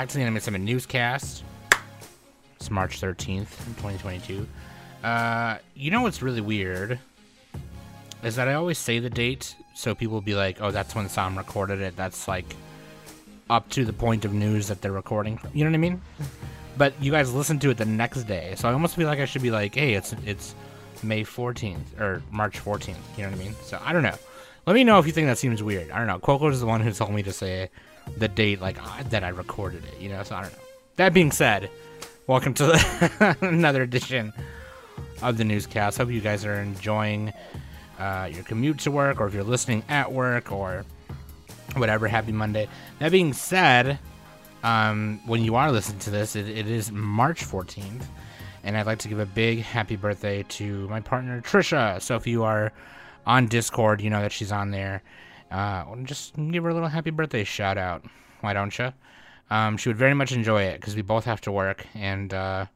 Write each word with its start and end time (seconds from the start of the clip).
Back 0.00 0.08
to 0.08 0.16
the 0.16 0.24
Anime 0.24 0.64
Newscast. 0.64 1.44
It's 2.56 2.70
March 2.70 3.02
13th, 3.02 3.50
2022. 3.76 4.48
Uh, 5.04 5.58
you 5.74 5.90
know 5.90 6.00
what's 6.00 6.22
really 6.22 6.40
weird? 6.40 6.98
Is 8.22 8.36
that 8.36 8.48
I 8.48 8.54
always 8.54 8.78
say 8.78 8.98
the 8.98 9.10
date, 9.10 9.54
so 9.74 9.94
people 9.94 10.14
will 10.14 10.22
be 10.22 10.34
like, 10.34 10.62
oh, 10.62 10.70
that's 10.70 10.94
when 10.94 11.10
Sam 11.10 11.36
recorded 11.36 11.82
it. 11.82 11.96
That's 11.96 12.26
like 12.26 12.46
up 13.50 13.68
to 13.72 13.84
the 13.84 13.92
point 13.92 14.24
of 14.24 14.32
news 14.32 14.68
that 14.68 14.80
they're 14.80 14.90
recording. 14.90 15.38
You 15.52 15.64
know 15.64 15.70
what 15.70 15.74
I 15.74 15.80
mean? 15.80 16.00
But 16.78 16.94
you 16.98 17.12
guys 17.12 17.34
listen 17.34 17.58
to 17.58 17.68
it 17.68 17.76
the 17.76 17.84
next 17.84 18.22
day, 18.22 18.54
so 18.56 18.70
I 18.70 18.72
almost 18.72 18.96
feel 18.96 19.06
like 19.06 19.18
I 19.18 19.26
should 19.26 19.42
be 19.42 19.50
like, 19.50 19.74
hey, 19.74 19.92
it's 19.92 20.14
it's 20.24 20.54
May 21.02 21.24
14th 21.24 22.00
or 22.00 22.22
March 22.30 22.58
14th. 22.58 22.96
You 23.18 23.24
know 23.24 23.32
what 23.32 23.38
I 23.38 23.44
mean? 23.44 23.54
So 23.64 23.78
I 23.84 23.92
don't 23.92 24.02
know. 24.02 24.16
Let 24.66 24.72
me 24.72 24.82
know 24.82 24.98
if 24.98 25.06
you 25.06 25.12
think 25.12 25.26
that 25.26 25.36
seems 25.36 25.62
weird. 25.62 25.90
I 25.90 25.98
don't 25.98 26.06
know. 26.06 26.20
Coco 26.20 26.48
is 26.48 26.60
the 26.60 26.66
one 26.66 26.80
who 26.80 26.90
told 26.90 27.12
me 27.12 27.22
to 27.22 27.34
say 27.34 27.68
the 28.16 28.28
date 28.28 28.60
like 28.60 28.78
that 29.10 29.24
I 29.24 29.28
recorded 29.28 29.84
it. 29.84 30.00
You 30.00 30.10
know, 30.10 30.22
so 30.22 30.36
I 30.36 30.42
don't 30.42 30.52
know. 30.52 30.58
That 30.96 31.14
being 31.14 31.32
said, 31.32 31.70
welcome 32.26 32.54
to 32.54 32.66
the 32.66 33.36
another 33.40 33.82
edition 33.82 34.32
of 35.22 35.38
the 35.38 35.44
newscast. 35.44 35.98
Hope 35.98 36.10
you 36.10 36.20
guys 36.20 36.44
are 36.44 36.60
enjoying 36.60 37.32
uh, 37.98 38.28
your 38.32 38.44
commute 38.44 38.78
to 38.80 38.90
work, 38.90 39.20
or 39.20 39.26
if 39.26 39.34
you're 39.34 39.44
listening 39.44 39.82
at 39.88 40.12
work, 40.12 40.52
or 40.52 40.84
whatever. 41.76 42.08
Happy 42.08 42.32
Monday. 42.32 42.68
That 42.98 43.12
being 43.12 43.32
said, 43.32 43.98
um, 44.62 45.20
when 45.26 45.42
you 45.44 45.56
are 45.56 45.70
listening 45.70 46.00
to 46.00 46.10
this, 46.10 46.36
it, 46.36 46.48
it 46.48 46.68
is 46.68 46.90
March 46.92 47.44
14th, 47.44 48.02
and 48.64 48.76
I'd 48.76 48.86
like 48.86 48.98
to 49.00 49.08
give 49.08 49.18
a 49.18 49.26
big 49.26 49.60
happy 49.60 49.96
birthday 49.96 50.44
to 50.44 50.88
my 50.88 51.00
partner 51.00 51.40
Trisha. 51.40 52.00
So 52.02 52.16
if 52.16 52.26
you 52.26 52.44
are 52.44 52.72
on 53.26 53.46
Discord, 53.46 54.00
you 54.00 54.10
know 54.10 54.22
that 54.22 54.32
she's 54.32 54.52
on 54.52 54.70
there. 54.70 55.02
Uh, 55.50 55.84
just 56.04 56.34
give 56.50 56.64
her 56.64 56.70
a 56.70 56.74
little 56.74 56.88
happy 56.88 57.10
birthday 57.10 57.44
shout 57.44 57.78
out. 57.78 58.04
Why 58.40 58.52
don't 58.52 58.76
you? 58.78 58.92
Um, 59.50 59.76
she 59.76 59.88
would 59.88 59.96
very 59.96 60.14
much 60.14 60.32
enjoy 60.32 60.62
it 60.62 60.80
because 60.80 60.94
we 60.94 61.02
both 61.02 61.24
have 61.24 61.40
to 61.42 61.52
work, 61.52 61.86
and 61.94 62.32
uh, 62.32 62.66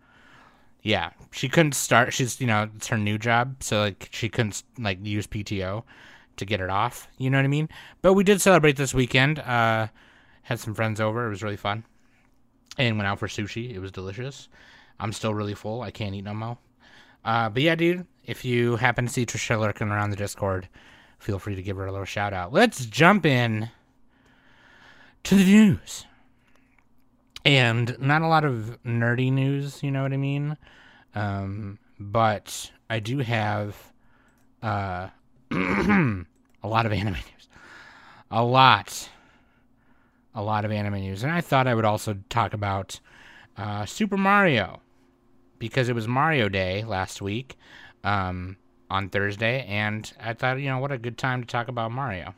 yeah, 0.82 1.10
she 1.30 1.48
couldn't 1.48 1.74
start. 1.74 2.12
She's 2.12 2.40
you 2.40 2.46
know 2.46 2.68
it's 2.76 2.88
her 2.88 2.98
new 2.98 3.16
job, 3.16 3.56
so 3.60 3.80
like 3.80 4.08
she 4.10 4.28
couldn't 4.28 4.62
like 4.78 4.98
use 5.04 5.26
PTO 5.26 5.84
to 6.36 6.44
get 6.44 6.60
it 6.60 6.70
off. 6.70 7.08
You 7.16 7.30
know 7.30 7.38
what 7.38 7.44
I 7.44 7.48
mean? 7.48 7.68
But 8.02 8.14
we 8.14 8.24
did 8.24 8.40
celebrate 8.40 8.76
this 8.76 8.92
weekend. 8.92 9.38
Uh, 9.38 9.88
had 10.42 10.58
some 10.58 10.74
friends 10.74 11.00
over. 11.00 11.26
It 11.26 11.30
was 11.30 11.42
really 11.42 11.56
fun, 11.56 11.84
and 12.76 12.98
went 12.98 13.06
out 13.06 13.20
for 13.20 13.28
sushi. 13.28 13.72
It 13.72 13.78
was 13.78 13.92
delicious. 13.92 14.48
I'm 14.98 15.12
still 15.12 15.32
really 15.32 15.54
full. 15.54 15.80
I 15.80 15.90
can't 15.90 16.14
eat 16.14 16.24
no 16.24 16.34
more. 16.34 16.58
Uh, 17.24 17.48
but 17.48 17.62
yeah, 17.62 17.74
dude, 17.74 18.06
if 18.26 18.44
you 18.44 18.76
happen 18.76 19.06
to 19.06 19.12
see 19.12 19.24
Trisha 19.24 19.58
lurking 19.58 19.88
around 19.88 20.10
the 20.10 20.16
Discord, 20.16 20.68
feel 21.24 21.38
free 21.38 21.54
to 21.54 21.62
give 21.62 21.78
her 21.78 21.86
a 21.86 21.90
little 21.90 22.04
shout 22.04 22.34
out. 22.34 22.52
Let's 22.52 22.84
jump 22.84 23.24
in 23.24 23.70
to 25.22 25.34
the 25.34 25.44
news. 25.44 26.04
And 27.46 27.96
not 27.98 28.20
a 28.20 28.26
lot 28.26 28.44
of 28.44 28.78
nerdy 28.84 29.32
news, 29.32 29.82
you 29.82 29.90
know 29.90 30.02
what 30.02 30.12
I 30.12 30.18
mean? 30.18 30.58
Um, 31.14 31.78
but 31.98 32.70
I 32.90 33.00
do 33.00 33.18
have 33.18 33.92
uh, 34.62 35.08
a 35.50 36.24
lot 36.62 36.84
of 36.84 36.92
anime 36.92 37.14
news. 37.14 37.48
A 38.30 38.44
lot. 38.44 39.08
A 40.34 40.42
lot 40.42 40.66
of 40.66 40.72
anime 40.72 41.00
news. 41.00 41.22
And 41.22 41.32
I 41.32 41.40
thought 41.40 41.66
I 41.66 41.74
would 41.74 41.86
also 41.86 42.18
talk 42.28 42.52
about 42.52 43.00
uh, 43.56 43.86
Super 43.86 44.18
Mario 44.18 44.80
because 45.58 45.88
it 45.88 45.94
was 45.94 46.06
Mario 46.06 46.50
Day 46.50 46.84
last 46.84 47.22
week 47.22 47.56
um, 48.02 48.58
on 48.90 49.08
Thursday. 49.08 49.64
And 49.66 50.10
I 50.20 50.32
thought, 50.34 50.60
you 50.60 50.68
know, 50.68 50.78
what 50.78 50.92
a 50.92 50.98
good 50.98 51.18
time 51.18 51.42
to 51.42 51.46
talk 51.46 51.68
about 51.68 51.92
Mario. 51.92 52.34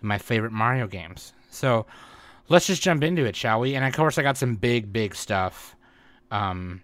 My 0.00 0.18
favorite 0.18 0.52
Mario 0.52 0.86
games. 0.86 1.32
So 1.50 1.86
let's 2.48 2.66
just 2.66 2.82
jump 2.82 3.02
into 3.02 3.24
it, 3.24 3.36
shall 3.36 3.60
we? 3.60 3.74
And 3.74 3.84
of 3.84 3.94
course, 3.94 4.18
I 4.18 4.22
got 4.22 4.36
some 4.36 4.56
big, 4.56 4.92
big 4.92 5.14
stuff 5.14 5.76
um, 6.30 6.82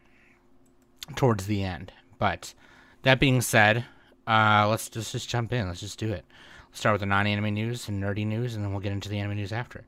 towards 1.17 1.47
the 1.47 1.63
end. 1.63 1.93
But 2.19 2.55
that 3.03 3.21
being 3.21 3.41
said, 3.41 3.85
uh, 4.27 4.67
let's 4.69 4.89
just, 4.89 5.13
just 5.13 5.29
jump 5.29 5.53
in. 5.53 5.69
Let's 5.69 5.81
just 5.81 5.99
do 5.99 6.13
it. 6.13 6.25
Let's 6.69 6.81
start 6.81 6.95
with 6.95 7.01
the 7.01 7.07
non-anime 7.07 7.55
news 7.55 7.89
and 7.89 8.03
nerdy 8.03 8.27
news, 8.27 8.55
and 8.55 8.65
then 8.65 8.73
we'll 8.73 8.81
get 8.81 8.93
into 8.93 9.09
the 9.09 9.19
anime 9.19 9.37
news 9.37 9.53
after. 9.53 9.85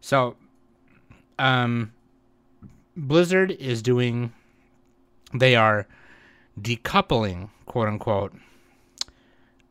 So, 0.00 0.36
um, 1.38 1.92
Blizzard 2.96 3.50
is 3.50 3.82
doing. 3.82 4.32
They 5.34 5.56
are 5.56 5.86
decoupling, 6.60 7.50
quote 7.66 7.88
unquote, 7.88 8.34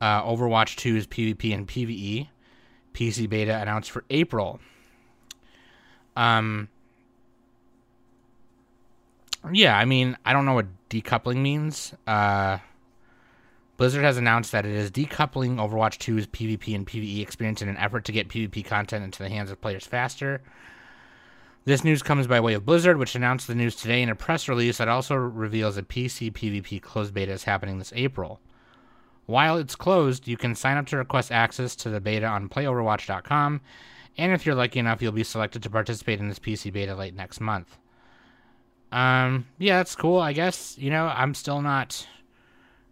uh, 0.01 0.23
Overwatch 0.23 0.75
2's 0.75 1.07
PvP 1.07 1.53
and 1.53 1.67
PvE. 1.67 2.27
PC 2.93 3.29
beta 3.29 3.57
announced 3.57 3.89
for 3.89 4.03
April. 4.09 4.59
Um. 6.17 6.67
Yeah, 9.53 9.77
I 9.77 9.85
mean, 9.85 10.17
I 10.25 10.33
don't 10.33 10.45
know 10.45 10.53
what 10.53 10.67
decoupling 10.89 11.37
means. 11.37 11.93
Uh 12.05 12.57
Blizzard 13.77 14.03
has 14.03 14.17
announced 14.17 14.51
that 14.51 14.63
it 14.63 14.73
is 14.73 14.91
decoupling 14.91 15.55
Overwatch 15.55 15.97
2's 15.97 16.27
PvP 16.27 16.75
and 16.75 16.85
PvE 16.85 17.21
experience 17.21 17.63
in 17.63 17.69
an 17.69 17.77
effort 17.77 18.05
to 18.05 18.11
get 18.11 18.29
PvP 18.29 18.63
content 18.63 19.03
into 19.03 19.23
the 19.23 19.29
hands 19.29 19.49
of 19.49 19.59
players 19.59 19.87
faster. 19.87 20.41
This 21.65 21.83
news 21.83 22.03
comes 22.03 22.27
by 22.27 22.39
way 22.41 22.53
of 22.53 22.63
Blizzard, 22.63 22.97
which 22.97 23.15
announced 23.15 23.47
the 23.47 23.55
news 23.55 23.75
today 23.75 24.03
in 24.03 24.09
a 24.09 24.15
press 24.15 24.47
release 24.47 24.77
that 24.77 24.87
also 24.87 25.15
reveals 25.15 25.77
a 25.77 25.81
PC 25.81 26.31
PvP 26.31 26.79
closed 26.79 27.11
beta 27.11 27.31
is 27.31 27.45
happening 27.45 27.79
this 27.79 27.91
April. 27.95 28.39
While 29.31 29.55
it's 29.55 29.77
closed, 29.77 30.27
you 30.27 30.35
can 30.35 30.55
sign 30.55 30.75
up 30.75 30.87
to 30.87 30.97
request 30.97 31.31
access 31.31 31.73
to 31.77 31.89
the 31.89 32.01
beta 32.01 32.25
on 32.25 32.49
playoverwatch.com, 32.49 33.61
and 34.17 34.33
if 34.33 34.45
you're 34.45 34.55
lucky 34.55 34.77
enough, 34.77 35.01
you'll 35.01 35.13
be 35.13 35.23
selected 35.23 35.63
to 35.63 35.69
participate 35.69 36.19
in 36.19 36.27
this 36.27 36.37
PC 36.37 36.73
beta 36.73 36.93
late 36.93 37.15
next 37.15 37.39
month. 37.39 37.77
Um, 38.91 39.47
yeah, 39.57 39.77
that's 39.77 39.95
cool, 39.95 40.19
I 40.19 40.33
guess. 40.33 40.77
You 40.77 40.89
know, 40.89 41.05
I'm 41.07 41.33
still 41.33 41.61
not 41.61 42.05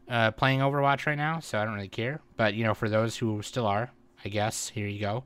uh, 0.08 0.32
playing 0.32 0.62
Overwatch 0.62 1.06
right 1.08 1.18
now, 1.18 1.42
so 1.42 1.60
I 1.60 1.66
don't 1.66 1.74
really 1.74 1.90
care. 1.90 2.22
But 2.38 2.54
you 2.54 2.64
know, 2.64 2.74
for 2.74 2.88
those 2.88 3.18
who 3.18 3.42
still 3.42 3.68
are, 3.68 3.92
I 4.24 4.30
guess 4.30 4.70
here 4.70 4.88
you 4.88 5.02
go. 5.02 5.26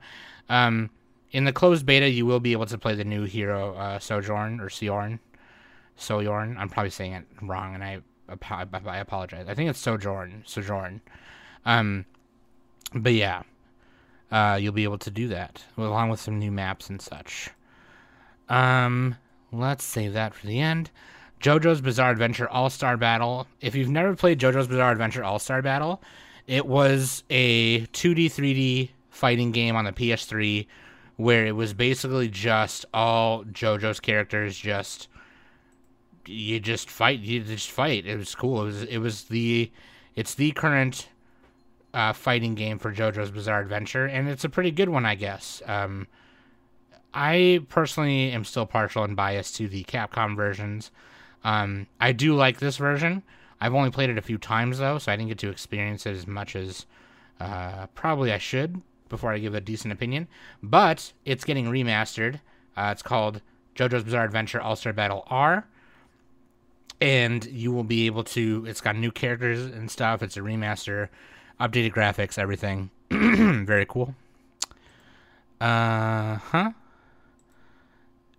Um, 0.50 0.90
in 1.30 1.44
the 1.44 1.54
closed 1.54 1.86
beta, 1.86 2.10
you 2.10 2.26
will 2.26 2.40
be 2.40 2.54
able 2.54 2.66
to 2.66 2.78
play 2.80 2.96
the 2.96 3.06
new 3.06 3.26
hero 3.26 3.76
uh, 3.76 4.00
Sojourn 4.00 4.60
or 4.60 4.70
Siorn. 4.70 5.20
Sojourn. 5.96 6.58
I'm 6.58 6.70
probably 6.70 6.90
saying 6.90 7.14
it 7.14 7.28
wrong, 7.40 7.76
and 7.76 7.84
I 7.84 8.00
I 8.30 8.98
apologize. 8.98 9.48
I 9.48 9.54
think 9.54 9.70
it's 9.70 9.80
Sojourn. 9.80 10.44
Sojourn. 10.46 11.02
Um, 11.66 12.06
but 12.94 13.14
yeah, 13.14 13.44
uh, 14.32 14.58
you'll 14.60 14.74
be 14.74 14.84
able 14.84 14.98
to 15.00 15.12
do 15.12 15.28
that 15.30 15.64
along 15.78 16.10
with 16.10 16.20
some 16.20 16.40
new 16.40 16.52
maps 16.52 16.90
and 16.90 17.02
such. 17.02 17.50
Um, 18.50 19.16
let's 19.52 19.84
save 19.84 20.14
that 20.14 20.34
for 20.34 20.48
the 20.48 20.60
end. 20.60 20.92
JoJo's 21.40 21.82
Bizarre 21.82 22.12
Adventure 22.12 22.50
All 22.50 22.70
Star 22.70 22.96
Battle. 22.98 23.48
If 23.60 23.76
you've 23.76 23.90
never 23.90 24.16
played 24.16 24.40
JoJo's 24.40 24.68
Bizarre 24.68 24.92
Adventure 24.92 25.24
All 25.24 25.40
Star 25.40 25.62
Battle, 25.62 26.02
it 26.48 26.66
was 26.66 27.24
a 27.30 27.82
2D, 27.88 28.26
3D 28.26 28.90
fighting 29.10 29.52
game 29.52 29.76
on 29.76 29.86
the 29.86 29.92
PS3 29.92 30.66
where 31.18 31.46
it 31.46 31.52
was 31.52 31.74
basically 31.74 32.28
just 32.28 32.86
all 32.94 33.44
JoJo's 33.44 34.00
characters 34.00 34.58
just 34.58 35.08
you 36.28 36.60
just 36.60 36.90
fight 36.90 37.20
you 37.20 37.42
just 37.42 37.72
fight. 37.72 38.06
It 38.06 38.18
was 38.18 38.36
cool. 38.36 38.62
It 38.62 38.66
was 38.66 38.84
it 38.84 38.98
was 38.98 39.24
the 39.26 39.72
it's 40.16 40.36
the 40.36 40.52
current 40.52 41.10
uh, 41.94 42.14
fighting 42.14 42.56
game 42.56 42.80
for 42.80 42.94
JoJo's 42.94 43.32
Bizarre 43.32 43.62
Adventure, 43.62 44.06
and 44.06 44.28
it's 44.28 44.44
a 44.44 44.50
pretty 44.50 44.72
good 44.72 44.90
one, 44.90 45.06
I 45.06 45.16
guess. 45.16 45.62
Um, 45.66 46.08
I 47.14 47.62
personally 47.70 48.32
am 48.32 48.44
still 48.44 48.66
partial 48.66 49.04
and 49.04 49.16
biased 49.16 49.56
to 49.58 49.68
the 49.68 49.84
Capcom 49.84 50.36
versions. 50.36 50.92
Um, 51.44 51.88
I 52.00 52.12
do 52.12 52.34
like 52.34 52.60
this 52.60 52.78
version. 52.78 53.22
I've 53.62 53.76
only 53.76 53.92
played 53.92 54.10
it 54.10 54.18
a 54.18 54.22
few 54.22 54.38
times 54.38 54.80
though, 54.80 54.98
so 54.98 55.12
I 55.12 55.16
didn't 55.16 55.30
get 55.30 55.38
to 55.40 55.50
experience 55.50 56.06
it 56.06 56.16
as 56.16 56.28
much 56.28 56.56
as 56.56 56.86
uh, 57.40 57.88
probably 57.88 58.32
I 58.34 58.38
should 58.38 58.82
before 59.10 59.32
I 59.32 59.38
give 59.38 59.54
a 59.54 59.62
decent 59.62 59.94
opinion. 59.94 60.28
But 60.62 61.14
it's 61.26 61.44
getting 61.44 61.66
remastered. 61.66 62.40
Uh, 62.76 62.90
it's 62.92 63.04
called 63.04 63.42
JoJo's 63.76 64.04
Bizarre 64.04 64.26
Adventure 64.26 64.62
All 64.62 64.76
Star 64.76 64.94
Battle 64.94 65.24
R, 65.28 65.68
and 67.04 67.44
you 67.48 67.74
will 67.74 67.84
be 67.84 68.06
able 68.06 68.24
to. 68.24 68.66
It's 68.66 68.80
got 68.80 68.96
new 68.96 69.12
characters 69.12 69.60
and 69.60 69.92
stuff. 69.92 70.24
It's 70.24 70.38
a 70.38 70.40
remaster, 70.40 71.10
updated 71.60 71.94
graphics, 71.94 72.40
everything. 72.40 72.90
Very 73.12 73.86
cool. 73.86 74.16
Uh 75.60 76.38
huh. 76.38 76.72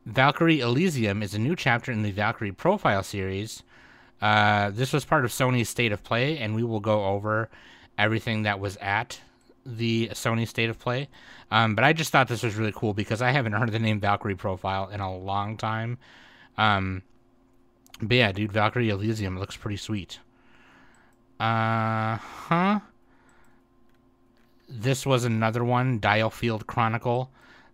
Valkyrie 0.07 0.61
Elysium 0.61 1.23
is 1.23 1.35
a 1.35 1.39
new 1.39 1.55
chapter 1.55 1.93
in 1.93 2.03
the 2.03 2.11
Valkyrie 2.11 2.53
Profile 2.53 3.03
series. 3.03 3.63
Uh, 4.23 4.71
this 4.71 4.95
was 4.95 5.05
part 5.05 5.27
of 5.27 5.31
Sony's 5.31 5.69
State 5.69 5.93
of 5.93 6.03
Play, 6.03 6.39
and 6.39 6.55
we 6.55 6.63
will 6.63 6.81
go 6.81 7.05
over 7.05 7.51
everything 7.99 8.45
that 8.45 8.61
was 8.61 8.79
at 8.79 9.21
the 9.67 10.09
Sony 10.13 10.49
State 10.49 10.71
of 10.71 10.79
Play. 10.79 11.09
Um, 11.51 11.75
but 11.75 11.85
I 11.85 11.93
just 11.93 12.13
thought 12.13 12.29
this 12.29 12.43
was 12.43 12.57
really 12.57 12.73
cool 12.75 12.95
because 12.95 13.21
I 13.21 13.31
haven't 13.31 13.53
heard 13.53 13.73
the 13.73 13.79
name 13.79 14.01
Valkyrie 14.01 14.37
Profile 14.37 14.89
in 14.89 15.01
a 15.01 15.15
long 15.15 15.59
time. 15.59 15.99
Um, 16.57 17.03
but 18.01 18.17
yeah, 18.17 18.33
dude, 18.33 18.53
Valkyrie 18.53 18.91
Elysium 18.91 19.39
looks 19.39 19.57
pretty 19.57 19.77
sweet. 19.77 20.19
Uh 21.41 22.17
huh. 22.17 22.81
This 24.69 25.05
was 25.07 25.25
another 25.25 25.65
one, 25.65 26.01
Diofield 26.01 26.67
Chronicle. 26.67 27.31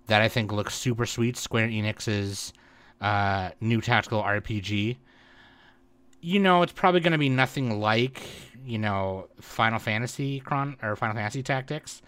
that 0.06 0.20
I 0.22 0.28
think 0.28 0.52
looks 0.52 0.74
super 0.74 1.06
sweet. 1.06 1.36
Square 1.36 1.68
Enix's 1.68 2.52
uh, 3.00 3.50
new 3.60 3.80
tactical 3.80 4.22
RPG. 4.22 4.96
You 6.20 6.38
know, 6.38 6.62
it's 6.62 6.72
probably 6.72 7.00
going 7.00 7.12
to 7.12 7.18
be 7.18 7.28
nothing 7.28 7.80
like 7.80 8.22
you 8.66 8.78
know 8.78 9.28
Final 9.40 9.78
Fantasy 9.78 10.40
Chron 10.40 10.76
or 10.82 10.96
Final 10.96 11.16
Fantasy 11.16 11.42
Tactics, 11.42 12.02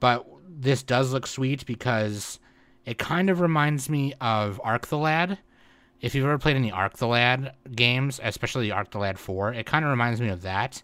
but 0.00 0.26
this 0.48 0.82
does 0.82 1.12
look 1.12 1.26
sweet 1.26 1.64
because 1.66 2.40
it 2.86 2.98
kind 2.98 3.30
of 3.30 3.40
reminds 3.40 3.88
me 3.88 4.14
of 4.20 4.60
Arc 4.64 4.86
the 4.88 4.98
Lad. 4.98 5.38
If 6.02 6.16
you've 6.16 6.24
ever 6.24 6.36
played 6.36 6.56
any 6.56 6.72
Arc 6.72 6.96
the 6.96 7.06
Lad 7.06 7.54
games, 7.74 8.20
especially 8.22 8.72
Arc 8.72 8.90
the 8.90 8.98
Lad 8.98 9.18
4, 9.18 9.54
it 9.54 9.66
kind 9.66 9.84
of 9.84 9.90
reminds 9.90 10.20
me 10.20 10.28
of 10.28 10.42
that 10.42 10.82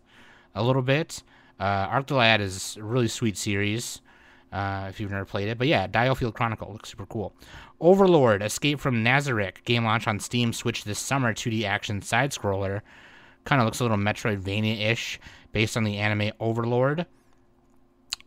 a 0.54 0.62
little 0.62 0.80
bit. 0.80 1.24
Uh, 1.58 1.88
Arc 1.90 2.06
the 2.06 2.14
Lad 2.14 2.40
is 2.40 2.76
a 2.76 2.84
really 2.84 3.08
sweet 3.08 3.36
series 3.36 4.00
uh, 4.52 4.86
if 4.88 5.00
you've 5.00 5.10
never 5.10 5.24
played 5.24 5.48
it. 5.48 5.58
But 5.58 5.66
yeah, 5.66 5.88
Diofield 5.88 6.34
Chronicle 6.34 6.72
looks 6.72 6.90
super 6.90 7.06
cool. 7.06 7.34
Overlord, 7.80 8.42
Escape 8.42 8.78
from 8.78 9.04
Nazarick, 9.04 9.64
game 9.64 9.84
launch 9.84 10.06
on 10.06 10.20
Steam, 10.20 10.52
Switch 10.52 10.84
this 10.84 11.00
summer, 11.00 11.34
2D 11.34 11.64
action 11.64 12.00
side 12.00 12.30
scroller. 12.30 12.82
Kind 13.44 13.60
of 13.60 13.66
looks 13.66 13.80
a 13.80 13.84
little 13.84 13.96
Metroidvania 13.96 14.90
ish 14.90 15.18
based 15.52 15.76
on 15.76 15.82
the 15.82 15.98
anime 15.98 16.32
Overlord. 16.38 17.06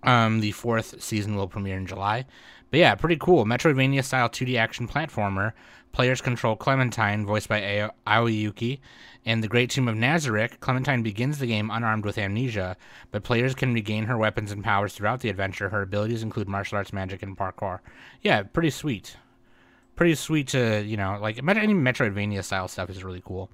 Um, 0.04 0.40
the 0.40 0.52
fourth 0.52 1.02
season 1.02 1.36
will 1.36 1.48
premiere 1.48 1.78
in 1.78 1.86
July. 1.86 2.26
But 2.72 2.80
yeah, 2.80 2.96
pretty 2.96 3.18
cool. 3.18 3.46
Metroidvania 3.46 4.04
style 4.04 4.30
2D 4.30 4.58
action 4.58 4.88
platformer. 4.88 5.52
Players 5.92 6.22
control 6.22 6.56
Clementine, 6.56 7.26
voiced 7.26 7.50
by 7.50 7.90
Aoi 8.08 8.32
Yuki, 8.32 8.82
and 9.26 9.44
the 9.44 9.48
Great 9.48 9.70
Tomb 9.70 9.88
of 9.88 9.96
Nazarick. 9.96 10.60
Clementine 10.60 11.04
begins 11.04 11.40
the 11.40 11.48
game 11.48 11.70
unarmed 11.70 12.06
with 12.06 12.18
amnesia, 12.18 12.78
but 13.12 13.24
players 13.24 13.54
can 13.54 13.74
regain 13.74 14.06
her 14.06 14.18
weapons 14.18 14.52
and 14.52 14.64
powers 14.64 14.94
throughout 14.94 15.20
the 15.20 15.30
adventure. 15.30 15.70
Her 15.70 15.82
abilities 15.82 16.24
include 16.24 16.48
martial 16.48 16.78
arts, 16.78 16.94
magic, 16.94 17.22
and 17.22 17.38
parkour. 17.38 17.80
Yeah, 18.22 18.44
pretty 18.44 18.70
sweet. 18.70 19.18
Pretty 19.96 20.16
sweet 20.16 20.48
to, 20.50 20.82
you 20.82 20.98
know, 20.98 21.18
like 21.22 21.38
any 21.38 21.74
Metroidvania 21.74 22.44
style 22.44 22.68
stuff 22.68 22.90
is 22.90 23.04
really 23.04 23.22
cool. 23.26 23.50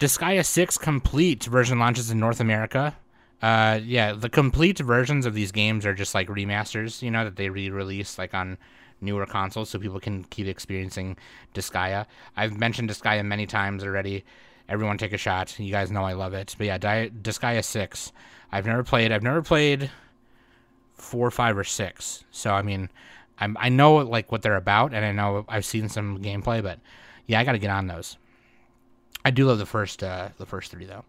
Disgaea 0.00 0.44
6 0.44 0.76
Complete 0.78 1.44
version 1.44 1.78
launches 1.78 2.10
in 2.10 2.18
North 2.18 2.40
America 2.40 2.96
uh, 3.44 3.78
yeah, 3.84 4.14
the 4.14 4.30
complete 4.30 4.78
versions 4.78 5.26
of 5.26 5.34
these 5.34 5.52
games 5.52 5.84
are 5.84 5.92
just 5.92 6.14
like 6.14 6.28
remasters, 6.28 7.02
you 7.02 7.10
know, 7.10 7.24
that 7.24 7.36
they 7.36 7.50
re-release 7.50 8.16
like 8.16 8.32
on 8.32 8.56
newer 9.04 9.26
consoles, 9.26 9.70
so 9.70 9.78
people 9.78 10.00
can 10.00 10.24
keep 10.24 10.46
experiencing 10.46 11.16
Disgaea. 11.54 12.06
I've 12.36 12.58
mentioned 12.58 12.90
Disgaea 12.90 13.24
many 13.24 13.46
times 13.46 13.84
already. 13.84 14.24
Everyone 14.68 14.98
take 14.98 15.12
a 15.12 15.18
shot. 15.18 15.58
You 15.58 15.70
guys 15.70 15.90
know 15.90 16.04
I 16.04 16.14
love 16.14 16.34
it. 16.34 16.54
But 16.56 16.66
yeah, 16.66 16.78
Di- 16.78 17.10
Disgaea 17.10 17.62
six. 17.62 18.12
I've 18.50 18.66
never 18.66 18.82
played. 18.82 19.12
I've 19.12 19.22
never 19.22 19.42
played 19.42 19.90
four, 20.94 21.30
five, 21.30 21.56
or 21.58 21.64
six. 21.64 22.24
So 22.30 22.52
I 22.52 22.62
mean, 22.62 22.88
I'm 23.38 23.56
I 23.60 23.68
know 23.68 23.96
like 23.96 24.32
what 24.32 24.42
they're 24.42 24.56
about, 24.56 24.94
and 24.94 25.04
I 25.04 25.12
know 25.12 25.44
I've 25.48 25.64
seen 25.64 25.88
some 25.88 26.22
gameplay, 26.22 26.62
but 26.62 26.78
yeah, 27.26 27.40
I 27.40 27.44
got 27.44 27.52
to 27.52 27.58
get 27.58 27.70
on 27.70 27.86
those. 27.86 28.16
I 29.24 29.30
do 29.30 29.46
love 29.46 29.58
the 29.58 29.66
first 29.66 30.02
uh, 30.02 30.30
the 30.38 30.46
first 30.46 30.70
three 30.70 30.84
though. 30.84 31.04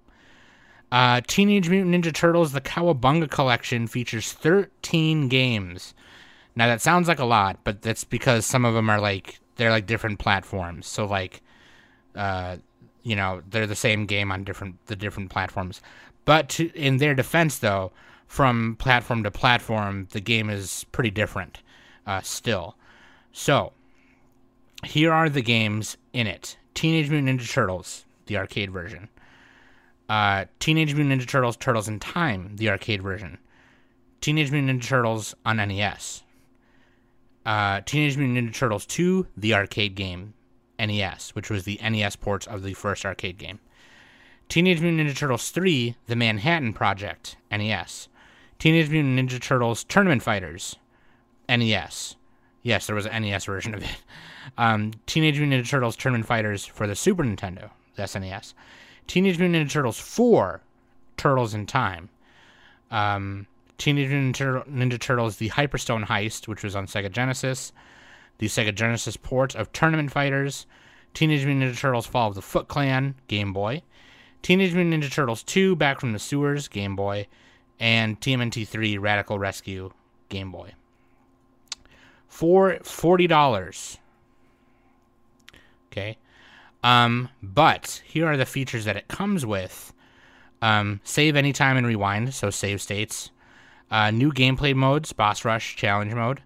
Uh, 0.91 1.21
Teenage 1.27 1.69
Mutant 1.69 1.93
Ninja 1.93 2.13
Turtles: 2.13 2.51
The 2.51 2.61
Cowabunga 2.61 3.29
Collection 3.29 3.87
features 3.87 4.31
13 4.33 5.27
games. 5.27 5.93
Now 6.55 6.67
that 6.67 6.81
sounds 6.81 7.07
like 7.07 7.19
a 7.19 7.25
lot, 7.25 7.59
but 7.63 7.81
that's 7.81 8.03
because 8.03 8.45
some 8.45 8.65
of 8.65 8.73
them 8.73 8.89
are 8.89 8.99
like 8.99 9.39
they're 9.55 9.71
like 9.71 9.85
different 9.85 10.19
platforms. 10.19 10.87
So 10.87 11.05
like, 11.05 11.41
uh, 12.15 12.57
you 13.03 13.15
know, 13.15 13.41
they're 13.49 13.67
the 13.67 13.75
same 13.75 14.05
game 14.05 14.31
on 14.31 14.43
different 14.43 14.85
the 14.87 14.95
different 14.95 15.29
platforms. 15.29 15.81
But 16.23 16.49
to, 16.49 16.71
in 16.75 16.97
their 16.97 17.13
defense, 17.13 17.59
though, 17.59 17.91
from 18.27 18.77
platform 18.77 19.23
to 19.23 19.31
platform, 19.31 20.07
the 20.11 20.21
game 20.21 20.49
is 20.49 20.85
pretty 20.91 21.11
different 21.11 21.61
uh, 22.07 22.21
still. 22.21 22.75
So 23.31 23.73
here 24.83 25.11
are 25.11 25.29
the 25.29 25.41
games 25.41 25.97
in 26.13 26.27
it: 26.27 26.57
Teenage 26.73 27.09
Mutant 27.09 27.39
Ninja 27.39 27.51
Turtles, 27.51 28.05
the 28.27 28.37
arcade 28.37 28.71
version 28.71 29.09
uh, 30.09 30.45
Teenage 30.59 30.93
Mutant 30.93 31.21
Ninja 31.21 31.27
Turtles: 31.27 31.57
Turtles 31.57 31.87
in 31.87 31.99
Time, 31.99 32.55
the 32.55 32.69
arcade 32.69 33.01
version, 33.01 33.37
Teenage 34.21 34.51
Mutant 34.51 34.81
Ninja 34.81 34.87
Turtles 34.87 35.35
on 35.45 35.57
NES, 35.57 36.23
uh, 37.45 37.81
Teenage 37.85 38.17
Mutant 38.17 38.49
Ninja 38.49 38.53
Turtles 38.53 38.85
2, 38.85 39.27
the 39.37 39.53
arcade 39.53 39.95
game, 39.95 40.33
NES, 40.79 41.31
which 41.35 41.49
was 41.49 41.63
the 41.63 41.79
NES 41.81 42.15
ports 42.15 42.47
of 42.47 42.63
the 42.63 42.73
first 42.73 43.05
arcade 43.05 43.37
game, 43.37 43.59
Teenage 44.49 44.81
Mutant 44.81 45.07
Ninja 45.07 45.15
Turtles 45.17 45.51
3, 45.51 45.95
the 46.07 46.15
Manhattan 46.15 46.73
Project, 46.73 47.37
NES, 47.51 48.07
Teenage 48.59 48.89
Mutant 48.89 49.17
Ninja 49.19 49.41
Turtles 49.41 49.83
Tournament 49.83 50.23
Fighters, 50.23 50.75
NES. 51.47 52.15
Yes, 52.63 52.87
there 52.87 52.95
was 52.95 53.05
an 53.05 53.21
NES 53.21 53.45
version 53.45 53.73
of 53.73 53.83
it. 53.83 53.97
Um, 54.57 54.91
Teenage 55.07 55.39
Mutant 55.39 55.65
Ninja 55.65 55.69
Turtles 55.69 55.95
Tournament 55.95 56.27
Fighters 56.27 56.65
for 56.65 56.85
the 56.85 56.95
Super 56.95 57.23
Nintendo, 57.23 57.71
the 57.95 58.03
SNES. 58.03 58.53
Teenage 59.07 59.39
Mutant 59.39 59.67
Ninja 59.67 59.71
Turtles 59.71 59.99
4, 59.99 60.61
Turtles 61.17 61.53
in 61.53 61.65
Time. 61.65 62.09
Um, 62.91 63.47
Teenage 63.77 64.09
Mutant 64.09 64.69
Ninja 64.69 64.99
Turtles 64.99 65.37
The 65.37 65.49
Hyperstone 65.49 66.05
Heist, 66.05 66.47
which 66.47 66.63
was 66.63 66.75
on 66.75 66.87
Sega 66.87 67.11
Genesis. 67.11 67.71
The 68.37 68.47
Sega 68.47 68.73
Genesis 68.73 69.17
port 69.17 69.55
of 69.55 69.71
Tournament 69.73 70.11
Fighters. 70.11 70.65
Teenage 71.13 71.45
Mutant 71.45 71.71
Ninja 71.73 71.79
Turtles 71.79 72.07
Fall 72.07 72.29
of 72.29 72.35
the 72.35 72.41
Foot 72.41 72.67
Clan, 72.67 73.15
Game 73.27 73.53
Boy. 73.53 73.81
Teenage 74.41 74.73
Mutant 74.73 75.03
Ninja 75.03 75.11
Turtles 75.11 75.43
2, 75.43 75.75
Back 75.75 75.99
from 75.99 76.13
the 76.13 76.19
Sewers, 76.19 76.67
Game 76.67 76.95
Boy. 76.95 77.27
And 77.79 78.19
TMNT 78.21 78.67
3, 78.67 78.97
Radical 78.97 79.39
Rescue, 79.39 79.91
Game 80.29 80.51
Boy. 80.51 80.73
For 82.27 82.77
$40. 82.83 83.97
Okay. 85.91 86.17
Um, 86.83 87.29
but 87.41 88.01
here 88.05 88.27
are 88.27 88.37
the 88.37 88.45
features 88.45 88.85
that 88.85 88.95
it 88.97 89.07
comes 89.07 89.45
with. 89.45 89.93
Um, 90.61 91.01
save 91.03 91.35
anytime 91.35 91.77
and 91.77 91.87
rewind, 91.87 92.33
so 92.33 92.49
save 92.49 92.81
states. 92.81 93.31
Uh, 93.91 94.11
new 94.11 94.31
gameplay 94.31 94.75
modes, 94.75 95.13
boss 95.13 95.45
rush, 95.45 95.75
challenge 95.75 96.13
mode. 96.13 96.41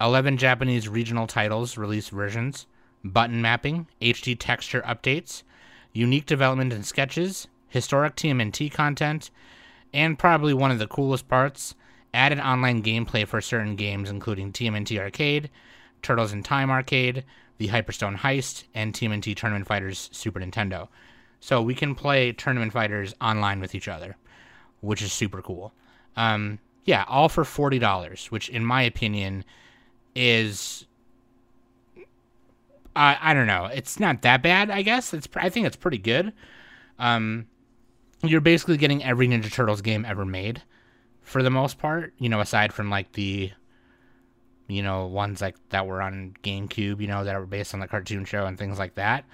11 0.00 0.36
Japanese 0.36 0.88
regional 0.88 1.26
titles, 1.26 1.76
release 1.76 2.08
versions. 2.08 2.66
Button 3.04 3.42
mapping, 3.42 3.86
HD 4.00 4.36
texture 4.38 4.82
updates. 4.82 5.42
Unique 5.92 6.26
development 6.26 6.72
and 6.72 6.84
sketches. 6.84 7.46
Historic 7.68 8.16
TMNT 8.16 8.72
content. 8.72 9.30
And 9.92 10.18
probably 10.18 10.54
one 10.54 10.70
of 10.70 10.78
the 10.78 10.86
coolest 10.86 11.28
parts, 11.28 11.74
added 12.14 12.40
online 12.40 12.82
gameplay 12.82 13.26
for 13.26 13.40
certain 13.40 13.76
games, 13.76 14.08
including 14.08 14.52
TMNT 14.52 14.98
Arcade, 14.98 15.50
Turtles 16.00 16.32
in 16.32 16.42
Time 16.42 16.70
Arcade, 16.70 17.24
the 17.58 17.68
Hyperstone 17.68 18.16
Heist, 18.18 18.64
and 18.74 18.92
TMNT 18.92 19.36
Tournament 19.36 19.66
Fighters 19.66 20.08
Super 20.12 20.40
Nintendo. 20.40 20.88
So 21.40 21.60
we 21.60 21.74
can 21.74 21.94
play 21.94 22.32
Tournament 22.32 22.72
Fighters 22.72 23.14
online 23.20 23.60
with 23.60 23.74
each 23.74 23.88
other, 23.88 24.16
which 24.80 25.02
is 25.02 25.12
super 25.12 25.42
cool. 25.42 25.72
Um, 26.16 26.58
yeah, 26.84 27.04
all 27.08 27.28
for 27.28 27.44
forty 27.44 27.78
dollars, 27.78 28.26
which 28.26 28.48
in 28.48 28.64
my 28.64 28.82
opinion 28.82 29.44
is 30.14 30.86
I 32.94 33.18
I 33.20 33.34
don't 33.34 33.46
know. 33.46 33.66
It's 33.66 34.00
not 34.00 34.22
that 34.22 34.42
bad, 34.42 34.70
I 34.70 34.82
guess. 34.82 35.14
It's 35.14 35.28
I 35.36 35.48
think 35.48 35.66
it's 35.66 35.76
pretty 35.76 35.98
good. 35.98 36.32
Um, 36.98 37.46
you're 38.22 38.40
basically 38.40 38.76
getting 38.76 39.02
every 39.02 39.26
Ninja 39.28 39.52
Turtles 39.52 39.80
game 39.80 40.04
ever 40.04 40.24
made, 40.24 40.62
for 41.22 41.42
the 41.42 41.50
most 41.50 41.78
part. 41.78 42.12
You 42.18 42.28
know, 42.28 42.40
aside 42.40 42.72
from 42.72 42.90
like 42.90 43.12
the 43.12 43.52
you 44.72 44.82
know, 44.82 45.06
ones 45.06 45.40
like 45.40 45.56
that 45.68 45.86
were 45.86 46.00
on 46.00 46.34
GameCube, 46.42 47.00
you 47.00 47.06
know, 47.06 47.24
that 47.24 47.38
were 47.38 47.46
based 47.46 47.74
on 47.74 47.80
the 47.80 47.88
cartoon 47.88 48.24
show 48.24 48.46
and 48.46 48.58
things 48.58 48.78
like 48.78 48.94
that. 48.94 49.24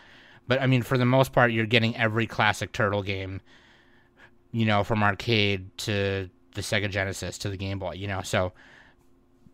But 0.47 0.61
I 0.61 0.66
mean, 0.66 0.82
for 0.82 0.99
the 0.99 1.04
most 1.04 1.32
part, 1.32 1.52
you're 1.52 1.66
getting 1.66 1.97
every 1.97 2.26
classic 2.26 2.73
Turtle 2.73 3.02
game, 3.02 3.40
you 4.50 4.66
know, 4.66 4.82
from 4.82 5.02
arcade 5.02 5.76
to 5.78 6.28
the 6.59 6.62
Sega 6.62 6.91
Genesis 6.91 7.38
to 7.38 7.49
the 7.49 7.57
Game 7.57 7.79
Boy, 7.79 7.93
you 7.93 8.09
know, 8.09 8.21
so 8.23 8.53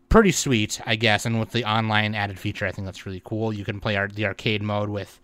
pretty 0.09 0.31
sweet, 0.31 0.81
I 0.85 0.95
guess. 0.95 1.25
And 1.25 1.39
with 1.39 1.51
the 1.51 1.63
online 1.65 2.15
added 2.15 2.39
feature, 2.39 2.65
I 2.65 2.71
think 2.71 2.85
that's 2.85 3.05
really 3.05 3.21
cool. 3.23 3.53
You 3.53 3.63
can 3.65 3.79
play 3.79 3.95
our, 3.95 4.07
the 4.07 4.25
arcade 4.25 4.63
mode 4.63 4.89
with 4.89 5.19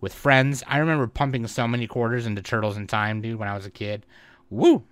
with 0.00 0.12
friends. 0.12 0.62
I 0.66 0.78
remember 0.78 1.06
pumping 1.06 1.46
so 1.46 1.66
many 1.66 1.86
quarters 1.86 2.26
into 2.26 2.42
Turtles 2.42 2.76
in 2.76 2.86
Time, 2.86 3.22
dude, 3.22 3.38
when 3.38 3.48
I 3.48 3.56
was 3.56 3.64
a 3.64 3.70
kid. 3.70 4.04
Woo! 4.50 4.84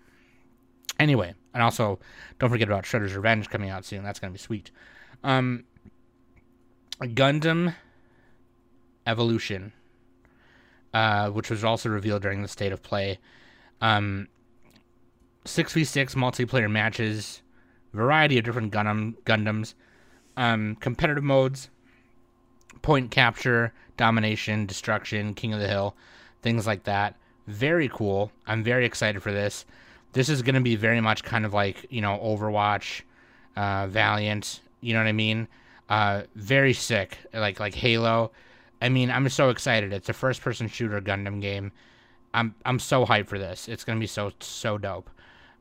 Anyway, 0.99 1.35
and 1.53 1.63
also 1.63 1.99
don't 2.39 2.51
forget 2.51 2.69
about 2.69 2.85
Shredder's 2.85 3.15
Revenge 3.15 3.51
coming 3.51 3.71
out 3.71 3.85
soon. 3.85 4.03
That's 4.03 4.19
gonna 4.19 4.33
be 4.33 4.39
sweet. 4.39 4.71
Um, 5.23 5.65
Gundam 7.01 7.75
Evolution, 9.07 9.73
uh, 10.95 11.31
which 11.31 11.51
was 11.51 11.65
also 11.65 11.91
revealed 11.91 12.23
during 12.23 12.43
the 12.43 12.49
state 12.49 12.73
of 12.73 12.83
play. 12.83 13.19
Um, 13.81 14.29
6v6 15.45 16.15
multiplayer 16.15 16.71
matches, 16.71 17.43
variety 17.93 18.39
of 18.39 18.45
different 18.45 18.73
Gundam 18.73 19.15
Gundams, 19.25 19.75
um, 20.37 20.77
competitive 20.81 21.25
modes, 21.25 21.69
point 22.83 23.11
capture, 23.11 23.73
domination, 23.97 24.67
destruction, 24.67 25.35
King 25.35 25.53
of 25.53 25.61
the 25.61 25.69
Hill, 25.69 25.95
things 26.43 26.67
like 26.67 26.85
that. 26.85 27.17
Very 27.47 27.89
cool. 27.89 28.33
I'm 28.47 28.63
very 28.63 28.87
excited 28.87 29.23
for 29.23 29.33
this. 29.33 29.65
This 30.13 30.29
is 30.29 30.43
going 30.43 30.55
to 30.55 30.61
be 30.61 30.77
very 30.77 31.01
much 31.01 31.25
kind 31.25 31.45
of 31.45 31.53
like, 31.53 31.87
you 31.91 32.01
know, 32.01 32.19
Overwatch, 32.23 33.03
uh, 33.57 33.87
Valorant, 33.87 34.61
you 34.81 34.95
know 34.95 35.01
what 35.01 35.09
I 35.09 35.13
mean? 35.13 35.49
Uh, 35.89 36.23
very 36.35 36.73
sick, 36.73 37.19
like 37.33 37.61
like 37.61 37.75
Halo. 37.75 38.31
I 38.81 38.89
mean, 38.89 39.11
I'm 39.11 39.29
so 39.29 39.51
excited. 39.51 39.93
It's 39.93 40.09
a 40.09 40.13
first-person 40.13 40.69
shooter 40.69 41.01
Gundam 41.01 41.41
game. 41.41 41.73
I'm 42.33 42.55
I'm 42.65 42.79
so 42.79 43.07
hyped 43.07 43.29
for 43.29 43.39
this. 43.39 43.69
It's 43.69 43.85
gonna 43.85 44.01
be 44.01 44.07
so 44.07 44.33
so 44.41 44.79
dope. 44.79 45.11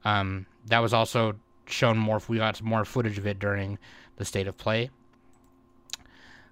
Um, 0.05 0.45
that 0.67 0.79
was 0.79 0.93
also 0.93 1.35
shown 1.65 1.97
more. 1.97 2.21
We 2.27 2.37
got 2.37 2.61
more 2.61 2.85
footage 2.85 3.17
of 3.17 3.27
it 3.27 3.39
during 3.39 3.77
the 4.17 4.25
state 4.25 4.47
of 4.47 4.57
play. 4.57 4.89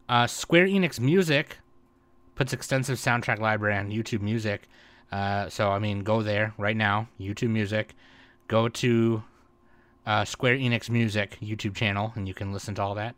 Uh, 0.08 0.28
Square 0.28 0.68
Enix 0.68 1.00
Music 1.00 1.58
puts 2.36 2.54
extensive 2.54 2.98
soundtrack 2.98 3.40
library 3.40 3.78
on 3.78 3.90
YouTube 3.90 4.22
Music. 4.22 4.68
Uh, 5.12 5.50
so 5.50 5.70
I 5.72 5.80
mean, 5.80 6.04
go 6.04 6.22
there 6.22 6.54
right 6.58 6.76
now. 6.76 7.08
YouTube 7.20 7.50
Music. 7.50 7.94
Go 8.48 8.68
to 8.68 9.24
uh, 10.06 10.26
Square 10.26 10.58
Enix 10.58 10.90
Music 10.90 11.38
YouTube 11.42 11.76
channel, 11.76 12.14
and 12.16 12.28
you 12.28 12.34
can 12.34 12.52
listen 12.52 12.76
to 12.76 12.82
all 12.82 12.96
that. 12.96 13.16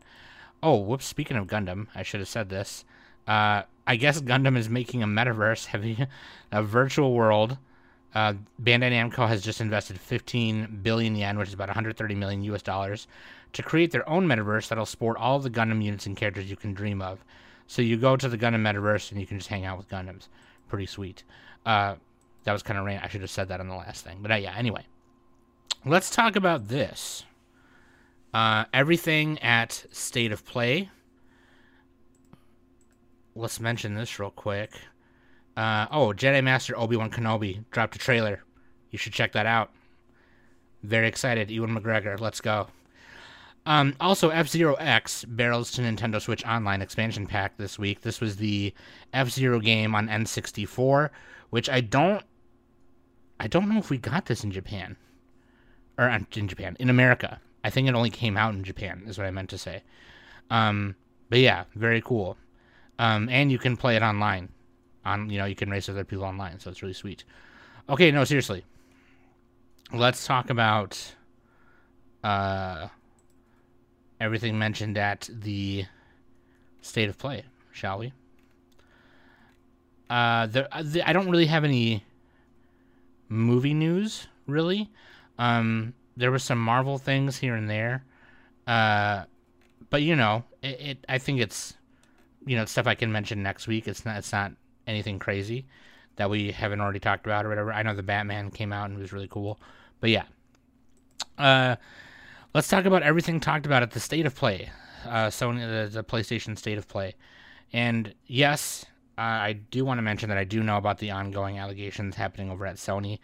Oh, 0.61 0.77
whoops! 0.77 1.05
Speaking 1.05 1.37
of 1.37 1.47
Gundam, 1.47 1.87
I 1.95 2.03
should 2.03 2.19
have 2.19 2.29
said 2.29 2.49
this. 2.49 2.85
Uh, 3.27 3.63
I 3.85 3.95
guess 3.95 4.21
Gundam 4.21 4.57
is 4.57 4.69
making 4.69 5.03
a 5.03 5.07
metaverse, 5.07 6.07
a 6.51 6.63
virtual 6.63 7.13
world. 7.13 7.57
Uh, 8.13 8.33
Bandai 8.61 8.91
Namco 8.91 9.27
has 9.27 9.41
just 9.41 9.59
invested 9.59 9.99
15 9.99 10.79
billion 10.83 11.15
yen, 11.15 11.37
which 11.37 11.47
is 11.47 11.53
about 11.53 11.69
130 11.69 12.15
million 12.15 12.43
US 12.43 12.61
dollars, 12.61 13.07
to 13.53 13.63
create 13.63 13.91
their 13.91 14.07
own 14.07 14.27
metaverse 14.27 14.67
that'll 14.67 14.85
sport 14.85 15.17
all 15.17 15.39
the 15.39 15.49
Gundam 15.49 15.83
units 15.83 16.05
and 16.05 16.15
characters 16.15 16.49
you 16.49 16.55
can 16.55 16.73
dream 16.73 17.01
of. 17.01 17.23
So 17.67 17.81
you 17.81 17.97
go 17.97 18.15
to 18.15 18.29
the 18.29 18.37
Gundam 18.37 18.61
metaverse 18.61 19.11
and 19.11 19.19
you 19.19 19.25
can 19.25 19.37
just 19.37 19.49
hang 19.49 19.65
out 19.65 19.77
with 19.77 19.89
Gundams. 19.89 20.27
Pretty 20.67 20.85
sweet. 20.85 21.23
Uh, 21.65 21.95
that 22.43 22.53
was 22.53 22.61
kind 22.61 22.77
of 22.77 22.85
random. 22.85 23.03
I 23.03 23.09
should 23.09 23.21
have 23.21 23.29
said 23.29 23.47
that 23.47 23.59
on 23.59 23.67
the 23.67 23.75
last 23.75 24.03
thing. 24.03 24.19
But 24.21 24.31
uh, 24.31 24.35
yeah, 24.35 24.55
anyway. 24.55 24.85
Let's 25.85 26.09
talk 26.09 26.35
about 26.35 26.67
this. 26.67 27.25
Uh, 28.33 28.65
everything 28.73 29.37
at 29.39 29.85
State 29.91 30.31
of 30.31 30.45
Play. 30.45 30.89
Let's 33.35 33.59
mention 33.59 33.95
this 33.95 34.19
real 34.19 34.31
quick. 34.31 34.71
Uh, 35.55 35.87
oh, 35.91 36.07
Jedi 36.07 36.43
Master 36.43 36.77
Obi 36.77 36.95
Wan 36.95 37.11
Kenobi 37.11 37.63
dropped 37.71 37.95
a 37.95 37.99
trailer. 37.99 38.43
You 38.91 38.97
should 38.97 39.13
check 39.13 39.33
that 39.33 39.45
out. 39.45 39.71
Very 40.83 41.07
excited. 41.07 41.49
Ewan 41.49 41.75
McGregor, 41.75 42.19
let's 42.19 42.41
go. 42.41 42.67
Um, 43.65 43.95
also, 43.99 44.29
F 44.29 44.49
Zero 44.49 44.73
X 44.75 45.23
barrels 45.25 45.71
to 45.71 45.81
Nintendo 45.81 46.21
Switch 46.21 46.45
Online 46.45 46.81
expansion 46.81 47.25
pack 47.27 47.55
this 47.57 47.79
week. 47.79 48.01
This 48.01 48.19
was 48.19 48.35
the 48.35 48.73
F 49.13 49.29
Zero 49.29 49.59
game 49.59 49.95
on 49.95 50.09
N64, 50.09 51.09
which 51.49 51.69
I 51.69 51.79
don't, 51.79 52.23
I 53.39 53.47
don't 53.47 53.69
know 53.69 53.77
if 53.77 53.89
we 53.89 53.97
got 53.97 54.25
this 54.25 54.43
in 54.43 54.51
Japan, 54.51 54.97
or 55.97 56.09
uh, 56.09 56.19
in 56.35 56.47
Japan 56.47 56.75
in 56.79 56.89
America. 56.89 57.39
I 57.63 57.69
think 57.69 57.87
it 57.87 57.95
only 57.95 58.09
came 58.09 58.35
out 58.35 58.53
in 58.53 58.65
Japan. 58.65 59.03
Is 59.07 59.17
what 59.17 59.27
I 59.27 59.31
meant 59.31 59.49
to 59.51 59.57
say. 59.57 59.83
Um, 60.49 60.95
but 61.29 61.39
yeah, 61.39 61.63
very 61.73 62.01
cool. 62.01 62.37
Um, 62.99 63.29
and 63.29 63.49
you 63.49 63.57
can 63.57 63.77
play 63.77 63.95
it 63.95 64.03
online. 64.03 64.49
On 65.05 65.29
you 65.29 65.37
know 65.37 65.45
you 65.45 65.55
can 65.55 65.69
race 65.69 65.89
other 65.89 66.03
people 66.03 66.23
online, 66.23 66.59
so 66.59 66.69
it's 66.69 66.81
really 66.81 66.93
sweet. 66.93 67.23
Okay, 67.89 68.11
no 68.11 68.23
seriously. 68.23 68.63
Let's 69.91 70.25
talk 70.25 70.49
about. 70.49 71.15
Uh, 72.23 72.87
everything 74.21 74.57
mentioned 74.57 74.97
at 74.97 75.29
the 75.31 75.85
state 76.81 77.09
of 77.09 77.17
play, 77.17 77.43
shall 77.71 77.99
we? 77.99 78.13
Uh, 80.09 80.45
the, 80.47 80.73
uh, 80.75 80.83
I 81.05 81.11
don't 81.11 81.29
really 81.29 81.47
have 81.47 81.63
any 81.63 82.05
movie 83.29 83.73
news, 83.73 84.27
really. 84.47 84.89
Um, 85.37 85.93
there 86.15 86.31
was 86.31 86.43
some 86.43 86.59
Marvel 86.59 86.97
things 86.97 87.37
here 87.37 87.55
and 87.55 87.69
there. 87.69 88.05
Uh, 88.67 89.23
but 89.89 90.01
you 90.01 90.15
know, 90.15 90.43
it, 90.61 90.81
it, 90.81 91.05
I 91.09 91.17
think 91.17 91.41
it's 91.41 91.75
you 92.45 92.55
know 92.55 92.65
stuff 92.65 92.87
I 92.87 92.95
can 92.95 93.11
mention 93.11 93.43
next 93.43 93.67
week. 93.67 93.87
It's 93.87 94.05
not 94.05 94.17
it's 94.17 94.31
not 94.31 94.53
anything 94.87 95.19
crazy 95.19 95.65
that 96.15 96.29
we 96.29 96.51
haven't 96.51 96.81
already 96.81 96.99
talked 96.99 97.25
about 97.25 97.45
or 97.45 97.49
whatever. 97.49 97.73
I 97.73 97.83
know 97.83 97.95
the 97.95 98.03
Batman 98.03 98.51
came 98.51 98.71
out 98.71 98.89
and 98.89 98.99
was 98.99 99.13
really 99.13 99.27
cool, 99.27 99.59
but 99.99 100.09
yeah. 100.09 100.23
Uh, 101.37 101.75
let's 102.53 102.67
talk 102.67 102.85
about 102.85 103.03
everything 103.03 103.39
talked 103.39 103.65
about 103.65 103.81
at 103.81 103.91
the 103.91 103.99
state 103.99 104.25
of 104.25 104.35
play, 104.35 104.69
uh, 105.05 105.27
Sony, 105.27 105.59
the, 105.59 105.89
the 105.89 106.03
PlayStation 106.03 106.57
state 106.57 106.77
of 106.77 106.87
play, 106.87 107.15
and 107.71 108.13
yes, 108.27 108.85
uh, 109.17 109.21
I 109.21 109.53
do 109.53 109.83
want 109.85 109.97
to 109.97 110.03
mention 110.03 110.29
that 110.29 110.37
I 110.37 110.43
do 110.43 110.61
know 110.61 110.77
about 110.77 110.99
the 110.99 111.11
ongoing 111.11 111.57
allegations 111.57 112.15
happening 112.15 112.51
over 112.51 112.65
at 112.65 112.75
Sony, 112.75 113.19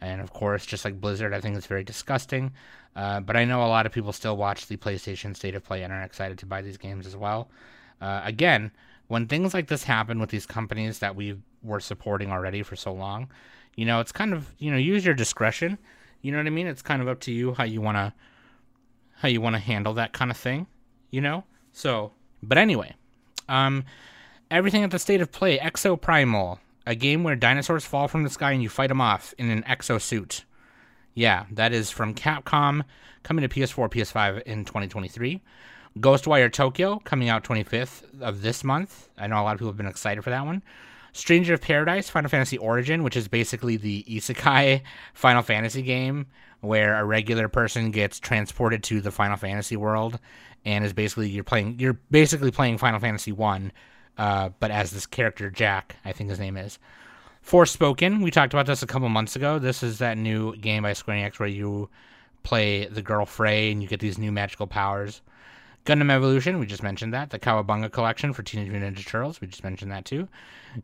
and 0.00 0.20
of 0.20 0.32
course, 0.32 0.66
just 0.66 0.84
like 0.84 1.00
Blizzard, 1.00 1.32
I 1.32 1.40
think 1.40 1.56
it's 1.56 1.66
very 1.66 1.84
disgusting. 1.84 2.52
Uh, 2.94 3.20
but 3.20 3.36
I 3.36 3.44
know 3.44 3.64
a 3.64 3.68
lot 3.68 3.86
of 3.86 3.92
people 3.92 4.12
still 4.12 4.36
watch 4.36 4.66
the 4.66 4.76
PlayStation 4.76 5.34
State 5.34 5.54
of 5.54 5.64
Play 5.64 5.82
and 5.82 5.92
are 5.92 6.02
excited 6.02 6.38
to 6.38 6.46
buy 6.46 6.60
these 6.60 6.76
games 6.76 7.06
as 7.06 7.16
well. 7.16 7.48
Uh, 8.00 8.20
again, 8.24 8.70
when 9.12 9.26
things 9.26 9.52
like 9.52 9.66
this 9.66 9.84
happen 9.84 10.18
with 10.18 10.30
these 10.30 10.46
companies 10.46 11.00
that 11.00 11.14
we 11.14 11.36
were 11.62 11.80
supporting 11.80 12.32
already 12.32 12.62
for 12.62 12.76
so 12.76 12.90
long, 12.90 13.28
you 13.76 13.84
know, 13.84 14.00
it's 14.00 14.10
kind 14.10 14.32
of 14.32 14.54
you 14.56 14.70
know 14.70 14.78
use 14.78 15.04
your 15.04 15.12
discretion. 15.12 15.76
You 16.22 16.32
know 16.32 16.38
what 16.38 16.46
I 16.46 16.50
mean? 16.50 16.66
It's 16.66 16.80
kind 16.80 17.02
of 17.02 17.08
up 17.08 17.20
to 17.20 17.30
you 17.30 17.52
how 17.52 17.64
you 17.64 17.82
want 17.82 17.98
to 17.98 18.14
how 19.16 19.28
you 19.28 19.42
want 19.42 19.54
to 19.54 19.60
handle 19.60 19.92
that 19.92 20.14
kind 20.14 20.30
of 20.30 20.38
thing, 20.38 20.66
you 21.10 21.20
know? 21.20 21.44
So, 21.72 22.12
but 22.42 22.56
anyway, 22.56 22.94
um, 23.50 23.84
everything 24.50 24.82
at 24.82 24.90
the 24.90 24.98
state 24.98 25.20
of 25.20 25.30
play 25.30 25.58
Exoprimal, 25.58 26.60
a 26.86 26.94
game 26.94 27.22
where 27.22 27.36
dinosaurs 27.36 27.84
fall 27.84 28.08
from 28.08 28.22
the 28.22 28.30
sky 28.30 28.52
and 28.52 28.62
you 28.62 28.70
fight 28.70 28.88
them 28.88 29.02
off 29.02 29.34
in 29.36 29.50
an 29.50 29.62
exo 29.64 30.00
suit. 30.00 30.46
Yeah, 31.12 31.44
that 31.50 31.74
is 31.74 31.90
from 31.90 32.14
Capcom, 32.14 32.82
coming 33.24 33.46
to 33.46 33.54
PS4, 33.54 33.90
PS5 33.90 34.40
in 34.44 34.64
2023. 34.64 35.42
Ghostwire 35.98 36.52
Tokyo, 36.52 37.00
coming 37.04 37.28
out 37.28 37.44
25th 37.44 38.20
of 38.20 38.42
this 38.42 38.64
month. 38.64 39.08
I 39.18 39.26
know 39.26 39.40
a 39.40 39.42
lot 39.42 39.52
of 39.52 39.58
people 39.58 39.70
have 39.70 39.76
been 39.76 39.86
excited 39.86 40.22
for 40.22 40.30
that 40.30 40.46
one. 40.46 40.62
Stranger 41.12 41.54
of 41.54 41.60
Paradise, 41.60 42.08
Final 42.08 42.30
Fantasy 42.30 42.56
Origin, 42.56 43.02
which 43.02 43.16
is 43.16 43.28
basically 43.28 43.76
the 43.76 44.04
isekai 44.08 44.82
Final 45.14 45.42
Fantasy 45.42 45.82
game 45.82 46.26
where 46.60 46.98
a 46.98 47.04
regular 47.04 47.48
person 47.48 47.90
gets 47.90 48.20
transported 48.20 48.82
to 48.84 49.00
the 49.00 49.10
Final 49.10 49.36
Fantasy 49.36 49.76
world 49.76 50.18
and 50.64 50.84
is 50.84 50.92
basically 50.92 51.28
you're 51.28 51.44
playing 51.44 51.76
you're 51.78 51.98
basically 52.10 52.52
playing 52.52 52.78
Final 52.78 53.00
Fantasy 53.00 53.32
1 53.32 53.72
uh, 54.18 54.50
but 54.60 54.70
as 54.70 54.90
this 54.90 55.06
character 55.06 55.50
Jack, 55.50 55.96
I 56.04 56.12
think 56.12 56.30
his 56.30 56.38
name 56.38 56.56
is. 56.56 56.78
Forspoken, 57.44 58.22
we 58.22 58.30
talked 58.30 58.54
about 58.54 58.66
this 58.66 58.82
a 58.82 58.86
couple 58.86 59.08
months 59.08 59.34
ago. 59.34 59.58
This 59.58 59.82
is 59.82 59.98
that 59.98 60.16
new 60.16 60.54
game 60.56 60.84
by 60.84 60.92
Square 60.92 61.16
Enix 61.16 61.38
where 61.38 61.48
you 61.48 61.88
play 62.44 62.86
the 62.86 63.02
girl 63.02 63.26
Frey 63.26 63.72
and 63.72 63.82
you 63.82 63.88
get 63.88 64.00
these 64.00 64.18
new 64.18 64.30
magical 64.30 64.66
powers. 64.66 65.22
Gundam 65.84 66.10
Evolution, 66.10 66.58
we 66.58 66.66
just 66.66 66.82
mentioned 66.82 67.12
that. 67.12 67.30
The 67.30 67.38
Cowabunga 67.38 67.90
Collection 67.90 68.32
for 68.32 68.42
Teenage 68.42 68.70
Mutant 68.70 68.96
Ninja 68.96 69.06
Turtles, 69.06 69.40
we 69.40 69.48
just 69.48 69.64
mentioned 69.64 69.90
that 69.90 70.04
too. 70.04 70.28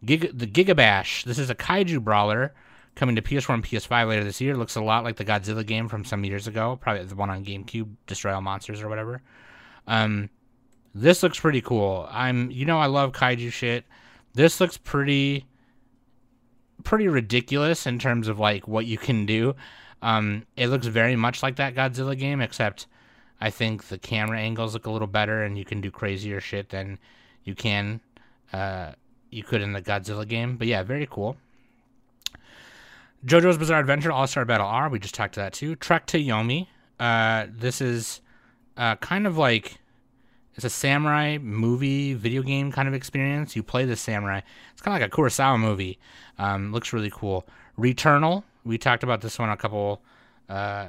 Giga, 0.04 0.36
the 0.36 0.46
Gigabash, 0.46 1.24
this 1.24 1.38
is 1.38 1.50
a 1.50 1.54
kaiju 1.54 2.02
brawler 2.02 2.52
coming 2.96 3.14
to 3.14 3.22
PS4 3.22 3.54
and 3.54 3.64
PS5 3.64 4.08
later 4.08 4.24
this 4.24 4.40
year. 4.40 4.56
Looks 4.56 4.74
a 4.74 4.82
lot 4.82 5.04
like 5.04 5.16
the 5.16 5.24
Godzilla 5.24 5.64
game 5.64 5.88
from 5.88 6.04
some 6.04 6.24
years 6.24 6.48
ago, 6.48 6.78
probably 6.80 7.04
the 7.04 7.14
one 7.14 7.30
on 7.30 7.44
GameCube, 7.44 7.88
Destroy 8.08 8.34
All 8.34 8.40
Monsters 8.40 8.82
or 8.82 8.88
whatever. 8.88 9.22
Um, 9.86 10.30
this 10.94 11.22
looks 11.22 11.38
pretty 11.38 11.60
cool. 11.60 12.08
I'm, 12.10 12.50
you 12.50 12.64
know, 12.64 12.78
I 12.78 12.86
love 12.86 13.12
kaiju 13.12 13.52
shit. 13.52 13.84
This 14.34 14.60
looks 14.60 14.76
pretty, 14.76 15.46
pretty 16.82 17.06
ridiculous 17.06 17.86
in 17.86 18.00
terms 18.00 18.26
of 18.26 18.40
like 18.40 18.66
what 18.66 18.86
you 18.86 18.98
can 18.98 19.26
do. 19.26 19.54
Um, 20.02 20.44
it 20.56 20.66
looks 20.66 20.86
very 20.86 21.14
much 21.14 21.42
like 21.42 21.56
that 21.56 21.76
Godzilla 21.76 22.18
game, 22.18 22.40
except 22.40 22.88
I 23.40 23.50
think 23.50 23.84
the 23.84 23.98
camera 23.98 24.38
angles 24.38 24.74
look 24.74 24.86
a 24.86 24.90
little 24.90 25.06
better, 25.06 25.42
and 25.42 25.56
you 25.58 25.64
can 25.64 25.80
do 25.80 25.90
crazier 25.90 26.40
shit 26.40 26.70
than 26.70 26.98
you 27.44 27.54
can, 27.54 28.00
uh, 28.52 28.92
you 29.30 29.42
could 29.42 29.62
in 29.62 29.72
the 29.72 29.82
Godzilla 29.82 30.26
game. 30.26 30.56
But 30.56 30.66
yeah, 30.66 30.82
very 30.82 31.06
cool. 31.10 31.36
JoJo's 33.24 33.58
Bizarre 33.58 33.80
Adventure 33.80 34.12
All 34.12 34.26
Star 34.26 34.44
Battle 34.44 34.66
R. 34.66 34.88
We 34.88 34.98
just 34.98 35.14
talked 35.14 35.34
to 35.34 35.40
that 35.40 35.52
too. 35.52 35.76
Trek 35.76 36.06
to 36.06 36.18
Yomi. 36.18 36.66
Uh, 37.00 37.46
this 37.50 37.80
is 37.80 38.20
uh, 38.76 38.96
kind 38.96 39.26
of 39.26 39.36
like 39.36 39.78
it's 40.54 40.64
a 40.64 40.70
samurai 40.70 41.38
movie 41.38 42.14
video 42.14 42.42
game 42.42 42.72
kind 42.72 42.88
of 42.88 42.94
experience. 42.94 43.54
You 43.54 43.62
play 43.62 43.84
the 43.84 43.96
samurai. 43.96 44.40
It's 44.72 44.82
kind 44.82 44.94
of 44.96 45.00
like 45.00 45.12
a 45.12 45.16
Kurosawa 45.16 45.58
movie. 45.58 45.98
Um, 46.38 46.72
looks 46.72 46.92
really 46.92 47.10
cool. 47.10 47.46
Returnal. 47.78 48.42
We 48.64 48.78
talked 48.78 49.02
about 49.02 49.20
this 49.20 49.38
one 49.38 49.50
a 49.50 49.56
couple 49.56 50.02
uh, 50.48 50.88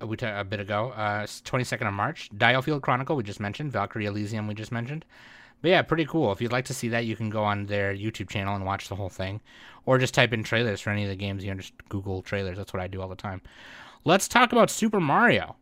a 0.00 0.06
bit 0.44 0.60
ago. 0.60 0.90
Uh, 0.90 1.22
22nd 1.22 1.88
of 1.88 1.94
March. 1.94 2.30
Diofield 2.36 2.82
Chronicle. 2.82 3.16
We 3.16 3.22
just 3.22 3.40
mentioned. 3.40 3.72
Valkyrie 3.72 4.06
Elysium. 4.06 4.46
We 4.46 4.54
just 4.54 4.72
mentioned. 4.72 5.04
But 5.60 5.70
yeah, 5.70 5.82
pretty 5.82 6.06
cool. 6.06 6.30
If 6.30 6.40
you'd 6.40 6.52
like 6.52 6.66
to 6.66 6.74
see 6.74 6.88
that, 6.90 7.04
you 7.06 7.16
can 7.16 7.30
go 7.30 7.42
on 7.42 7.66
their 7.66 7.94
YouTube 7.94 8.28
channel 8.28 8.54
and 8.54 8.64
watch 8.64 8.88
the 8.88 8.94
whole 8.94 9.08
thing, 9.08 9.40
or 9.86 9.98
just 9.98 10.14
type 10.14 10.32
in 10.32 10.44
trailers 10.44 10.80
for 10.80 10.90
any 10.90 11.02
of 11.02 11.10
the 11.10 11.16
games. 11.16 11.44
You 11.44 11.50
know, 11.50 11.60
just 11.60 11.72
Google 11.88 12.22
trailers. 12.22 12.56
That's 12.56 12.72
what 12.72 12.82
I 12.82 12.86
do 12.86 13.02
all 13.02 13.08
the 13.08 13.16
time. 13.16 13.42
Let's 14.04 14.28
talk 14.28 14.52
about 14.52 14.70
Super 14.70 15.00
Mario. 15.00 15.56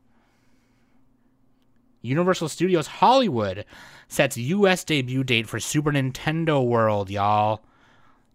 Universal 2.02 2.50
Studios 2.50 2.86
Hollywood 2.86 3.64
sets 4.06 4.36
U.S. 4.36 4.84
debut 4.84 5.24
date 5.24 5.48
for 5.48 5.58
Super 5.58 5.92
Nintendo 5.92 6.64
World, 6.64 7.10
y'all. 7.10 7.62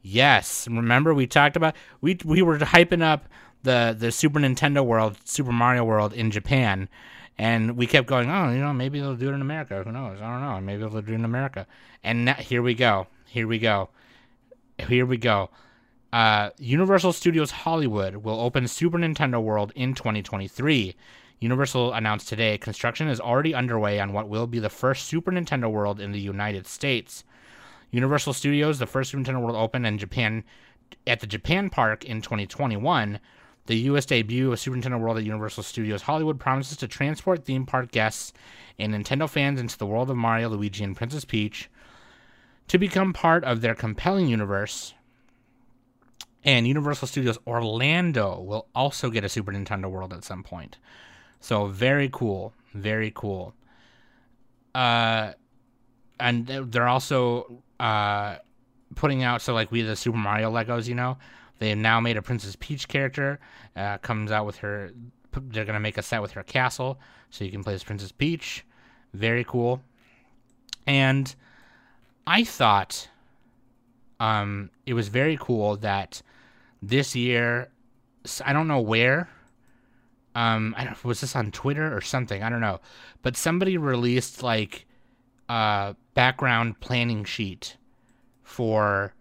Yes, 0.01 0.67
remember 0.67 1.13
we 1.13 1.27
talked 1.27 1.55
about 1.55 1.75
we 2.01 2.17
we 2.25 2.41
were 2.41 2.57
hyping 2.57 3.03
up 3.03 3.27
the 3.63 3.95
the 3.97 4.11
Super 4.11 4.39
Nintendo 4.39 4.85
World, 4.85 5.17
Super 5.25 5.51
Mario 5.51 5.83
World 5.83 6.13
in 6.13 6.31
Japan, 6.31 6.89
and 7.37 7.77
we 7.77 7.87
kept 7.87 8.07
going. 8.07 8.29
Oh, 8.29 8.51
you 8.51 8.59
know, 8.59 8.73
maybe 8.73 8.99
they'll 8.99 9.15
do 9.15 9.29
it 9.29 9.33
in 9.33 9.41
America. 9.41 9.83
Who 9.83 9.91
knows? 9.91 10.21
I 10.21 10.31
don't 10.31 10.41
know. 10.41 10.61
Maybe 10.61 10.79
they'll 10.81 11.01
do 11.01 11.13
it 11.13 11.15
in 11.15 11.25
America. 11.25 11.67
And 12.03 12.25
now, 12.25 12.33
here 12.35 12.61
we 12.61 12.73
go. 12.73 13.07
Here 13.25 13.47
we 13.47 13.59
go. 13.59 13.89
Here 14.87 15.05
we 15.05 15.17
go. 15.17 15.49
Uh, 16.11 16.49
Universal 16.57 17.13
Studios 17.13 17.51
Hollywood 17.51 18.17
will 18.17 18.39
open 18.39 18.67
Super 18.67 18.97
Nintendo 18.97 19.41
World 19.41 19.71
in 19.75 19.93
2023. 19.93 20.95
Universal 21.39 21.93
announced 21.93 22.27
today 22.27 22.57
construction 22.57 23.07
is 23.07 23.19
already 23.19 23.55
underway 23.55 23.99
on 23.99 24.11
what 24.13 24.27
will 24.27 24.45
be 24.45 24.59
the 24.59 24.69
first 24.69 25.07
Super 25.07 25.31
Nintendo 25.31 25.71
World 25.71 25.99
in 25.99 26.11
the 26.11 26.19
United 26.19 26.67
States. 26.67 27.23
Universal 27.89 28.33
Studios, 28.33 28.77
the 28.79 28.85
first 28.85 29.11
Super 29.11 29.23
Nintendo 29.23 29.41
World 29.41 29.55
opened 29.55 29.87
in 29.87 29.97
Japan 29.97 30.43
at 31.07 31.19
the 31.19 31.27
Japan 31.27 31.69
Park 31.69 32.03
in 32.03 32.21
2021. 32.21 33.19
The 33.67 33.75
U.S. 33.77 34.05
debut 34.05 34.51
of 34.51 34.59
Super 34.59 34.77
Nintendo 34.77 34.99
World 34.99 35.17
at 35.17 35.23
Universal 35.23 35.63
Studios 35.63 36.01
Hollywood 36.01 36.39
promises 36.39 36.77
to 36.77 36.87
transport 36.87 37.45
theme 37.45 37.65
park 37.65 37.91
guests 37.91 38.33
and 38.79 38.93
Nintendo 38.93 39.29
fans 39.29 39.59
into 39.59 39.77
the 39.77 39.85
world 39.85 40.09
of 40.09 40.17
Mario, 40.17 40.49
Luigi, 40.49 40.83
and 40.83 40.95
Princess 40.95 41.25
Peach 41.25 41.69
to 42.67 42.77
become 42.77 43.13
part 43.13 43.43
of 43.43 43.61
their 43.61 43.75
compelling 43.75 44.27
universe. 44.27 44.93
And 46.43 46.67
Universal 46.67 47.07
Studios 47.07 47.37
Orlando 47.45 48.41
will 48.41 48.67
also 48.73 49.11
get 49.11 49.23
a 49.23 49.29
Super 49.29 49.51
Nintendo 49.51 49.89
World 49.89 50.11
at 50.11 50.23
some 50.23 50.41
point. 50.41 50.77
So 51.39 51.67
very 51.67 52.09
cool, 52.11 52.53
very 52.73 53.11
cool. 53.13 53.53
Uh, 54.73 55.33
and 56.19 56.47
they're 56.47 56.87
also 56.87 57.61
uh 57.79 58.37
putting 58.95 59.23
out 59.23 59.41
so 59.41 59.53
like 59.53 59.71
we 59.71 59.81
the 59.81 59.95
Super 59.95 60.17
Mario 60.17 60.51
Legos, 60.51 60.87
you 60.87 60.95
know, 60.95 61.17
they 61.61 61.69
have 61.69 61.77
now 61.77 61.99
made 61.99 62.17
a 62.17 62.23
Princess 62.23 62.55
Peach 62.59 62.87
character. 62.87 63.39
Uh, 63.75 63.99
comes 63.99 64.31
out 64.31 64.47
with 64.47 64.57
her. 64.57 64.91
They're 65.31 65.63
gonna 65.63 65.79
make 65.79 65.99
a 65.99 66.01
set 66.01 66.19
with 66.19 66.31
her 66.31 66.41
castle, 66.41 66.99
so 67.29 67.45
you 67.45 67.51
can 67.51 67.63
play 67.63 67.75
as 67.75 67.83
Princess 67.83 68.11
Peach. 68.11 68.65
Very 69.13 69.43
cool. 69.43 69.79
And 70.87 71.33
I 72.25 72.43
thought 72.43 73.07
um, 74.19 74.71
it 74.87 74.95
was 74.95 75.09
very 75.09 75.37
cool 75.39 75.77
that 75.77 76.23
this 76.81 77.15
year, 77.15 77.69
I 78.43 78.53
don't 78.53 78.67
know 78.67 78.81
where. 78.81 79.29
Um, 80.33 80.73
I 80.75 80.85
don't, 80.85 81.05
was 81.05 81.21
this 81.21 81.35
on 81.35 81.51
Twitter 81.51 81.95
or 81.95 82.01
something? 82.01 82.41
I 82.41 82.49
don't 82.49 82.61
know, 82.61 82.79
but 83.21 83.37
somebody 83.37 83.77
released 83.77 84.41
like 84.41 84.87
a 85.47 85.95
background 86.15 86.79
planning 86.79 87.23
sheet 87.23 87.77
for 88.41 89.13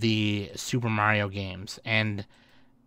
the 0.00 0.50
Super 0.56 0.88
Mario 0.88 1.28
games 1.28 1.78
and 1.84 2.26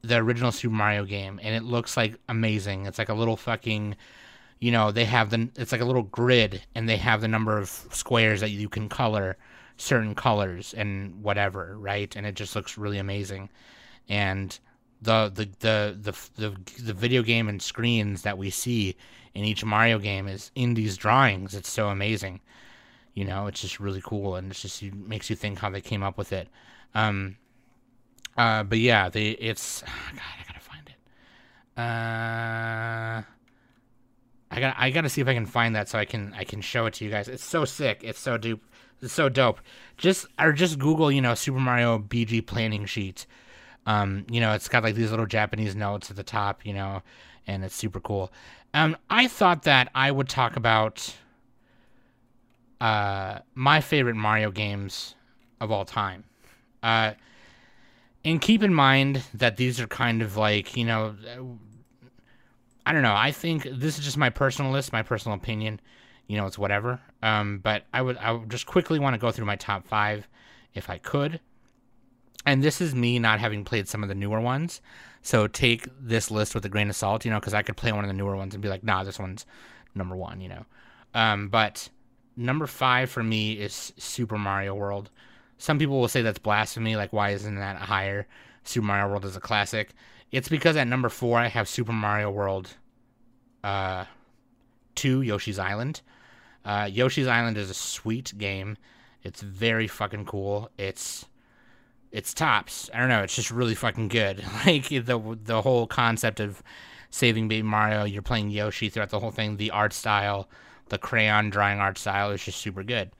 the 0.01 0.17
original 0.17 0.51
Super 0.51 0.75
Mario 0.75 1.05
game, 1.05 1.39
and 1.43 1.55
it 1.55 1.63
looks 1.63 1.97
like 1.97 2.17
amazing. 2.29 2.85
It's 2.85 2.97
like 2.99 3.09
a 3.09 3.13
little 3.13 3.37
fucking, 3.37 3.95
you 4.59 4.71
know, 4.71 4.91
they 4.91 5.05
have 5.05 5.29
the 5.29 5.49
it's 5.55 5.71
like 5.71 5.81
a 5.81 5.85
little 5.85 6.03
grid, 6.03 6.61
and 6.75 6.87
they 6.87 6.97
have 6.97 7.21
the 7.21 7.27
number 7.27 7.57
of 7.57 7.69
squares 7.91 8.41
that 8.41 8.49
you 8.49 8.69
can 8.69 8.89
color 8.89 9.37
certain 9.77 10.15
colors 10.15 10.73
and 10.73 11.21
whatever, 11.23 11.77
right? 11.77 12.15
And 12.15 12.25
it 12.25 12.35
just 12.35 12.55
looks 12.55 12.77
really 12.77 12.97
amazing. 12.97 13.49
And 14.09 14.57
the 15.01 15.31
the 15.33 15.49
the 15.59 15.97
the 16.01 16.17
the, 16.35 16.83
the 16.83 16.93
video 16.93 17.21
game 17.21 17.47
and 17.49 17.61
screens 17.61 18.23
that 18.23 18.37
we 18.37 18.49
see 18.49 18.95
in 19.33 19.43
each 19.45 19.63
Mario 19.63 19.99
game 19.99 20.27
is 20.27 20.51
in 20.55 20.73
these 20.73 20.97
drawings. 20.97 21.53
It's 21.53 21.69
so 21.69 21.89
amazing. 21.89 22.41
You 23.13 23.25
know, 23.25 23.47
it's 23.47 23.61
just 23.61 23.79
really 23.79 24.01
cool, 24.03 24.35
and 24.35 24.51
it's 24.51 24.61
just 24.61 24.81
it 24.83 24.93
makes 24.93 25.29
you 25.29 25.35
think 25.35 25.59
how 25.59 25.69
they 25.69 25.81
came 25.81 26.03
up 26.03 26.17
with 26.17 26.33
it. 26.33 26.47
Um, 26.97 27.37
uh, 28.35 28.63
but 28.63 28.79
yeah, 28.79 29.09
the 29.09 29.31
it's 29.33 29.81
God, 30.11 30.21
I 30.39 30.43
gotta 30.47 30.59
find 30.59 30.87
it. 30.87 30.95
Uh, 31.79 33.21
I 34.49 34.59
got 34.59 34.75
I 34.79 34.89
gotta 34.89 35.09
see 35.09 35.21
if 35.21 35.27
I 35.27 35.35
can 35.35 35.45
find 35.45 35.75
that 35.75 35.89
so 35.89 35.99
I 35.99 36.05
can 36.05 36.33
I 36.35 36.43
can 36.43 36.61
show 36.61 36.87
it 36.87 36.95
to 36.95 37.05
you 37.05 37.11
guys. 37.11 37.27
It's 37.27 37.45
so 37.45 37.65
sick. 37.65 38.01
It's 38.03 38.19
so 38.19 38.37
dupe. 38.37 38.63
It's 39.01 39.13
so 39.13 39.29
dope. 39.29 39.61
Just 39.97 40.25
or 40.39 40.51
just 40.51 40.79
Google, 40.79 41.11
you 41.11 41.21
know, 41.21 41.35
Super 41.35 41.59
Mario 41.59 41.99
BG 41.99 42.45
planning 42.45 42.85
sheet. 42.85 43.27
Um, 43.85 44.25
you 44.29 44.41
know, 44.41 44.53
it's 44.53 44.67
got 44.67 44.83
like 44.83 44.95
these 44.95 45.11
little 45.11 45.27
Japanese 45.27 45.75
notes 45.75 46.09
at 46.09 46.17
the 46.17 46.23
top, 46.23 46.65
you 46.65 46.73
know, 46.73 47.03
and 47.45 47.63
it's 47.63 47.75
super 47.75 47.99
cool. 47.99 48.33
Um, 48.73 48.97
I 49.09 49.27
thought 49.27 49.63
that 49.63 49.89
I 49.93 50.11
would 50.11 50.29
talk 50.29 50.55
about 50.55 51.15
uh 52.81 53.39
my 53.53 53.81
favorite 53.81 54.15
Mario 54.15 54.49
games 54.49 55.13
of 55.61 55.71
all 55.71 55.85
time. 55.85 56.23
Uh, 56.83 57.13
and 58.23 58.41
keep 58.41 58.63
in 58.63 58.73
mind 58.73 59.23
that 59.33 59.57
these 59.57 59.79
are 59.79 59.87
kind 59.87 60.21
of 60.21 60.37
like, 60.37 60.75
you 60.75 60.85
know, 60.85 61.15
I 62.85 62.93
don't 62.93 63.01
know. 63.01 63.15
I 63.15 63.31
think 63.31 63.63
this 63.63 63.97
is 63.97 64.05
just 64.05 64.17
my 64.17 64.29
personal 64.29 64.71
list, 64.71 64.91
my 64.91 65.03
personal 65.03 65.37
opinion. 65.37 65.79
You 66.27 66.37
know, 66.37 66.45
it's 66.45 66.57
whatever. 66.57 66.99
Um, 67.23 67.59
but 67.59 67.83
I 67.93 68.01
would, 68.01 68.17
I 68.17 68.31
would 68.31 68.49
just 68.49 68.65
quickly 68.65 68.99
want 68.99 69.13
to 69.13 69.17
go 69.17 69.31
through 69.31 69.45
my 69.45 69.55
top 69.55 69.87
five 69.87 70.27
if 70.73 70.89
I 70.89 70.97
could. 70.97 71.39
And 72.45 72.63
this 72.63 72.79
is 72.79 72.95
me 72.95 73.19
not 73.19 73.39
having 73.39 73.65
played 73.65 73.87
some 73.87 74.03
of 74.03 74.09
the 74.09 74.15
newer 74.15 74.39
ones. 74.39 74.81
So 75.21 75.47
take 75.47 75.87
this 75.99 76.31
list 76.31 76.55
with 76.55 76.63
a 76.65 76.69
grain 76.69 76.89
of 76.89 76.95
salt, 76.95 77.25
you 77.25 77.31
know, 77.31 77.39
because 77.39 77.53
I 77.53 77.61
could 77.61 77.75
play 77.75 77.91
one 77.91 78.05
of 78.05 78.07
the 78.07 78.13
newer 78.13 78.35
ones 78.35 78.53
and 78.53 78.61
be 78.61 78.69
like, 78.69 78.83
nah, 78.83 79.03
this 79.03 79.19
one's 79.19 79.45
number 79.95 80.15
one, 80.15 80.39
you 80.39 80.49
know. 80.49 80.65
Um, 81.13 81.49
but 81.49 81.89
number 82.37 82.67
five 82.67 83.09
for 83.09 83.23
me 83.23 83.53
is 83.53 83.91
Super 83.97 84.37
Mario 84.37 84.75
World. 84.75 85.09
Some 85.57 85.79
people 85.79 85.99
will 85.99 86.07
say 86.07 86.21
that's 86.21 86.39
blasphemy. 86.39 86.95
Like, 86.95 87.13
why 87.13 87.31
isn't 87.31 87.55
that 87.55 87.77
higher? 87.77 88.27
Super 88.63 88.85
Mario 88.85 89.09
World 89.09 89.25
is 89.25 89.35
a 89.35 89.39
classic. 89.39 89.93
It's 90.31 90.49
because 90.49 90.75
at 90.75 90.87
number 90.87 91.09
four 91.09 91.39
I 91.39 91.47
have 91.47 91.69
Super 91.69 91.93
Mario 91.93 92.29
World, 92.29 92.75
uh, 93.63 94.05
two 94.95 95.21
Yoshi's 95.21 95.57
Island. 95.57 96.01
Uh, 96.65 96.89
Yoshi's 96.91 97.27
Island 97.27 97.57
is 97.57 97.69
a 97.69 97.73
sweet 97.73 98.37
game. 98.37 98.77
It's 99.23 99.41
very 99.41 99.87
fucking 99.87 100.25
cool. 100.25 100.69
It's 100.77 101.25
it's 102.11 102.33
tops. 102.33 102.89
I 102.93 102.99
don't 102.99 103.09
know. 103.09 103.23
It's 103.23 103.35
just 103.35 103.51
really 103.51 103.75
fucking 103.75 104.09
good. 104.09 104.43
Like 104.65 104.89
the 104.89 105.37
the 105.43 105.61
whole 105.61 105.87
concept 105.87 106.39
of 106.39 106.61
saving 107.09 107.47
Baby 107.47 107.67
Mario. 107.67 108.03
You're 108.03 108.21
playing 108.21 108.49
Yoshi 108.49 108.89
throughout 108.89 109.09
the 109.09 109.19
whole 109.19 109.31
thing. 109.31 109.57
The 109.57 109.71
art 109.71 109.93
style, 109.93 110.49
the 110.89 110.97
crayon 110.97 111.49
drawing 111.49 111.79
art 111.79 111.97
style 111.97 112.31
is 112.31 112.43
just 112.43 112.59
super 112.59 112.83
good. 112.83 113.11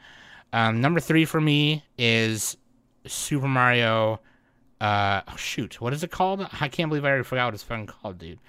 Um, 0.53 0.81
number 0.81 0.99
three 0.99 1.25
for 1.25 1.41
me 1.41 1.83
is 1.97 2.57
Super 3.05 3.47
Mario. 3.47 4.19
Uh, 4.79 5.21
oh 5.27 5.35
shoot, 5.35 5.81
what 5.81 5.93
is 5.93 6.03
it 6.03 6.11
called? 6.11 6.47
I 6.61 6.67
can't 6.67 6.89
believe 6.89 7.03
I 7.03 7.09
already 7.09 7.23
forgot 7.23 7.45
what 7.45 7.53
it's 7.55 7.63
fucking 7.63 7.87
called, 7.87 8.19
dude. 8.19 8.39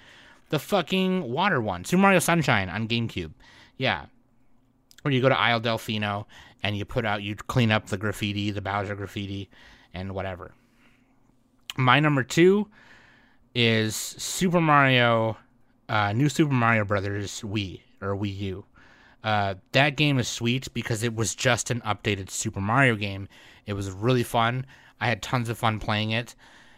The 0.49 0.59
fucking 0.59 1.23
water 1.31 1.61
one, 1.61 1.85
Super 1.85 2.01
Mario 2.01 2.19
Sunshine 2.19 2.69
on 2.69 2.87
GameCube. 2.87 3.31
Yeah, 3.77 4.05
where 5.01 5.13
you 5.13 5.21
go 5.21 5.29
to 5.29 5.39
Isle 5.39 5.61
Delfino 5.61 6.25
and 6.63 6.77
you 6.77 6.85
put 6.85 7.05
out, 7.05 7.23
you 7.23 7.35
clean 7.35 7.71
up 7.71 7.87
the 7.87 7.97
graffiti, 7.97 8.51
the 8.51 8.61
Bowser 8.61 8.95
graffiti, 8.95 9.49
and 9.93 10.13
whatever. 10.13 10.51
My 11.77 11.99
number 11.99 12.23
two 12.23 12.67
is 13.55 13.95
Super 13.95 14.61
Mario, 14.61 15.37
uh, 15.87 16.13
New 16.13 16.29
Super 16.29 16.53
Mario 16.53 16.83
Brothers 16.83 17.41
Wii 17.41 17.81
or 18.01 18.15
Wii 18.15 18.37
U. 18.39 18.65
Uh, 19.23 19.55
that 19.73 19.97
game 19.97 20.17
is 20.17 20.27
sweet 20.27 20.73
because 20.73 21.03
it 21.03 21.15
was 21.15 21.35
just 21.35 21.71
an 21.71 21.81
updated 21.81 22.29
Super 22.29 22.61
Mario 22.61 22.95
game. 22.95 23.27
It 23.65 23.73
was 23.73 23.91
really 23.91 24.23
fun. 24.23 24.65
I 25.01 25.07
had 25.07 25.21
tons 25.21 25.49
of 25.49 25.57
fun 25.57 25.79
playing 25.79 26.11
it. 26.11 26.35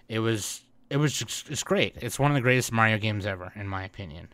It 0.07 0.19
was 0.19 0.61
it 0.91 0.97
was 0.97 1.13
just, 1.13 1.49
it's 1.49 1.63
great. 1.63 1.95
It's 2.01 2.19
one 2.19 2.31
of 2.31 2.35
the 2.35 2.41
greatest 2.41 2.73
Mario 2.73 2.97
games 2.97 3.25
ever, 3.25 3.53
in 3.55 3.65
my 3.65 3.85
opinion. 3.85 4.27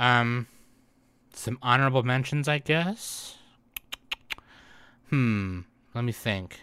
Um, 0.00 0.48
some 1.32 1.60
honorable 1.62 2.02
mentions, 2.02 2.48
I 2.48 2.58
guess. 2.58 3.36
Hmm. 5.08 5.60
Let 5.94 6.02
me 6.02 6.10
think. 6.10 6.60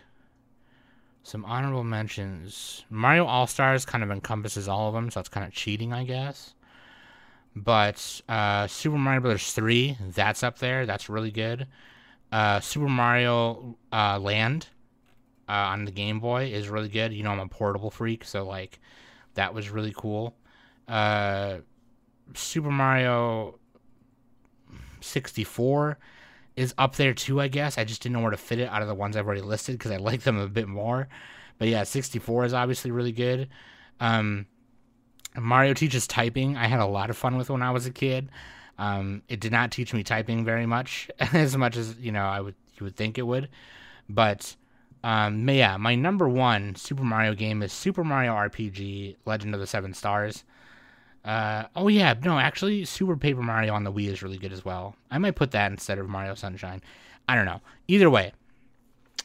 Some 1.23 1.45
honorable 1.45 1.85
mentions. 1.85 2.83
Mario 2.89 3.25
All 3.25 3.47
Stars 3.47 3.85
kind 3.85 4.03
of 4.03 4.11
encompasses 4.11 4.67
all 4.67 4.89
of 4.89 4.93
them, 4.93 5.09
so 5.09 5.21
it's 5.21 5.29
kind 5.29 5.45
of 5.45 5.53
cheating, 5.53 5.93
I 5.93 6.03
guess. 6.03 6.53
But 7.63 8.21
uh, 8.29 8.67
Super 8.67 8.97
Mario 8.97 9.21
Brothers 9.21 9.51
3, 9.53 9.97
that's 10.13 10.43
up 10.43 10.59
there. 10.59 10.85
That's 10.85 11.09
really 11.09 11.31
good. 11.31 11.67
Uh, 12.31 12.59
Super 12.59 12.87
Mario 12.87 13.77
uh, 13.91 14.19
Land 14.19 14.67
uh, 15.49 15.51
on 15.51 15.85
the 15.85 15.91
Game 15.91 16.19
Boy 16.19 16.51
is 16.53 16.69
really 16.69 16.89
good. 16.89 17.13
You 17.13 17.23
know, 17.23 17.31
I'm 17.31 17.39
a 17.39 17.47
portable 17.47 17.89
freak, 17.89 18.25
so 18.25 18.45
like 18.45 18.79
that 19.33 19.55
was 19.55 19.69
really 19.69 19.93
cool. 19.95 20.35
Uh, 20.87 21.57
Super 22.35 22.69
Mario 22.69 23.57
64 25.01 25.97
is 26.55 26.75
up 26.77 26.95
there 26.95 27.13
too, 27.13 27.41
I 27.41 27.47
guess. 27.47 27.79
I 27.79 27.85
just 27.85 28.03
didn't 28.03 28.13
know 28.13 28.21
where 28.21 28.31
to 28.31 28.37
fit 28.37 28.59
it 28.59 28.69
out 28.69 28.83
of 28.83 28.87
the 28.87 28.95
ones 28.95 29.17
I've 29.17 29.25
already 29.25 29.41
listed 29.41 29.77
because 29.77 29.91
I 29.91 29.97
like 29.97 30.21
them 30.21 30.37
a 30.37 30.47
bit 30.47 30.67
more. 30.67 31.07
But 31.57 31.69
yeah, 31.69 31.83
64 31.83 32.45
is 32.45 32.53
obviously 32.53 32.91
really 32.91 33.11
good. 33.11 33.49
Um, 33.99 34.45
Mario 35.37 35.73
teaches 35.73 36.07
typing. 36.07 36.57
I 36.57 36.67
had 36.67 36.79
a 36.79 36.85
lot 36.85 37.09
of 37.09 37.17
fun 37.17 37.37
with 37.37 37.49
when 37.49 37.61
I 37.61 37.71
was 37.71 37.85
a 37.85 37.91
kid. 37.91 38.29
Um, 38.77 39.23
it 39.27 39.39
did 39.39 39.51
not 39.51 39.71
teach 39.71 39.93
me 39.93 40.03
typing 40.03 40.45
very 40.45 40.65
much, 40.65 41.09
as 41.19 41.57
much 41.57 41.77
as 41.77 41.95
you 41.97 42.11
know 42.11 42.25
I 42.25 42.41
would 42.41 42.55
you 42.77 42.83
would 42.83 42.95
think 42.95 43.17
it 43.17 43.23
would. 43.23 43.49
But 44.09 44.55
um, 45.03 45.47
yeah, 45.49 45.77
my 45.77 45.95
number 45.95 46.27
one 46.27 46.75
Super 46.75 47.03
Mario 47.03 47.33
game 47.33 47.63
is 47.63 47.73
Super 47.73 48.03
Mario 48.03 48.33
RPG: 48.33 49.15
Legend 49.25 49.53
of 49.53 49.59
the 49.59 49.67
Seven 49.67 49.93
Stars. 49.93 50.43
Uh, 51.25 51.65
oh 51.75 51.87
yeah, 51.87 52.13
no, 52.23 52.39
actually, 52.39 52.85
Super 52.85 53.17
Paper 53.17 53.41
Mario 53.41 53.73
on 53.73 53.83
the 53.83 53.91
Wii 53.91 54.07
is 54.07 54.23
really 54.23 54.37
good 54.37 54.53
as 54.53 54.63
well. 54.63 54.95
I 55.11 55.17
might 55.17 55.35
put 55.35 55.51
that 55.51 55.71
instead 55.71 55.99
of 55.99 56.07
Mario 56.07 56.35
Sunshine. 56.35 56.81
I 57.27 57.35
don't 57.35 57.45
know. 57.45 57.61
Either 57.87 58.09
way, 58.09 58.31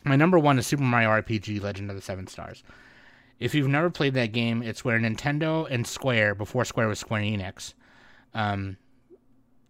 my 0.05 0.16
number 0.16 0.38
one 0.38 0.59
is 0.59 0.66
Super 0.66 0.83
Mario 0.83 1.11
RPG: 1.11 1.62
Legend 1.62 1.90
of 1.90 1.96
the 1.96 2.03
Seven 2.03 2.27
Stars. 2.27 2.64
If 3.42 3.57
you've 3.57 3.66
never 3.66 3.90
played 3.90 4.14
that 4.14 4.31
game, 4.31 4.62
it's 4.62 4.85
where 4.85 5.00
Nintendo 5.00 5.66
and 5.68 5.85
Square, 5.85 6.37
before 6.37 6.64
Square 6.64 6.87
was 6.87 7.00
Square 7.00 7.22
Enix, 7.22 7.74
um, 8.35 8.76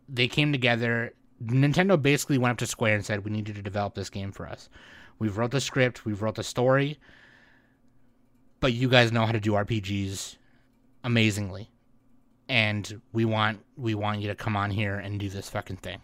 they 0.06 0.28
came 0.28 0.52
together. 0.52 1.14
Nintendo 1.42 2.00
basically 2.00 2.36
went 2.36 2.52
up 2.52 2.58
to 2.58 2.66
Square 2.66 2.96
and 2.96 3.06
said, 3.06 3.24
"We 3.24 3.30
need 3.30 3.48
you 3.48 3.54
to 3.54 3.62
develop 3.62 3.94
this 3.94 4.10
game 4.10 4.30
for 4.30 4.46
us. 4.46 4.68
We've 5.18 5.38
wrote 5.38 5.52
the 5.52 5.60
script, 5.60 6.04
we've 6.04 6.20
wrote 6.20 6.34
the 6.34 6.42
story, 6.42 7.00
but 8.60 8.74
you 8.74 8.90
guys 8.90 9.10
know 9.10 9.24
how 9.24 9.32
to 9.32 9.40
do 9.40 9.52
RPGs 9.54 10.36
amazingly, 11.02 11.70
and 12.50 13.00
we 13.14 13.24
want 13.24 13.64
we 13.78 13.94
want 13.94 14.20
you 14.20 14.28
to 14.28 14.34
come 14.34 14.54
on 14.54 14.70
here 14.70 14.96
and 14.96 15.18
do 15.18 15.30
this 15.30 15.48
fucking 15.48 15.78
thing." 15.78 16.02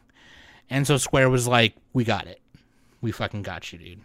And 0.70 0.86
so 0.86 0.96
Square 0.96 1.28
was 1.28 1.46
like, 1.46 1.76
"We 1.92 2.04
got 2.04 2.26
it. 2.26 2.40
We 3.02 3.12
fucking 3.12 3.42
got 3.42 3.74
you, 3.74 3.78
dude." 3.78 4.00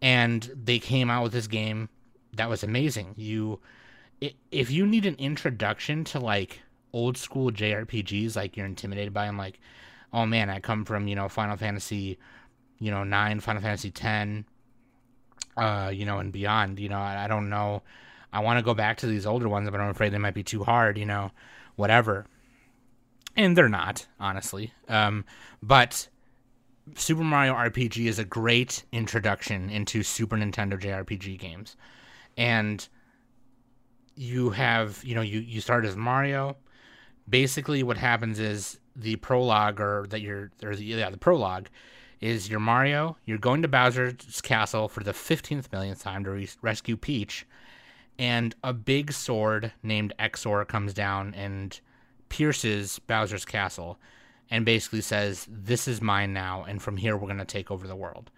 And 0.00 0.50
they 0.56 0.78
came 0.78 1.10
out 1.10 1.22
with 1.22 1.32
this 1.32 1.48
game 1.48 1.90
that 2.34 2.48
was 2.48 2.62
amazing. 2.62 3.14
You, 3.16 3.60
if 4.50 4.70
you 4.70 4.86
need 4.86 5.06
an 5.06 5.16
introduction 5.16 6.04
to 6.04 6.20
like 6.20 6.60
old 6.92 7.16
school 7.16 7.50
JRPGs, 7.50 8.36
like 8.36 8.56
you're 8.56 8.66
intimidated 8.66 9.12
by 9.12 9.26
them, 9.26 9.36
like, 9.36 9.58
oh 10.12 10.26
man, 10.26 10.50
I 10.50 10.60
come 10.60 10.84
from 10.84 11.08
you 11.08 11.14
know 11.14 11.28
Final 11.28 11.56
Fantasy, 11.56 12.18
you 12.78 12.90
know 12.90 13.04
nine, 13.04 13.40
Final 13.40 13.62
Fantasy 13.62 13.90
ten, 13.90 14.44
uh, 15.56 15.90
you 15.92 16.04
know, 16.04 16.18
and 16.18 16.32
beyond. 16.32 16.78
You 16.78 16.88
know, 16.88 16.98
I, 16.98 17.24
I 17.24 17.28
don't 17.28 17.50
know. 17.50 17.82
I 18.32 18.40
want 18.40 18.58
to 18.58 18.64
go 18.64 18.74
back 18.74 18.98
to 18.98 19.06
these 19.06 19.26
older 19.26 19.48
ones, 19.48 19.68
but 19.70 19.80
I'm 19.80 19.90
afraid 19.90 20.12
they 20.12 20.18
might 20.18 20.34
be 20.34 20.44
too 20.44 20.64
hard. 20.64 20.96
You 20.98 21.06
know, 21.06 21.30
whatever. 21.76 22.26
And 23.34 23.56
they're 23.56 23.68
not, 23.68 24.06
honestly. 24.20 24.74
Um, 24.88 25.24
but 25.62 26.06
Super 26.96 27.24
Mario 27.24 27.54
RPG 27.54 28.06
is 28.06 28.18
a 28.18 28.26
great 28.26 28.84
introduction 28.92 29.70
into 29.70 30.02
Super 30.02 30.36
Nintendo 30.36 30.78
JRPG 30.78 31.38
games 31.38 31.76
and 32.36 32.88
you 34.14 34.50
have 34.50 35.02
you 35.04 35.14
know 35.14 35.22
you 35.22 35.40
you 35.40 35.60
start 35.60 35.84
as 35.84 35.96
Mario. 35.96 36.56
Basically, 37.28 37.82
what 37.82 37.96
happens 37.96 38.38
is 38.38 38.78
the 38.96 39.16
prologue, 39.16 39.80
or 39.80 40.06
that 40.10 40.20
you're 40.20 40.50
the, 40.58 40.82
yeah 40.82 41.10
the 41.10 41.16
prologue, 41.16 41.68
is 42.20 42.50
your 42.50 42.60
Mario. 42.60 43.16
You're 43.24 43.38
going 43.38 43.62
to 43.62 43.68
Bowser's 43.68 44.40
castle 44.40 44.88
for 44.88 45.02
the 45.02 45.12
fifteenth 45.12 45.70
millionth 45.72 46.02
time 46.02 46.24
to 46.24 46.30
re- 46.30 46.48
rescue 46.60 46.96
Peach, 46.96 47.46
and 48.18 48.54
a 48.62 48.72
big 48.72 49.12
sword 49.12 49.72
named 49.82 50.12
Exor 50.18 50.66
comes 50.66 50.92
down 50.92 51.34
and 51.34 51.80
pierces 52.28 52.98
Bowser's 53.06 53.44
castle, 53.44 53.98
and 54.50 54.64
basically 54.64 55.00
says, 55.00 55.46
"This 55.50 55.88
is 55.88 56.00
mine 56.00 56.32
now, 56.32 56.64
and 56.64 56.82
from 56.82 56.96
here 56.96 57.16
we're 57.16 57.28
gonna 57.28 57.44
take 57.44 57.70
over 57.70 57.86
the 57.86 57.96
world." 57.96 58.30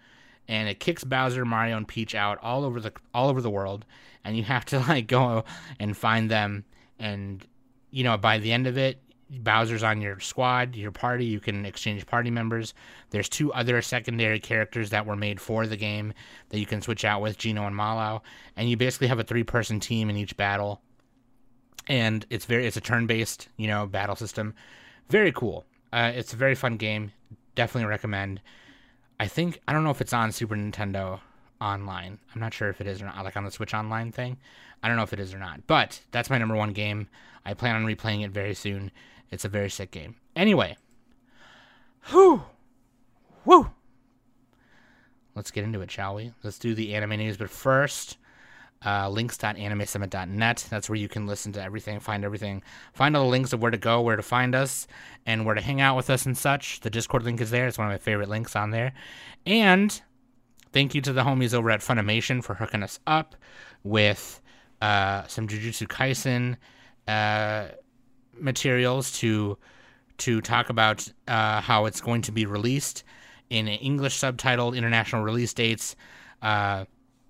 And 0.47 0.69
it 0.69 0.79
kicks 0.79 1.03
Bowser, 1.03 1.45
Mario, 1.45 1.77
and 1.77 1.87
Peach 1.87 2.13
out 2.13 2.37
all 2.41 2.63
over 2.63 2.79
the 2.79 2.93
all 3.13 3.29
over 3.29 3.41
the 3.41 3.49
world, 3.49 3.85
and 4.23 4.37
you 4.37 4.43
have 4.43 4.65
to 4.65 4.79
like 4.87 5.07
go 5.07 5.43
and 5.79 5.95
find 5.95 6.29
them. 6.29 6.65
And 6.99 7.45
you 7.91 8.03
know, 8.03 8.17
by 8.17 8.37
the 8.37 8.51
end 8.51 8.67
of 8.67 8.77
it, 8.77 8.99
Bowser's 9.29 9.83
on 9.83 10.01
your 10.01 10.19
squad, 10.19 10.75
your 10.75 10.91
party. 10.91 11.25
You 11.25 11.39
can 11.39 11.65
exchange 11.65 12.05
party 12.05 12.29
members. 12.29 12.73
There's 13.09 13.29
two 13.29 13.51
other 13.53 13.81
secondary 13.81 14.39
characters 14.39 14.91
that 14.91 15.05
were 15.05 15.15
made 15.15 15.41
for 15.41 15.65
the 15.65 15.77
game 15.77 16.13
that 16.49 16.59
you 16.59 16.65
can 16.65 16.81
switch 16.81 17.03
out 17.03 17.21
with, 17.21 17.37
Geno 17.37 17.65
and 17.65 17.75
Mallow, 17.75 18.21
and 18.55 18.69
you 18.69 18.77
basically 18.77 19.07
have 19.07 19.19
a 19.19 19.23
three-person 19.23 19.79
team 19.79 20.09
in 20.09 20.17
each 20.17 20.37
battle. 20.37 20.81
And 21.87 22.25
it's 22.29 22.45
very 22.45 22.67
it's 22.67 22.77
a 22.77 22.81
turn-based, 22.81 23.49
you 23.57 23.67
know, 23.67 23.85
battle 23.87 24.15
system. 24.15 24.53
Very 25.09 25.31
cool. 25.31 25.65
Uh, 25.91 26.11
it's 26.15 26.33
a 26.33 26.37
very 26.37 26.55
fun 26.55 26.77
game. 26.77 27.11
Definitely 27.55 27.89
recommend. 27.89 28.41
I 29.19 29.27
think 29.27 29.59
I 29.67 29.73
don't 29.73 29.83
know 29.83 29.91
if 29.91 30.01
it's 30.01 30.13
on 30.13 30.31
Super 30.31 30.55
Nintendo 30.55 31.19
online. 31.61 32.19
I'm 32.33 32.41
not 32.41 32.53
sure 32.53 32.69
if 32.69 32.81
it 32.81 32.87
is 32.87 33.01
or 33.01 33.05
not, 33.05 33.23
like 33.23 33.37
on 33.37 33.45
the 33.45 33.51
Switch 33.51 33.73
Online 33.73 34.11
thing. 34.11 34.37
I 34.83 34.87
don't 34.87 34.97
know 34.97 35.03
if 35.03 35.13
it 35.13 35.19
is 35.19 35.33
or 35.33 35.39
not. 35.39 35.65
But 35.67 36.01
that's 36.11 36.29
my 36.29 36.37
number 36.37 36.55
one 36.55 36.73
game. 36.73 37.07
I 37.45 37.53
plan 37.53 37.75
on 37.75 37.85
replaying 37.85 38.23
it 38.23 38.31
very 38.31 38.53
soon. 38.53 38.91
It's 39.31 39.45
a 39.45 39.49
very 39.49 39.69
sick 39.69 39.91
game. 39.91 40.15
Anyway. 40.35 40.77
Whew. 42.07 42.43
Woo. 43.45 43.71
Let's 45.33 45.51
get 45.51 45.63
into 45.63 45.81
it, 45.81 45.91
shall 45.91 46.15
we? 46.15 46.31
Let's 46.43 46.59
do 46.59 46.75
the 46.75 46.93
anime 46.95 47.17
news. 47.17 47.37
But 47.37 47.49
first, 47.49 48.17
uh, 48.85 49.09
links.animesummit.net. 49.09 50.67
That's 50.69 50.89
where 50.89 50.97
you 50.97 51.07
can 51.07 51.25
listen 51.25 51.51
to 51.53 51.63
everything, 51.63 51.99
find 51.99 52.23
everything, 52.23 52.61
find 52.93 53.17
all 53.17 53.23
the 53.23 53.29
links 53.29 53.51
of 53.53 53.61
where 53.61 53.71
to 53.71 53.77
go, 53.77 54.01
where 54.01 54.15
to 54.15 54.21
find 54.21 54.53
us, 54.53 54.87
and 55.25 55.45
where 55.45 55.55
to 55.55 55.61
hang 55.61 55.81
out 55.81 55.95
with 55.95 56.09
us 56.09 56.25
and 56.25 56.37
such. 56.37 56.81
The 56.81 56.89
Discord 56.89 57.23
link 57.23 57.41
is 57.41 57.49
there. 57.49 57.67
It's 57.67 57.77
one 57.77 57.87
of 57.87 57.93
my 57.93 57.97
favorite 57.97 58.29
links 58.29 58.55
on 58.55 58.71
there. 58.71 58.93
And 59.45 59.99
thank 60.71 60.93
you 60.93 61.01
to 61.01 61.13
the 61.13 61.23
homies 61.23 61.53
over 61.53 61.71
at 61.71 61.81
Funimation 61.81 62.43
for 62.43 62.53
hooking 62.55 62.83
us 62.83 62.99
up 63.07 63.35
with 63.83 64.41
uh, 64.81 65.25
some 65.27 65.47
Jujutsu 65.47 65.87
Kaisen 65.87 66.57
uh, 67.07 67.69
materials 68.39 69.11
to 69.19 69.57
to 70.17 70.39
talk 70.39 70.69
about 70.69 71.11
uh, 71.27 71.59
how 71.59 71.85
it's 71.85 71.99
going 71.99 72.21
to 72.21 72.31
be 72.31 72.45
released 72.45 73.03
in 73.49 73.67
English 73.67 74.17
subtitled 74.17 74.75
international 74.75 75.23
release 75.23 75.53
dates. 75.53 75.95
Uh, 76.41 76.85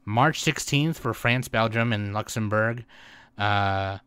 March 0.06 0.44
16th 0.44 0.96
for 0.96 1.14
France, 1.14 1.48
Belgium, 1.48 1.92
and 1.92 2.14
Luxembourg. 2.14 2.86
Uh, 3.38 3.98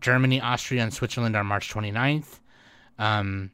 Germany, 0.00 0.40
Austria, 0.40 0.82
and 0.82 0.92
Switzerland 0.92 1.36
on 1.36 1.46
March 1.46 1.72
29th. 1.72 2.40
Um, 2.98 3.50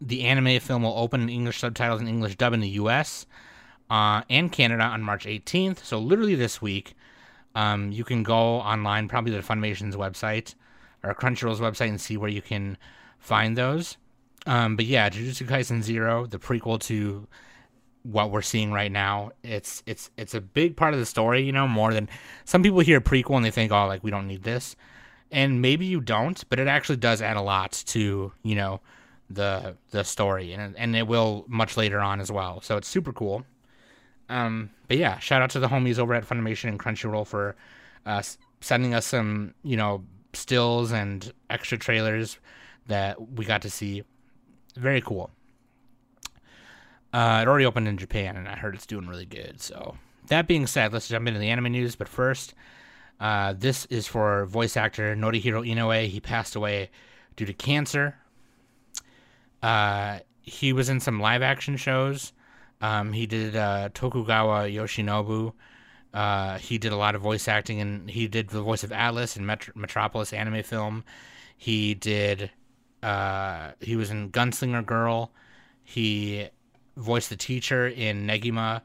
the 0.00 0.24
anime 0.24 0.60
film 0.60 0.82
will 0.82 0.96
open 0.96 1.22
in 1.22 1.28
English 1.28 1.58
subtitles 1.58 2.00
and 2.00 2.08
English 2.08 2.36
dub 2.36 2.52
in 2.52 2.60
the 2.60 2.68
US 2.70 3.26
uh, 3.90 4.22
and 4.30 4.50
Canada 4.50 4.84
on 4.84 5.02
March 5.02 5.26
18th. 5.26 5.84
So, 5.84 5.98
literally 5.98 6.34
this 6.34 6.62
week, 6.62 6.94
um, 7.54 7.90
you 7.92 8.04
can 8.04 8.22
go 8.22 8.36
online, 8.36 9.08
probably 9.08 9.32
the 9.32 9.42
Funimation's 9.42 9.96
website 9.96 10.54
or 11.02 11.14
Crunchyroll's 11.14 11.60
website, 11.60 11.88
and 11.88 12.00
see 12.00 12.16
where 12.16 12.30
you 12.30 12.42
can 12.42 12.76
find 13.18 13.56
those. 13.56 13.96
Um, 14.46 14.76
but 14.76 14.86
yeah, 14.86 15.10
Jujutsu 15.10 15.46
Kaisen 15.46 15.82
Zero, 15.82 16.26
the 16.26 16.38
prequel 16.38 16.80
to 16.82 17.26
what 18.02 18.30
we're 18.30 18.42
seeing 18.42 18.72
right 18.72 18.90
now. 18.90 19.30
It's 19.42 19.82
it's 19.86 20.10
it's 20.16 20.34
a 20.34 20.40
big 20.40 20.76
part 20.76 20.94
of 20.94 21.00
the 21.00 21.06
story, 21.06 21.42
you 21.42 21.52
know, 21.52 21.68
more 21.68 21.92
than 21.92 22.08
some 22.44 22.62
people 22.62 22.80
hear 22.80 23.00
prequel 23.00 23.36
and 23.36 23.44
they 23.44 23.50
think, 23.50 23.72
oh, 23.72 23.86
like 23.86 24.02
we 24.04 24.10
don't 24.10 24.26
need 24.26 24.42
this, 24.42 24.76
and 25.30 25.60
maybe 25.60 25.86
you 25.86 26.00
don't, 26.00 26.42
but 26.48 26.58
it 26.58 26.68
actually 26.68 26.96
does 26.96 27.22
add 27.22 27.36
a 27.36 27.42
lot 27.42 27.72
to 27.86 28.32
you 28.42 28.54
know 28.54 28.80
the 29.30 29.76
the 29.90 30.04
story, 30.04 30.52
and 30.52 30.76
and 30.76 30.96
it 30.96 31.06
will 31.06 31.44
much 31.48 31.76
later 31.76 32.00
on 32.00 32.20
as 32.20 32.30
well. 32.30 32.60
So 32.60 32.76
it's 32.76 32.88
super 32.88 33.12
cool. 33.12 33.44
Um, 34.28 34.70
but 34.88 34.98
yeah, 34.98 35.18
shout 35.18 35.42
out 35.42 35.50
to 35.50 35.60
the 35.60 35.68
homies 35.68 35.98
over 35.98 36.14
at 36.14 36.26
Funimation 36.26 36.68
and 36.68 36.78
Crunchyroll 36.78 37.26
for 37.26 37.56
uh, 38.04 38.22
sending 38.60 38.94
us 38.94 39.06
some 39.06 39.54
you 39.62 39.76
know 39.76 40.04
stills 40.32 40.92
and 40.92 41.32
extra 41.50 41.78
trailers 41.78 42.38
that 42.86 43.32
we 43.32 43.44
got 43.44 43.62
to 43.62 43.70
see. 43.70 44.02
Very 44.76 45.00
cool. 45.00 45.30
Uh, 47.12 47.40
it 47.42 47.48
already 47.48 47.64
opened 47.64 47.88
in 47.88 47.96
Japan, 47.96 48.36
and 48.36 48.48
I 48.48 48.56
heard 48.56 48.74
it's 48.74 48.86
doing 48.86 49.06
really 49.06 49.26
good. 49.26 49.60
So, 49.60 49.96
that 50.28 50.46
being 50.46 50.66
said, 50.66 50.92
let's 50.92 51.08
jump 51.08 51.26
into 51.26 51.40
the 51.40 51.48
anime 51.48 51.72
news. 51.72 51.96
But 51.96 52.08
first, 52.08 52.54
uh, 53.20 53.54
this 53.56 53.86
is 53.86 54.06
for 54.06 54.44
voice 54.46 54.76
actor 54.76 55.16
Norihiro 55.16 55.66
Inoue. 55.66 56.06
He 56.08 56.20
passed 56.20 56.54
away 56.54 56.90
due 57.36 57.46
to 57.46 57.52
cancer. 57.52 58.16
Uh, 59.62 60.20
he 60.42 60.72
was 60.72 60.88
in 60.88 61.00
some 61.00 61.20
live 61.20 61.42
action 61.42 61.76
shows. 61.76 62.32
Um, 62.80 63.12
he 63.12 63.26
did 63.26 63.56
uh, 63.56 63.88
Tokugawa 63.92 64.68
Yoshinobu. 64.68 65.52
Uh, 66.14 66.58
he 66.58 66.78
did 66.78 66.92
a 66.92 66.96
lot 66.96 67.14
of 67.14 67.20
voice 67.22 67.48
acting, 67.48 67.80
and 67.80 68.08
he 68.08 68.28
did 68.28 68.48
the 68.48 68.62
voice 68.62 68.84
of 68.84 68.92
Atlas 68.92 69.36
in 69.36 69.44
Met- 69.44 69.76
Metropolis 69.76 70.32
anime 70.32 70.62
film. 70.62 71.04
He 71.56 71.94
did. 71.94 72.50
Uh, 73.02 73.72
he 73.80 73.96
was 73.96 74.10
in 74.10 74.30
Gunslinger 74.30 74.84
Girl. 74.86 75.32
He 75.82 76.48
voiced 76.98 77.30
the 77.30 77.36
teacher 77.36 77.86
in 77.86 78.26
Negima. 78.26 78.82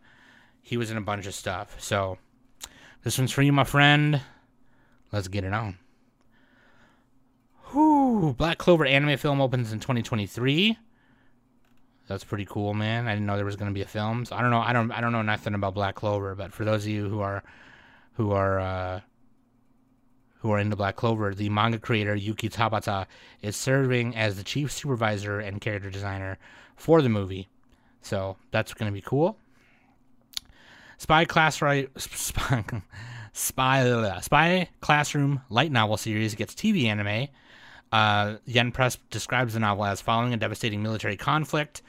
He 0.62 0.78
was 0.78 0.92
in 0.92 0.98
a 0.98 1.02
bunch 1.02 1.26
of 1.26 1.34
stuff. 1.34 1.76
So 1.80 2.18
this 3.04 3.18
one's 3.18 3.32
for 3.32 3.42
you, 3.42 3.52
my 3.52 3.64
friend. 3.64 4.22
Let's 5.12 5.28
get 5.28 5.44
it 5.44 5.54
on. 5.54 5.78
Whoo! 7.74 8.34
Black 8.34 8.58
Clover 8.58 8.86
anime 8.86 9.18
film 9.18 9.42
opens 9.42 9.74
in 9.74 9.80
2023. 9.80 10.78
That's 12.08 12.24
pretty 12.24 12.46
cool, 12.46 12.74
man. 12.74 13.08
I 13.08 13.14
didn't 13.14 13.26
know 13.26 13.36
there 13.36 13.46
was 13.46 13.56
going 13.56 13.72
to 13.72 13.74
be 13.74 13.82
a 13.82 13.88
film. 13.88 14.26
So 14.26 14.36
I 14.36 14.42
don't 14.42 14.52
know. 14.52 14.60
I 14.60 14.74
don't. 14.74 14.92
I 14.92 15.02
don't 15.02 15.12
know 15.12 15.22
nothing 15.22 15.54
about 15.54 15.74
Black 15.74 15.96
Clover. 15.96 16.36
But 16.36 16.54
for 16.54 16.66
those 16.66 16.84
of 16.84 16.92
you 16.92 17.10
who 17.10 17.22
are, 17.22 17.44
who 18.14 18.32
are, 18.32 18.60
uh, 18.60 19.02
who 20.40 20.52
are 20.52 20.60
into 20.60 20.76
Black 20.76 20.96
Clover, 20.96 21.34
the 21.34 21.50
manga 21.50 21.80
creator 21.80 22.16
Yuki 22.16 22.50
Tabata 22.50 23.08
is 23.42 23.56
serving 23.56 24.16
as 24.16 24.36
the 24.36 24.44
chief 24.44 24.72
supervisor 24.72 25.40
and 25.40 25.62
character 25.62 25.90
designer 25.90 26.38
for 26.76 27.02
the 27.02 27.10
movie. 27.10 27.48
So 28.04 28.38
that's 28.52 28.74
going 28.74 28.92
to 28.92 28.94
be 28.94 29.02
cool. 29.02 29.38
Spy 30.98 31.26
Class 31.26 31.56
Spy, 31.56 31.88
Spy 33.34 34.20
Spy 34.22 34.70
Classroom 34.82 35.42
light 35.50 35.72
novel 35.72 35.98
series 35.98 36.36
gets 36.36 36.54
TV 36.54 36.86
anime. 36.86 37.30
Uh, 37.92 38.38
Yen 38.46 38.72
Press 38.72 38.98
describes 39.10 39.54
the 39.54 39.60
novel 39.60 39.86
as 39.86 40.02
following 40.02 40.34
a 40.34 40.38
devastating 40.38 40.82
military 40.82 41.18
conflict. 41.18 41.82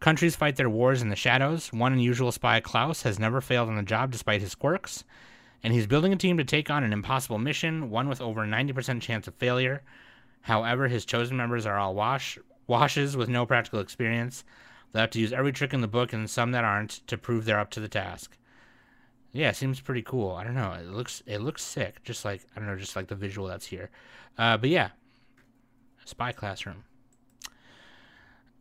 Countries 0.00 0.34
fight 0.34 0.56
their 0.56 0.70
wars 0.70 1.02
in 1.02 1.10
the 1.10 1.16
shadows. 1.16 1.72
One 1.72 1.92
unusual 1.92 2.32
spy, 2.32 2.60
Klaus, 2.60 3.02
has 3.02 3.18
never 3.18 3.40
failed 3.40 3.68
on 3.68 3.76
the 3.76 3.82
job 3.82 4.10
despite 4.10 4.40
his 4.40 4.54
quirks, 4.54 5.04
and 5.62 5.72
he's 5.72 5.86
building 5.86 6.12
a 6.12 6.16
team 6.16 6.38
to 6.38 6.44
take 6.44 6.70
on 6.70 6.82
an 6.82 6.92
impossible 6.92 7.38
mission, 7.38 7.90
one 7.90 8.08
with 8.08 8.20
over 8.20 8.40
90% 8.44 9.00
chance 9.00 9.28
of 9.28 9.34
failure. 9.34 9.82
However, 10.40 10.88
his 10.88 11.04
chosen 11.04 11.36
members 11.36 11.66
are 11.66 11.78
all 11.78 11.94
wash 11.94 12.38
washes 12.66 13.16
with 13.16 13.28
no 13.28 13.44
practical 13.46 13.80
experience. 13.80 14.44
They 14.92 15.00
have 15.00 15.10
to 15.10 15.20
use 15.20 15.32
every 15.32 15.52
trick 15.52 15.72
in 15.72 15.80
the 15.80 15.88
book 15.88 16.12
and 16.12 16.28
some 16.28 16.52
that 16.52 16.64
aren't 16.64 17.06
to 17.06 17.16
prove 17.16 17.44
they're 17.44 17.58
up 17.58 17.70
to 17.70 17.80
the 17.80 17.88
task. 17.88 18.36
Yeah, 19.32 19.52
seems 19.52 19.80
pretty 19.80 20.02
cool. 20.02 20.32
I 20.32 20.44
don't 20.44 20.54
know. 20.54 20.72
It 20.72 20.86
looks 20.86 21.22
it 21.26 21.40
looks 21.40 21.62
sick. 21.62 22.02
Just 22.04 22.24
like 22.24 22.42
I 22.54 22.58
don't 22.58 22.68
know, 22.68 22.76
just 22.76 22.96
like 22.96 23.08
the 23.08 23.14
visual 23.14 23.48
that's 23.48 23.66
here. 23.66 23.90
Uh, 24.36 24.58
but 24.58 24.68
yeah, 24.68 24.90
Spy 26.04 26.32
Classroom. 26.32 26.84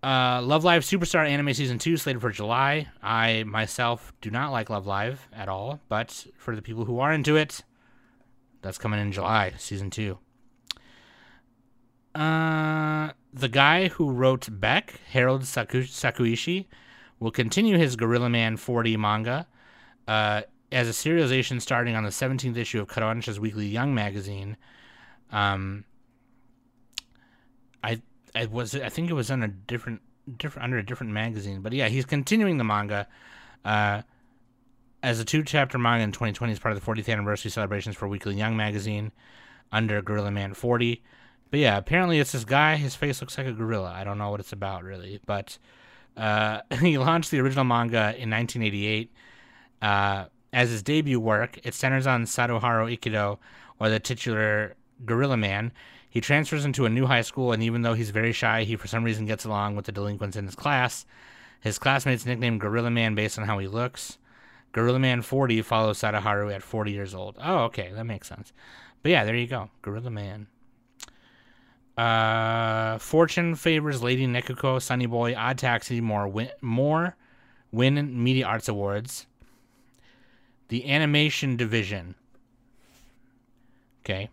Uh, 0.03 0.41
Love 0.41 0.63
Live 0.63 0.81
Superstar 0.83 1.27
Anime 1.27 1.53
Season 1.53 1.77
2 1.77 1.95
slated 1.95 2.21
for 2.21 2.31
July. 2.31 2.87
I 3.03 3.43
myself 3.43 4.13
do 4.19 4.31
not 4.31 4.51
like 4.51 4.69
Love 4.69 4.87
Live 4.87 5.27
at 5.31 5.47
all, 5.47 5.79
but 5.89 6.25
for 6.37 6.55
the 6.55 6.61
people 6.61 6.85
who 6.85 6.99
are 6.99 7.13
into 7.13 7.35
it, 7.35 7.63
that's 8.63 8.79
coming 8.79 8.99
in 8.99 9.11
July, 9.11 9.53
Season 9.57 9.91
2. 9.91 10.17
Uh, 12.13 13.11
the 13.33 13.47
guy 13.49 13.87
who 13.87 14.11
wrote 14.11 14.47
Beck, 14.51 14.99
Harold 15.09 15.45
Saku- 15.45 15.83
Sakuishi, 15.83 16.65
will 17.19 17.31
continue 17.31 17.77
his 17.77 17.95
Gorilla 17.95 18.29
Man 18.29 18.57
40 18.57 18.97
manga 18.97 19.47
uh, 20.07 20.41
as 20.71 20.89
a 20.89 20.91
serialization 20.91 21.61
starting 21.61 21.95
on 21.95 22.03
the 22.03 22.09
17th 22.09 22.57
issue 22.57 22.81
of 22.81 22.87
Kodansha's 22.87 23.39
Weekly 23.39 23.67
Young 23.67 23.93
magazine. 23.95 24.57
Um, 25.31 25.85
I 27.83 28.01
I 28.35 28.45
was 28.47 28.75
I 28.75 28.89
think 28.89 29.09
it 29.09 29.13
was 29.13 29.31
on 29.31 29.43
a 29.43 29.47
different 29.47 30.01
different 30.37 30.65
under 30.65 30.77
a 30.77 30.85
different 30.85 31.13
magazine, 31.13 31.61
but 31.61 31.73
yeah, 31.73 31.87
he's 31.87 32.05
continuing 32.05 32.57
the 32.57 32.63
manga. 32.63 33.07
Uh, 33.63 34.01
as 35.03 35.19
a 35.19 35.25
two 35.25 35.43
chapter 35.43 35.77
manga 35.77 36.03
in 36.03 36.11
2020 36.11 36.53
as 36.53 36.59
part 36.59 36.75
of 36.75 36.83
the 36.83 36.91
40th 36.91 37.11
anniversary 37.11 37.49
celebrations 37.49 37.95
for 37.95 38.07
Weekly 38.07 38.35
Young 38.35 38.55
magazine 38.55 39.11
under 39.71 40.01
Gorilla 40.01 40.31
Man 40.31 40.53
40. 40.53 41.01
But 41.51 41.59
yeah, 41.59 41.77
apparently 41.77 42.19
it's 42.19 42.31
this 42.31 42.45
guy. 42.45 42.77
His 42.77 42.95
face 42.95 43.21
looks 43.21 43.37
like 43.37 43.45
a 43.45 43.51
gorilla. 43.51 43.91
I 43.93 44.05
don't 44.05 44.17
know 44.17 44.29
what 44.31 44.39
it's 44.39 44.53
about 44.53 44.83
really, 44.83 45.19
but 45.25 45.57
uh, 46.17 46.61
he 46.79 46.97
launched 46.97 47.29
the 47.29 47.39
original 47.39 47.65
manga 47.65 48.15
in 48.17 48.29
1988 48.29 49.11
uh, 49.81 50.25
as 50.53 50.69
his 50.69 50.81
debut 50.81 51.19
work. 51.19 51.59
It 51.63 51.73
centers 51.73 52.07
on 52.07 52.23
Sadaharu 52.23 52.97
Ikido, 52.97 53.37
or 53.79 53.89
the 53.89 53.99
titular 53.99 54.75
Gorilla 55.05 55.37
Man. 55.37 55.73
He 56.09 56.21
transfers 56.21 56.65
into 56.65 56.85
a 56.85 56.89
new 56.89 57.05
high 57.05 57.21
school, 57.21 57.51
and 57.51 57.63
even 57.63 57.81
though 57.81 57.93
he's 57.93 58.09
very 58.09 58.33
shy, 58.33 58.63
he 58.63 58.75
for 58.75 58.87
some 58.87 59.03
reason 59.03 59.25
gets 59.25 59.45
along 59.45 59.75
with 59.75 59.85
the 59.85 59.91
delinquents 59.91 60.37
in 60.37 60.45
his 60.45 60.55
class. 60.55 61.05
His 61.61 61.77
classmates 61.79 62.25
nickname 62.25 62.59
Gorilla 62.59 62.91
Man 62.91 63.13
based 63.13 63.37
on 63.37 63.45
how 63.45 63.59
he 63.59 63.67
looks. 63.67 64.17
Gorilla 64.71 64.99
Man 64.99 65.21
40 65.21 65.61
follows 65.63 65.99
Sadaharu 65.99 66.53
at 66.53 66.63
40 66.63 66.91
years 66.91 67.13
old. 67.13 67.37
Oh, 67.41 67.59
okay, 67.65 67.91
that 67.93 68.05
makes 68.05 68.27
sense. 68.27 68.53
But 69.03 69.11
yeah, 69.11 69.25
there 69.25 69.35
you 69.35 69.47
go. 69.47 69.69
Gorilla 69.81 70.09
Man. 70.09 70.47
Uh, 72.01 72.97
Fortune 72.97 73.53
favors 73.53 74.01
Lady 74.01 74.25
Nikuko, 74.25 74.81
Sunny 74.81 75.05
Boy, 75.05 75.35
Odd 75.35 75.59
Taxi, 75.59 76.01
more 76.01 76.27
win, 76.27 76.49
more 76.59 77.15
win 77.71 78.23
Media 78.23 78.43
Arts 78.47 78.67
Awards. 78.67 79.27
The 80.69 80.89
animation 80.89 81.57
division. 81.57 82.15
Okay. 84.03 84.31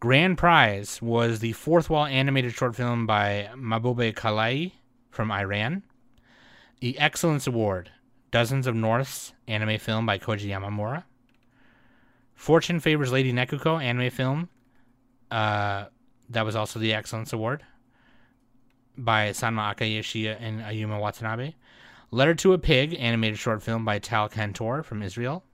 Grand 0.00 0.36
prize 0.36 1.00
was 1.00 1.38
the 1.38 1.52
fourth 1.52 1.88
wall 1.88 2.06
animated 2.06 2.54
short 2.54 2.74
film 2.74 3.06
by 3.06 3.50
Mahbube 3.54 4.12
Kalai 4.14 4.72
from 5.10 5.30
Iran. 5.30 5.84
The 6.80 6.98
Excellence 6.98 7.46
Award, 7.46 7.92
Dozens 8.32 8.66
of 8.66 8.74
Norths 8.74 9.32
anime 9.46 9.78
film 9.78 10.06
by 10.06 10.18
Koji 10.18 10.48
Yamamura. 10.48 11.04
Fortune 12.34 12.80
favors 12.80 13.12
Lady 13.12 13.32
Nikuko 13.32 13.80
anime 13.80 14.10
film. 14.10 14.48
Uh, 15.30 15.84
that 16.30 16.44
was 16.44 16.56
also 16.56 16.78
the 16.78 16.94
Excellence 16.94 17.32
Award 17.32 17.62
by 18.96 19.30
Sanma 19.30 19.74
Akayoshi 19.74 20.34
and 20.40 20.60
Ayumu 20.60 21.00
Watanabe. 21.00 21.54
Letter 22.12 22.34
to 22.34 22.52
a 22.52 22.58
Pig, 22.58 22.96
animated 22.98 23.38
short 23.38 23.62
film 23.62 23.84
by 23.84 23.98
Tal 23.98 24.28
Kantor 24.28 24.84
from 24.84 25.02
Israel. 25.02 25.44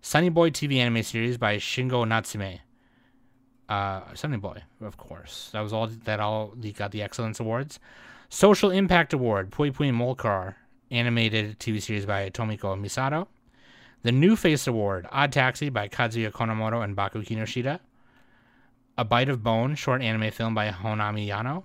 Sunny 0.00 0.28
Boy 0.28 0.50
TV 0.50 0.76
anime 0.76 1.02
series 1.02 1.38
by 1.38 1.56
Shingo 1.56 2.06
Natsume. 2.06 2.60
Uh, 3.68 4.02
Sunny 4.14 4.36
Boy, 4.36 4.62
of 4.80 4.96
course. 4.96 5.50
That 5.52 5.60
was 5.60 5.72
all 5.72 5.88
that 6.04 6.20
all 6.20 6.54
got 6.76 6.90
the 6.90 7.02
Excellence 7.02 7.40
Awards. 7.40 7.78
Social 8.28 8.70
Impact 8.70 9.12
Award, 9.12 9.50
Pui 9.50 9.72
Pui 9.72 9.90
Molcar, 9.90 10.54
animated 10.90 11.58
TV 11.58 11.80
series 11.82 12.06
by 12.06 12.30
Tomoki 12.30 12.60
Misato. 12.60 13.26
The 14.02 14.12
New 14.12 14.36
Face 14.36 14.66
Award, 14.66 15.06
Odd 15.10 15.32
Taxi 15.32 15.70
by 15.70 15.88
Kazuya 15.88 16.30
Konomoto 16.30 16.84
and 16.84 16.94
Baku 16.94 17.22
Kinoshita. 17.22 17.80
A 18.98 19.04
Bite 19.04 19.28
of 19.28 19.44
Bone, 19.44 19.76
short 19.76 20.02
anime 20.02 20.32
film 20.32 20.56
by 20.56 20.70
Honami 20.70 21.28
Yano. 21.28 21.62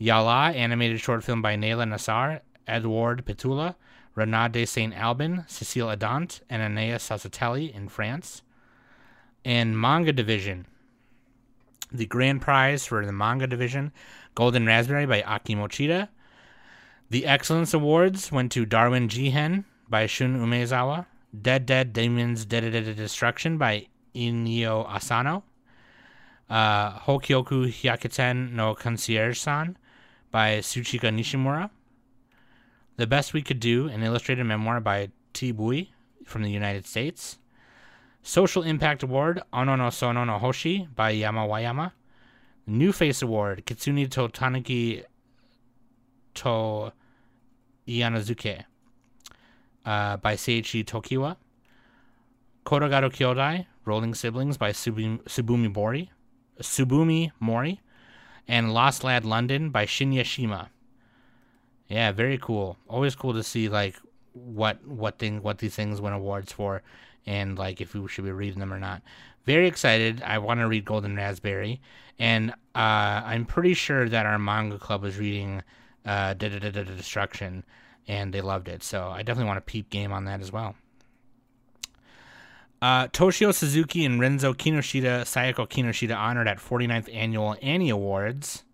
Yala, 0.00 0.52
animated 0.52 1.00
short 1.00 1.22
film 1.22 1.40
by 1.40 1.54
Nayla 1.54 1.86
Nassar, 1.86 2.40
Edouard 2.66 3.24
Petula, 3.24 3.76
Renat 4.16 4.50
de 4.50 4.66
Saint 4.66 4.92
Albin, 4.92 5.44
Cecile 5.46 5.88
Adant, 5.90 6.40
and 6.50 6.60
Anea 6.60 6.96
Sassatelli 6.96 7.72
in 7.72 7.88
France. 7.88 8.42
And 9.44 9.80
Manga 9.80 10.12
Division. 10.12 10.66
The 11.92 12.06
grand 12.06 12.42
prize 12.42 12.86
for 12.86 13.06
the 13.06 13.12
manga 13.12 13.46
division, 13.46 13.92
Golden 14.34 14.66
Raspberry 14.66 15.06
by 15.06 15.22
Aki 15.22 15.54
Mochida. 15.54 16.08
The 17.08 17.24
Excellence 17.24 17.72
Awards 17.72 18.32
went 18.32 18.50
to 18.50 18.66
Darwin 18.66 19.06
Jihen 19.06 19.62
by 19.88 20.06
Shun 20.06 20.40
Umezawa. 20.40 21.06
Dead 21.40 21.66
Dead 21.66 21.92
Demons 21.92 22.44
Dead 22.44 22.72
Dead 22.72 22.96
Destruction 22.96 23.58
by 23.58 23.86
Inio 24.12 24.92
Asano 24.92 25.44
uh, 26.52 26.98
Hokyoku 26.98 27.66
Hyakuten 27.68 28.52
no 28.52 28.74
Concierge-san 28.74 29.78
by 30.30 30.58
Tsuchika 30.58 31.10
Nishimura. 31.10 31.70
The 32.96 33.06
Best 33.06 33.32
We 33.32 33.40
Could 33.40 33.58
Do, 33.58 33.88
an 33.88 34.02
illustrated 34.02 34.44
memoir 34.44 34.78
by 34.80 35.08
T. 35.32 35.50
Bui 35.50 35.94
from 36.26 36.42
the 36.42 36.50
United 36.50 36.86
States. 36.86 37.38
Social 38.22 38.62
Impact 38.62 39.02
Award, 39.02 39.42
Ono 39.54 39.76
no 39.76 39.88
Sono 39.88 40.24
no 40.24 40.38
Hoshi 40.38 40.86
by 40.94 41.10
Yama 41.10 41.46
Wayama. 41.48 41.92
New 42.66 42.92
Face 42.92 43.22
Award, 43.22 43.64
Kitsune 43.64 44.08
to 44.10 44.28
Tanuki 44.28 45.02
to 46.34 46.92
Ianazuke 47.88 48.64
uh, 49.86 50.16
by 50.18 50.34
Seiichi 50.34 50.84
Tokiwa. 50.84 51.36
Kodogaru 52.66 53.10
Kyodai, 53.10 53.66
Rolling 53.86 54.14
Siblings 54.14 54.58
by 54.58 54.70
Subumi 54.70 55.72
Bori. 55.72 56.10
Subumi 56.62 57.32
Mori, 57.40 57.80
and 58.48 58.72
Lost 58.72 59.04
Lad 59.04 59.24
London 59.24 59.70
by 59.70 59.86
Shinya 59.86 60.24
Shima. 60.24 60.70
Yeah, 61.88 62.12
very 62.12 62.38
cool. 62.38 62.78
Always 62.88 63.14
cool 63.14 63.34
to 63.34 63.42
see 63.42 63.68
like 63.68 63.96
what 64.32 64.84
what 64.86 65.18
thing 65.18 65.42
what 65.42 65.58
these 65.58 65.74
things 65.74 66.00
win 66.00 66.12
awards 66.12 66.52
for, 66.52 66.82
and 67.26 67.58
like 67.58 67.80
if 67.80 67.94
we 67.94 68.08
should 68.08 68.24
be 68.24 68.32
reading 68.32 68.60
them 68.60 68.72
or 68.72 68.78
not. 68.78 69.02
Very 69.44 69.66
excited. 69.66 70.22
I 70.22 70.38
want 70.38 70.60
to 70.60 70.68
read 70.68 70.84
Golden 70.84 71.16
Raspberry, 71.16 71.80
and 72.18 72.52
uh, 72.74 73.22
I'm 73.24 73.44
pretty 73.44 73.74
sure 73.74 74.08
that 74.08 74.24
our 74.24 74.38
manga 74.38 74.78
club 74.78 75.02
was 75.02 75.18
reading 75.18 75.62
uh, 76.06 76.34
Destruction, 76.34 77.64
and 78.06 78.32
they 78.32 78.40
loved 78.40 78.68
it. 78.68 78.82
So 78.82 79.08
I 79.08 79.22
definitely 79.22 79.48
want 79.48 79.58
to 79.58 79.70
peep 79.70 79.90
game 79.90 80.12
on 80.12 80.24
that 80.26 80.40
as 80.40 80.52
well. 80.52 80.76
Uh, 82.82 83.06
Toshio 83.06 83.54
Suzuki 83.54 84.04
and 84.04 84.18
Renzo 84.18 84.52
Kinoshita, 84.52 85.22
Sayoko 85.22 85.68
Kinoshita 85.68 86.16
honored 86.16 86.48
at 86.48 86.58
49th 86.58 87.14
Annual 87.14 87.56
Annie 87.62 87.90
Awards. 87.90 88.64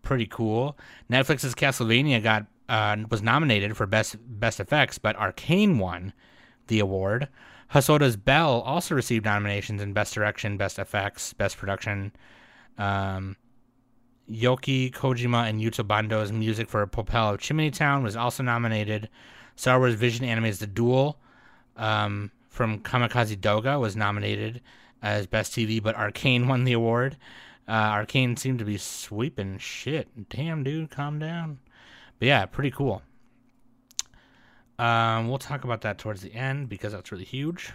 Pretty 0.00 0.24
cool. 0.24 0.78
Netflix's 1.10 1.54
Castlevania 1.54 2.22
got 2.22 2.46
uh, 2.70 2.96
was 3.10 3.22
nominated 3.22 3.76
for 3.76 3.86
best 3.86 4.16
best 4.18 4.60
effects, 4.60 4.96
but 4.96 5.14
Arcane 5.16 5.78
won 5.78 6.14
the 6.68 6.80
award. 6.80 7.28
Hosoda's 7.74 8.16
Bell 8.16 8.62
also 8.62 8.94
received 8.94 9.26
nominations 9.26 9.82
in 9.82 9.92
Best 9.92 10.14
Direction, 10.14 10.56
Best 10.56 10.78
Effects, 10.78 11.34
Best 11.34 11.58
Production. 11.58 12.12
Um, 12.78 13.36
Yoki 14.30 14.90
Kojima 14.90 15.50
and 15.50 15.60
Yuto 15.60 15.86
Bando's 15.86 16.32
music 16.32 16.70
for 16.70 16.86
Poupelle 16.86 17.34
of 17.34 17.40
Chimney 17.40 17.70
Town 17.70 18.02
was 18.02 18.16
also 18.16 18.42
nominated. 18.42 19.10
Star 19.56 19.78
Wars 19.78 19.94
Vision 19.94 20.24
Anime's 20.24 20.60
The 20.60 20.66
Duel 20.66 21.18
um, 21.76 22.30
from 22.58 22.80
Kamikaze 22.80 23.36
Doga 23.36 23.78
was 23.78 23.94
nominated 23.94 24.60
as 25.00 25.28
Best 25.28 25.52
TV, 25.52 25.80
but 25.80 25.94
Arcane 25.94 26.48
won 26.48 26.64
the 26.64 26.72
award. 26.72 27.16
Uh, 27.68 27.70
Arcane 27.70 28.36
seemed 28.36 28.58
to 28.58 28.64
be 28.64 28.76
sweeping 28.76 29.58
shit. 29.58 30.08
Damn, 30.28 30.64
dude, 30.64 30.90
calm 30.90 31.20
down. 31.20 31.60
But 32.18 32.26
yeah, 32.26 32.44
pretty 32.46 32.72
cool. 32.72 33.00
Um, 34.76 35.28
we'll 35.28 35.38
talk 35.38 35.62
about 35.62 35.82
that 35.82 35.98
towards 35.98 36.20
the 36.20 36.34
end 36.34 36.68
because 36.68 36.90
that's 36.90 37.12
really 37.12 37.24
huge. 37.24 37.70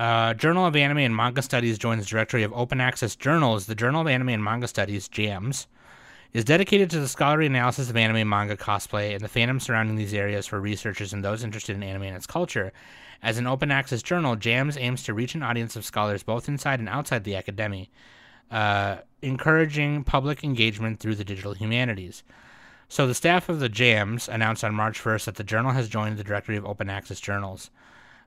Uh, 0.00 0.34
Journal 0.34 0.66
of 0.66 0.74
Anime 0.74 0.98
and 0.98 1.14
Manga 1.14 1.40
Studies 1.40 1.78
joins 1.78 2.08
directory 2.08 2.42
of 2.42 2.52
open 2.54 2.80
access 2.80 3.14
journals. 3.14 3.66
The 3.66 3.76
Journal 3.76 4.00
of 4.00 4.08
Anime 4.08 4.30
and 4.30 4.42
Manga 4.42 4.66
Studies, 4.66 5.06
JAMS, 5.06 5.68
is 6.34 6.44
dedicated 6.44 6.90
to 6.90 6.98
the 6.98 7.06
scholarly 7.06 7.46
analysis 7.46 7.88
of 7.88 7.96
anime, 7.96 8.28
manga, 8.28 8.56
cosplay, 8.56 9.14
and 9.14 9.20
the 9.20 9.28
fandom 9.28 9.62
surrounding 9.62 9.94
these 9.94 10.12
areas 10.12 10.46
for 10.46 10.60
researchers 10.60 11.12
and 11.12 11.24
those 11.24 11.44
interested 11.44 11.76
in 11.76 11.82
anime 11.82 12.02
and 12.02 12.16
its 12.16 12.26
culture. 12.26 12.72
As 13.22 13.38
an 13.38 13.46
open 13.46 13.70
access 13.70 14.02
journal, 14.02 14.34
JAMS 14.34 14.76
aims 14.76 15.04
to 15.04 15.14
reach 15.14 15.36
an 15.36 15.44
audience 15.44 15.76
of 15.76 15.84
scholars 15.84 16.24
both 16.24 16.48
inside 16.48 16.80
and 16.80 16.88
outside 16.88 17.22
the 17.22 17.34
academy, 17.34 17.88
uh, 18.50 18.96
encouraging 19.22 20.02
public 20.02 20.42
engagement 20.42 20.98
through 20.98 21.14
the 21.14 21.24
digital 21.24 21.54
humanities. 21.54 22.24
So, 22.88 23.06
the 23.06 23.14
staff 23.14 23.48
of 23.48 23.60
the 23.60 23.68
JAMS 23.68 24.28
announced 24.28 24.64
on 24.64 24.74
March 24.74 25.02
1st 25.02 25.24
that 25.26 25.36
the 25.36 25.44
journal 25.44 25.70
has 25.70 25.88
joined 25.88 26.18
the 26.18 26.24
Directory 26.24 26.56
of 26.56 26.66
Open 26.66 26.90
Access 26.90 27.20
Journals. 27.20 27.70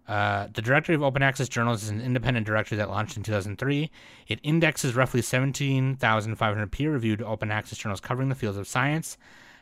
Uh, 0.07 0.47
the 0.53 0.61
Directory 0.61 0.95
of 0.95 1.03
Open 1.03 1.21
Access 1.21 1.49
Journals 1.49 1.83
is 1.83 1.89
an 1.89 1.99
independent 1.99 2.45
directory 2.45 2.77
that 2.77 2.89
launched 2.89 3.17
in 3.17 3.23
2003. 3.23 3.91
It 4.27 4.39
indexes 4.41 4.95
roughly 4.95 5.21
17,500 5.21 6.71
peer 6.71 6.91
reviewed 6.91 7.21
open 7.21 7.51
access 7.51 7.77
journals 7.77 7.99
covering 7.99 8.29
the 8.29 8.35
fields 8.35 8.57
of 8.57 8.67
science, 8.67 9.17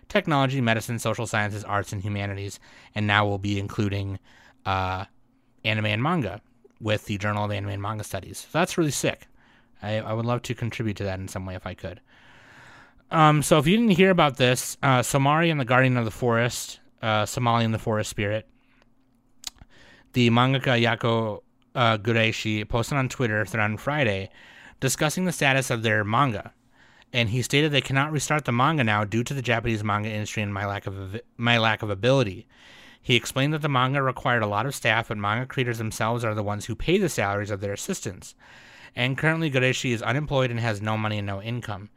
technology, 0.07 0.61
medicine, 0.61 0.99
social 0.99 1.25
sciences, 1.25 1.63
arts, 1.63 1.91
and 1.91 2.03
humanities, 2.03 2.59
and 2.93 3.07
now 3.07 3.25
will 3.25 3.39
be 3.39 3.59
including 3.59 4.19
uh, 4.67 5.05
anime 5.63 5.87
and 5.87 6.03
manga 6.03 6.41
with 6.79 7.05
the 7.05 7.17
Journal 7.17 7.45
of 7.45 7.51
Anime 7.51 7.69
and 7.69 7.81
Manga 7.81 8.03
Studies. 8.03 8.39
So 8.39 8.59
that's 8.59 8.77
really 8.77 8.91
sick. 8.91 9.27
I, 9.81 9.97
I, 9.97 10.13
would 10.13 10.25
love 10.25 10.41
to 10.43 10.55
contribute 10.55 10.97
to 10.97 11.03
that 11.03 11.19
in 11.19 11.27
some 11.27 11.45
way 11.45 11.55
if 11.55 11.65
I 11.65 11.73
could. 11.73 12.01
Um, 13.11 13.41
so 13.43 13.59
if 13.59 13.67
you 13.67 13.77
didn't 13.77 13.95
hear 13.95 14.09
about 14.09 14.37
this, 14.37 14.77
uh, 14.81 14.99
Somari 14.99 15.51
and 15.51 15.59
the 15.59 15.65
Guardian 15.65 15.97
of 15.97 16.05
the 16.05 16.11
Forest, 16.11 16.79
uh, 17.01 17.25
Somali 17.25 17.65
and 17.65 17.73
the 17.73 17.79
Forest 17.79 18.09
Spirit, 18.09 18.47
the 20.15 20.29
mangaka 20.29 20.81
Yako 20.81 21.43
uh, 21.75 21.97
Gureishi 21.97 22.67
posted 22.67 22.97
on 22.97 23.09
Twitter 23.09 23.45
on 23.59 23.75
Friday 23.75 24.29
discussing 24.79 25.25
the 25.25 25.33
status 25.33 25.69
of 25.69 25.83
their 25.83 26.05
manga. 26.05 26.53
And 27.11 27.29
he 27.29 27.41
stated 27.41 27.71
they 27.71 27.81
cannot 27.81 28.13
restart 28.13 28.45
the 28.45 28.53
manga 28.53 28.85
now 28.85 29.03
due 29.03 29.25
to 29.25 29.33
the 29.33 29.41
Japanese 29.41 29.83
manga 29.83 30.09
industry 30.09 30.41
and 30.41 30.53
my 30.53 30.65
lack 30.65 30.87
of 30.87 31.19
my 31.35 31.57
lack 31.57 31.83
of 31.83 31.89
ability. 31.89 32.47
He 33.01 33.17
explained 33.17 33.53
that 33.53 33.61
the 33.61 33.67
manga 33.67 34.01
required 34.01 34.41
a 34.41 34.47
lot 34.47 34.65
of 34.65 34.73
staff, 34.73 35.09
but 35.09 35.17
manga 35.17 35.45
creators 35.45 35.79
themselves 35.79 36.23
are 36.23 36.33
the 36.33 36.41
ones 36.41 36.65
who 36.65 36.75
pay 36.75 36.97
the 36.97 37.09
salaries 37.09 37.51
of 37.51 37.59
their 37.59 37.73
assistants. 37.73 38.35
And 38.95 39.17
currently, 39.17 39.51
Gureishi 39.51 39.91
is 39.91 40.01
unemployed 40.01 40.49
and 40.49 40.61
has 40.61 40.81
no 40.81 40.97
money 40.97 41.17
and 41.17 41.27
no 41.27 41.41
income. 41.41 41.89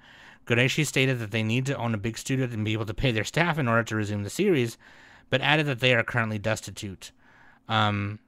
Gureishi 0.45 0.85
stated 0.85 1.21
that 1.21 1.31
they 1.31 1.45
need 1.45 1.67
to 1.67 1.77
own 1.77 1.95
a 1.95 1.99
big 1.99 2.19
studio 2.19 2.47
and 2.47 2.65
be 2.65 2.73
able 2.73 2.87
to 2.87 2.95
pay 2.95 3.13
their 3.13 3.23
staff 3.23 3.59
in 3.59 3.69
order 3.69 3.85
to 3.85 3.97
resume 3.97 4.25
the 4.25 4.31
series, 4.31 4.77
but 5.31 5.41
added 5.41 5.67
that 5.67 5.79
they 5.79 5.95
are 5.95 6.03
currently 6.03 6.39
destitute. 6.39 7.13
Um, 7.69 8.19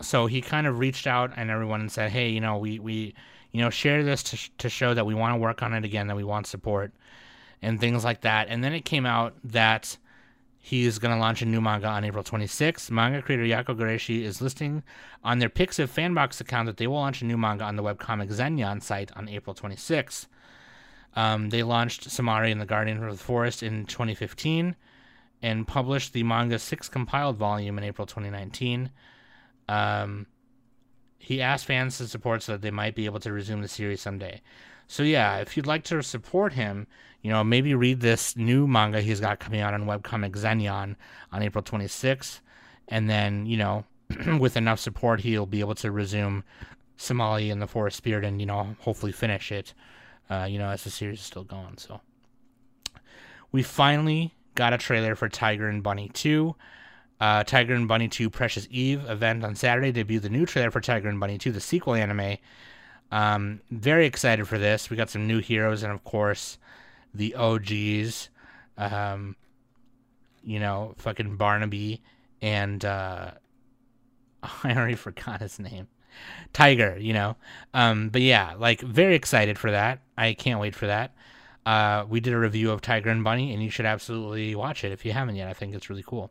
so 0.00 0.26
he 0.26 0.40
kind 0.40 0.66
of 0.66 0.78
reached 0.78 1.06
out 1.06 1.32
and 1.36 1.50
everyone 1.50 1.80
and 1.80 1.92
said, 1.92 2.10
"Hey, 2.10 2.30
you 2.30 2.40
know, 2.40 2.58
we 2.58 2.78
we 2.78 3.14
you 3.52 3.60
know 3.60 3.70
share 3.70 4.02
this 4.02 4.22
to 4.24 4.36
sh- 4.36 4.50
to 4.58 4.68
show 4.68 4.94
that 4.94 5.06
we 5.06 5.14
want 5.14 5.34
to 5.34 5.38
work 5.38 5.62
on 5.62 5.72
it 5.72 5.84
again, 5.84 6.06
that 6.08 6.16
we 6.16 6.24
want 6.24 6.46
support, 6.46 6.92
and 7.62 7.80
things 7.80 8.04
like 8.04 8.22
that." 8.22 8.48
And 8.48 8.62
then 8.62 8.72
it 8.72 8.84
came 8.84 9.06
out 9.06 9.34
that 9.44 9.96
he's 10.58 10.98
going 10.98 11.14
to 11.14 11.20
launch 11.20 11.42
a 11.42 11.44
new 11.44 11.60
manga 11.60 11.86
on 11.86 12.04
April 12.04 12.24
26th. 12.24 12.90
Manga 12.90 13.20
creator 13.20 13.44
Yako 13.44 13.76
Gureishi 13.76 14.22
is 14.22 14.40
listing 14.40 14.82
on 15.22 15.38
their 15.38 15.50
Pixiv 15.50 15.88
Fanbox 15.88 16.40
account 16.40 16.66
that 16.66 16.78
they 16.78 16.86
will 16.86 16.96
launch 16.96 17.20
a 17.20 17.26
new 17.26 17.36
manga 17.36 17.64
on 17.64 17.76
the 17.76 17.82
webcomic 17.82 18.32
Zenyon 18.32 18.82
site 18.82 19.12
on 19.14 19.28
April 19.28 19.54
26th. 19.54 20.26
Um, 21.14 21.50
they 21.50 21.62
launched 21.62 22.08
Samari 22.08 22.50
and 22.50 22.60
the 22.60 22.66
Guardian 22.66 23.04
of 23.04 23.16
the 23.16 23.22
Forest 23.22 23.62
in 23.62 23.84
2015 23.84 24.74
and 25.44 25.68
published 25.68 26.14
the 26.14 26.22
manga's 26.22 26.62
sixth 26.62 26.90
compiled 26.90 27.36
volume 27.36 27.76
in 27.76 27.84
April 27.84 28.06
2019. 28.06 28.90
Um, 29.68 30.26
he 31.18 31.42
asked 31.42 31.66
fans 31.66 31.98
to 31.98 32.08
support 32.08 32.42
so 32.42 32.52
that 32.52 32.62
they 32.62 32.70
might 32.70 32.94
be 32.94 33.04
able 33.04 33.20
to 33.20 33.30
resume 33.30 33.60
the 33.60 33.68
series 33.68 34.00
someday. 34.00 34.40
So 34.86 35.02
yeah, 35.02 35.36
if 35.36 35.54
you'd 35.54 35.66
like 35.66 35.84
to 35.84 36.02
support 36.02 36.54
him, 36.54 36.86
you 37.20 37.30
know, 37.30 37.44
maybe 37.44 37.74
read 37.74 38.00
this 38.00 38.38
new 38.38 38.66
manga 38.66 39.02
he's 39.02 39.20
got 39.20 39.38
coming 39.38 39.60
out 39.60 39.74
on 39.74 39.84
webcomic 39.84 40.32
Zenyon 40.32 40.96
on 41.30 41.42
April 41.42 41.62
26th, 41.62 42.40
and 42.88 43.10
then 43.10 43.44
you 43.44 43.58
know, 43.58 43.84
with 44.38 44.56
enough 44.56 44.80
support, 44.80 45.20
he'll 45.20 45.44
be 45.44 45.60
able 45.60 45.74
to 45.74 45.90
resume 45.90 46.42
Somali 46.96 47.50
and 47.50 47.60
the 47.60 47.66
Forest 47.66 47.98
Spirit, 47.98 48.24
and 48.24 48.40
you 48.40 48.46
know, 48.46 48.76
hopefully 48.80 49.12
finish 49.12 49.52
it. 49.52 49.74
Uh, 50.30 50.46
you 50.48 50.58
know, 50.58 50.70
as 50.70 50.84
the 50.84 50.90
series 50.90 51.18
is 51.18 51.26
still 51.26 51.44
going. 51.44 51.76
So 51.76 52.00
we 53.52 53.62
finally 53.62 54.34
got 54.54 54.72
a 54.72 54.78
trailer 54.78 55.14
for 55.14 55.28
Tiger 55.28 55.68
and 55.68 55.82
Bunny 55.82 56.10
2. 56.12 56.54
Uh, 57.20 57.44
Tiger 57.44 57.74
and 57.74 57.88
Bunny 57.88 58.08
2 58.08 58.28
Precious 58.28 58.66
Eve 58.70 59.08
event 59.08 59.44
on 59.44 59.54
Saturday 59.54 59.92
debuted 59.92 60.22
the 60.22 60.28
new 60.28 60.46
trailer 60.46 60.70
for 60.70 60.80
Tiger 60.80 61.08
and 61.08 61.20
Bunny 61.20 61.38
2, 61.38 61.52
the 61.52 61.60
sequel 61.60 61.94
anime. 61.94 62.36
Um, 63.10 63.60
very 63.70 64.06
excited 64.06 64.48
for 64.48 64.58
this. 64.58 64.90
We 64.90 64.96
got 64.96 65.10
some 65.10 65.26
new 65.26 65.38
heroes 65.38 65.82
and, 65.82 65.92
of 65.92 66.02
course, 66.04 66.58
the 67.14 67.34
OGs. 67.34 68.28
Um, 68.76 69.36
you 70.42 70.60
know, 70.60 70.94
fucking 70.98 71.36
Barnaby 71.36 72.02
and 72.42 72.84
uh, 72.84 73.30
I 74.42 74.74
already 74.74 74.94
forgot 74.94 75.40
his 75.40 75.58
name. 75.58 75.88
Tiger, 76.52 76.96
you 76.98 77.12
know. 77.12 77.36
Um, 77.72 78.08
but 78.10 78.22
yeah, 78.22 78.54
like 78.56 78.80
very 78.80 79.16
excited 79.16 79.58
for 79.58 79.70
that. 79.70 80.00
I 80.16 80.34
can't 80.34 80.60
wait 80.60 80.74
for 80.74 80.86
that. 80.86 81.12
Uh, 81.66 82.04
we 82.08 82.20
did 82.20 82.34
a 82.34 82.38
review 82.38 82.70
of 82.70 82.80
Tiger 82.80 83.10
and 83.10 83.24
Bunny, 83.24 83.52
and 83.52 83.62
you 83.62 83.70
should 83.70 83.86
absolutely 83.86 84.54
watch 84.54 84.84
it 84.84 84.92
if 84.92 85.04
you 85.04 85.12
haven't 85.12 85.36
yet. 85.36 85.48
I 85.48 85.54
think 85.54 85.74
it's 85.74 85.88
really 85.88 86.04
cool. 86.06 86.30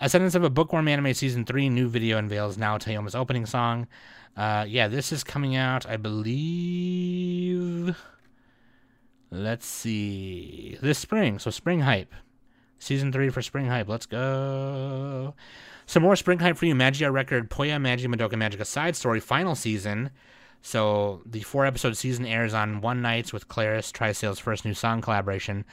Ascendance 0.00 0.34
of 0.34 0.44
a 0.44 0.50
Bookworm 0.50 0.88
Anime 0.88 1.14
Season 1.14 1.44
3 1.44 1.68
new 1.68 1.88
video 1.88 2.18
unveils 2.18 2.56
Nao 2.56 2.78
Toyama's 2.78 3.14
opening 3.14 3.46
song. 3.46 3.86
Uh, 4.36 4.64
yeah, 4.66 4.88
this 4.88 5.12
is 5.12 5.24
coming 5.24 5.56
out, 5.56 5.86
I 5.86 5.96
believe. 5.96 7.96
Let's 9.30 9.66
see. 9.66 10.78
This 10.80 10.98
spring. 10.98 11.38
So, 11.38 11.50
Spring 11.50 11.80
Hype. 11.80 12.14
Season 12.78 13.12
3 13.12 13.28
for 13.28 13.42
Spring 13.42 13.66
Hype. 13.66 13.88
Let's 13.88 14.06
go. 14.06 15.34
Some 15.86 16.02
more 16.02 16.16
Spring 16.16 16.38
Hype 16.38 16.56
for 16.56 16.66
you. 16.66 16.74
Magia 16.74 17.10
record 17.10 17.50
Puella 17.50 17.80
Magi 17.80 18.06
Madoka 18.06 18.34
Magica 18.34 18.64
Side 18.64 18.96
Story 18.96 19.20
final 19.20 19.54
season. 19.54 20.10
So 20.62 21.22
the 21.24 21.40
four 21.40 21.66
episode 21.66 21.96
season 21.96 22.26
airs 22.26 22.54
on 22.54 22.80
one 22.80 23.00
nights 23.02 23.32
with 23.32 23.48
Claris 23.48 23.92
TrySail's 23.92 24.38
first 24.38 24.64
new 24.64 24.74
song 24.74 25.00
collaboration 25.00 25.64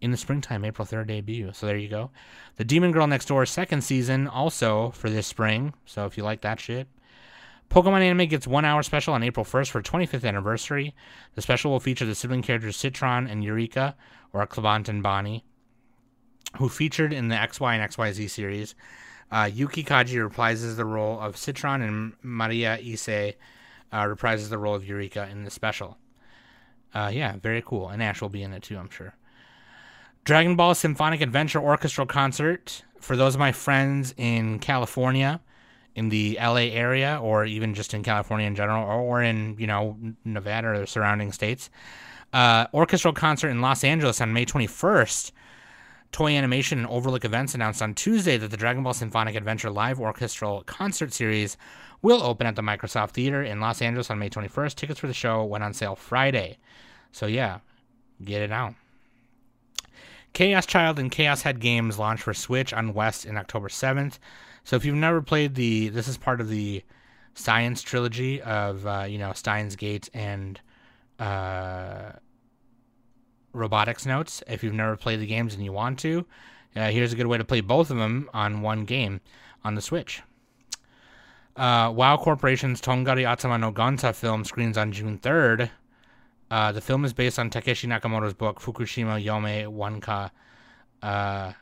in 0.00 0.10
the 0.10 0.16
springtime, 0.16 0.64
April 0.64 0.86
3rd 0.86 1.06
debut. 1.06 1.52
So 1.54 1.66
there 1.66 1.76
you 1.76 1.88
go. 1.88 2.10
The 2.56 2.64
Demon 2.64 2.92
Girl 2.92 3.06
Next 3.06 3.26
Door 3.26 3.46
second 3.46 3.82
season 3.82 4.28
also 4.28 4.90
for 4.90 5.08
this 5.08 5.26
spring. 5.26 5.72
So 5.86 6.04
if 6.04 6.16
you 6.16 6.24
like 6.24 6.42
that 6.42 6.60
shit. 6.60 6.88
Pokemon 7.70 8.02
Anime 8.02 8.28
gets 8.28 8.46
one 8.46 8.64
hour 8.64 8.82
special 8.82 9.14
on 9.14 9.22
April 9.22 9.44
1st 9.44 9.70
for 9.70 9.82
25th 9.82 10.24
anniversary. 10.24 10.94
The 11.34 11.42
special 11.42 11.72
will 11.72 11.80
feature 11.80 12.06
the 12.06 12.14
sibling 12.14 12.42
characters 12.42 12.76
Citron 12.76 13.26
and 13.26 13.42
Eureka, 13.42 13.96
or 14.32 14.46
Clemont 14.46 14.88
and 14.88 15.02
Bonnie, 15.02 15.44
who 16.58 16.68
featured 16.68 17.12
in 17.12 17.28
the 17.28 17.34
XY 17.34 17.78
and 17.78 17.92
XYZ 17.92 18.30
series. 18.30 18.74
Uh, 19.32 19.50
Yuki 19.52 19.82
Kaji 19.82 20.30
reprises 20.30 20.76
the 20.76 20.84
role 20.84 21.18
of 21.18 21.36
Citron, 21.36 21.82
and 21.82 22.12
Mariya 22.22 22.78
Ise 22.80 23.34
uh, 23.92 24.04
reprises 24.04 24.48
the 24.48 24.58
role 24.58 24.74
of 24.74 24.84
Eureka 24.84 25.28
in 25.30 25.44
the 25.44 25.50
special. 25.50 25.96
Uh, 26.94 27.10
yeah, 27.12 27.36
very 27.36 27.62
cool. 27.62 27.88
And 27.88 28.02
Ash 28.02 28.20
will 28.20 28.28
be 28.28 28.42
in 28.42 28.52
it 28.52 28.62
too, 28.62 28.78
I'm 28.78 28.90
sure. 28.90 29.14
Dragon 30.24 30.56
Ball 30.56 30.74
Symphonic 30.74 31.20
Adventure 31.20 31.60
Orchestral 31.60 32.06
Concert. 32.06 32.82
For 33.00 33.16
those 33.16 33.34
of 33.34 33.38
my 33.38 33.52
friends 33.52 34.14
in 34.16 34.58
California, 34.58 35.40
in 35.94 36.10
the 36.10 36.38
LA 36.40 36.68
area, 36.72 37.18
or 37.22 37.44
even 37.44 37.74
just 37.74 37.94
in 37.94 38.02
California 38.02 38.46
in 38.46 38.54
general, 38.54 38.86
or, 38.86 39.22
in, 39.22 39.56
you 39.58 39.66
know, 39.66 39.96
Nevada 40.24 40.68
or 40.68 40.78
the 40.80 40.86
surrounding 40.86 41.32
states, 41.32 41.70
uh, 42.32 42.66
orchestral 42.74 43.14
concert 43.14 43.48
in 43.48 43.60
Los 43.60 43.82
Angeles 43.82 44.20
on 44.20 44.32
May 44.32 44.44
21st. 44.44 45.32
Toei 46.12 46.36
Animation 46.36 46.78
and 46.78 46.86
Overlook 46.86 47.24
Events 47.24 47.54
announced 47.54 47.82
on 47.82 47.94
Tuesday 47.94 48.36
that 48.36 48.50
the 48.50 48.56
Dragon 48.56 48.82
Ball 48.82 48.94
Symphonic 48.94 49.34
Adventure 49.34 49.70
live 49.70 50.00
orchestral 50.00 50.62
concert 50.64 51.12
series 51.12 51.56
will 52.02 52.22
open 52.22 52.46
at 52.46 52.56
the 52.56 52.62
Microsoft 52.62 53.10
Theater 53.10 53.42
in 53.42 53.60
Los 53.60 53.82
Angeles 53.82 54.10
on 54.10 54.18
May 54.18 54.30
21st. 54.30 54.74
Tickets 54.74 55.00
for 55.00 55.06
the 55.06 55.14
show 55.14 55.44
went 55.44 55.64
on 55.64 55.74
sale 55.74 55.96
Friday. 55.96 56.58
So, 57.12 57.26
yeah, 57.26 57.60
get 58.24 58.42
it 58.42 58.52
out. 58.52 58.74
Chaos 60.32 60.66
Child 60.66 60.98
and 60.98 61.10
Chaos 61.10 61.42
Head 61.42 61.60
games 61.60 61.98
launch 61.98 62.20
for 62.20 62.34
Switch 62.34 62.72
on 62.72 62.92
West 62.94 63.24
in 63.24 63.36
October 63.36 63.68
7th. 63.68 64.18
So, 64.64 64.76
if 64.76 64.84
you've 64.84 64.94
never 64.94 65.22
played 65.22 65.54
the, 65.54 65.88
this 65.88 66.08
is 66.08 66.16
part 66.16 66.40
of 66.40 66.48
the 66.48 66.82
Science 67.34 67.82
trilogy 67.82 68.40
of, 68.40 68.86
uh, 68.86 69.04
you 69.08 69.18
know, 69.18 69.32
Steins 69.34 69.76
Gate 69.76 70.08
and 70.14 70.58
uh, 71.18 72.12
Robotics 73.52 74.06
Notes. 74.06 74.42
If 74.46 74.62
you've 74.62 74.74
never 74.74 74.96
played 74.96 75.20
the 75.20 75.26
games 75.26 75.54
and 75.54 75.64
you 75.64 75.72
want 75.72 75.98
to, 76.00 76.24
uh, 76.74 76.90
here's 76.90 77.12
a 77.12 77.16
good 77.16 77.26
way 77.26 77.38
to 77.38 77.44
play 77.44 77.60
both 77.60 77.90
of 77.90 77.96
them 77.96 78.30
on 78.32 78.62
one 78.62 78.84
game 78.84 79.20
on 79.64 79.74
the 79.74 79.82
Switch. 79.82 80.22
Uh, 81.56 81.90
WoW 81.90 82.18
Corporation's 82.18 82.82
Tongari 82.82 83.22
Atama 83.22 83.58
no 83.58 83.72
Gonta 83.72 84.14
film 84.14 84.44
screens 84.44 84.76
on 84.76 84.92
June 84.92 85.18
3rd. 85.18 85.70
Uh, 86.50 86.70
the 86.70 86.82
film 86.82 87.04
is 87.04 87.14
based 87.14 87.38
on 87.38 87.48
Takeshi 87.48 87.86
Nakamoto's 87.88 88.34
book 88.34 88.60
Fukushima 88.60 89.24
Yome 89.24 89.66
Wanka, 89.66 90.30
uh, 91.02 91.52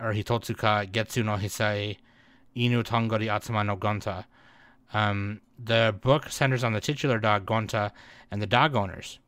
or 0.00 0.14
Hitotsuka 0.14 0.90
Getsu 0.90 1.22
no 1.22 1.36
Hisai 1.36 1.98
Inu 2.56 2.82
Tongari 2.82 3.26
Atama 3.26 3.64
no 3.66 3.76
Gonta, 3.76 4.24
Um, 4.94 5.42
the 5.58 5.94
book 6.00 6.30
centers 6.30 6.64
on 6.64 6.72
the 6.72 6.80
titular 6.80 7.18
dog 7.18 7.44
Gonta 7.44 7.90
and 8.30 8.40
the 8.40 8.46
dog 8.46 8.74
owners. 8.74 9.18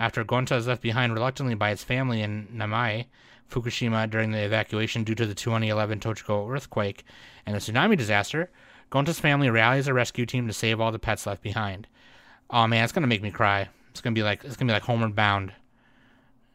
After 0.00 0.24
Gonta 0.24 0.56
is 0.56 0.66
left 0.66 0.82
behind 0.82 1.14
reluctantly 1.14 1.54
by 1.54 1.70
its 1.70 1.84
family 1.84 2.22
in 2.22 2.48
Namie, 2.48 3.06
Fukushima 3.48 4.10
during 4.10 4.32
the 4.32 4.42
evacuation 4.42 5.04
due 5.04 5.14
to 5.14 5.26
the 5.26 5.34
2011 5.34 6.00
Tohoku 6.00 6.50
earthquake 6.52 7.04
and 7.46 7.54
the 7.54 7.60
tsunami 7.60 7.96
disaster, 7.96 8.50
Gonta's 8.90 9.20
family 9.20 9.48
rallies 9.48 9.86
a 9.86 9.94
rescue 9.94 10.26
team 10.26 10.46
to 10.48 10.52
save 10.52 10.80
all 10.80 10.92
the 10.92 10.98
pets 10.98 11.26
left 11.26 11.42
behind. 11.42 11.86
Oh 12.50 12.66
man, 12.66 12.84
it's 12.84 12.92
gonna 12.92 13.06
make 13.06 13.22
me 13.22 13.30
cry. 13.30 13.68
It's 13.90 14.00
gonna 14.00 14.14
be 14.14 14.22
like 14.22 14.44
it's 14.44 14.56
gonna 14.56 14.70
be 14.70 14.74
like 14.74 14.82
Homeward 14.82 15.14
Bound. 15.14 15.52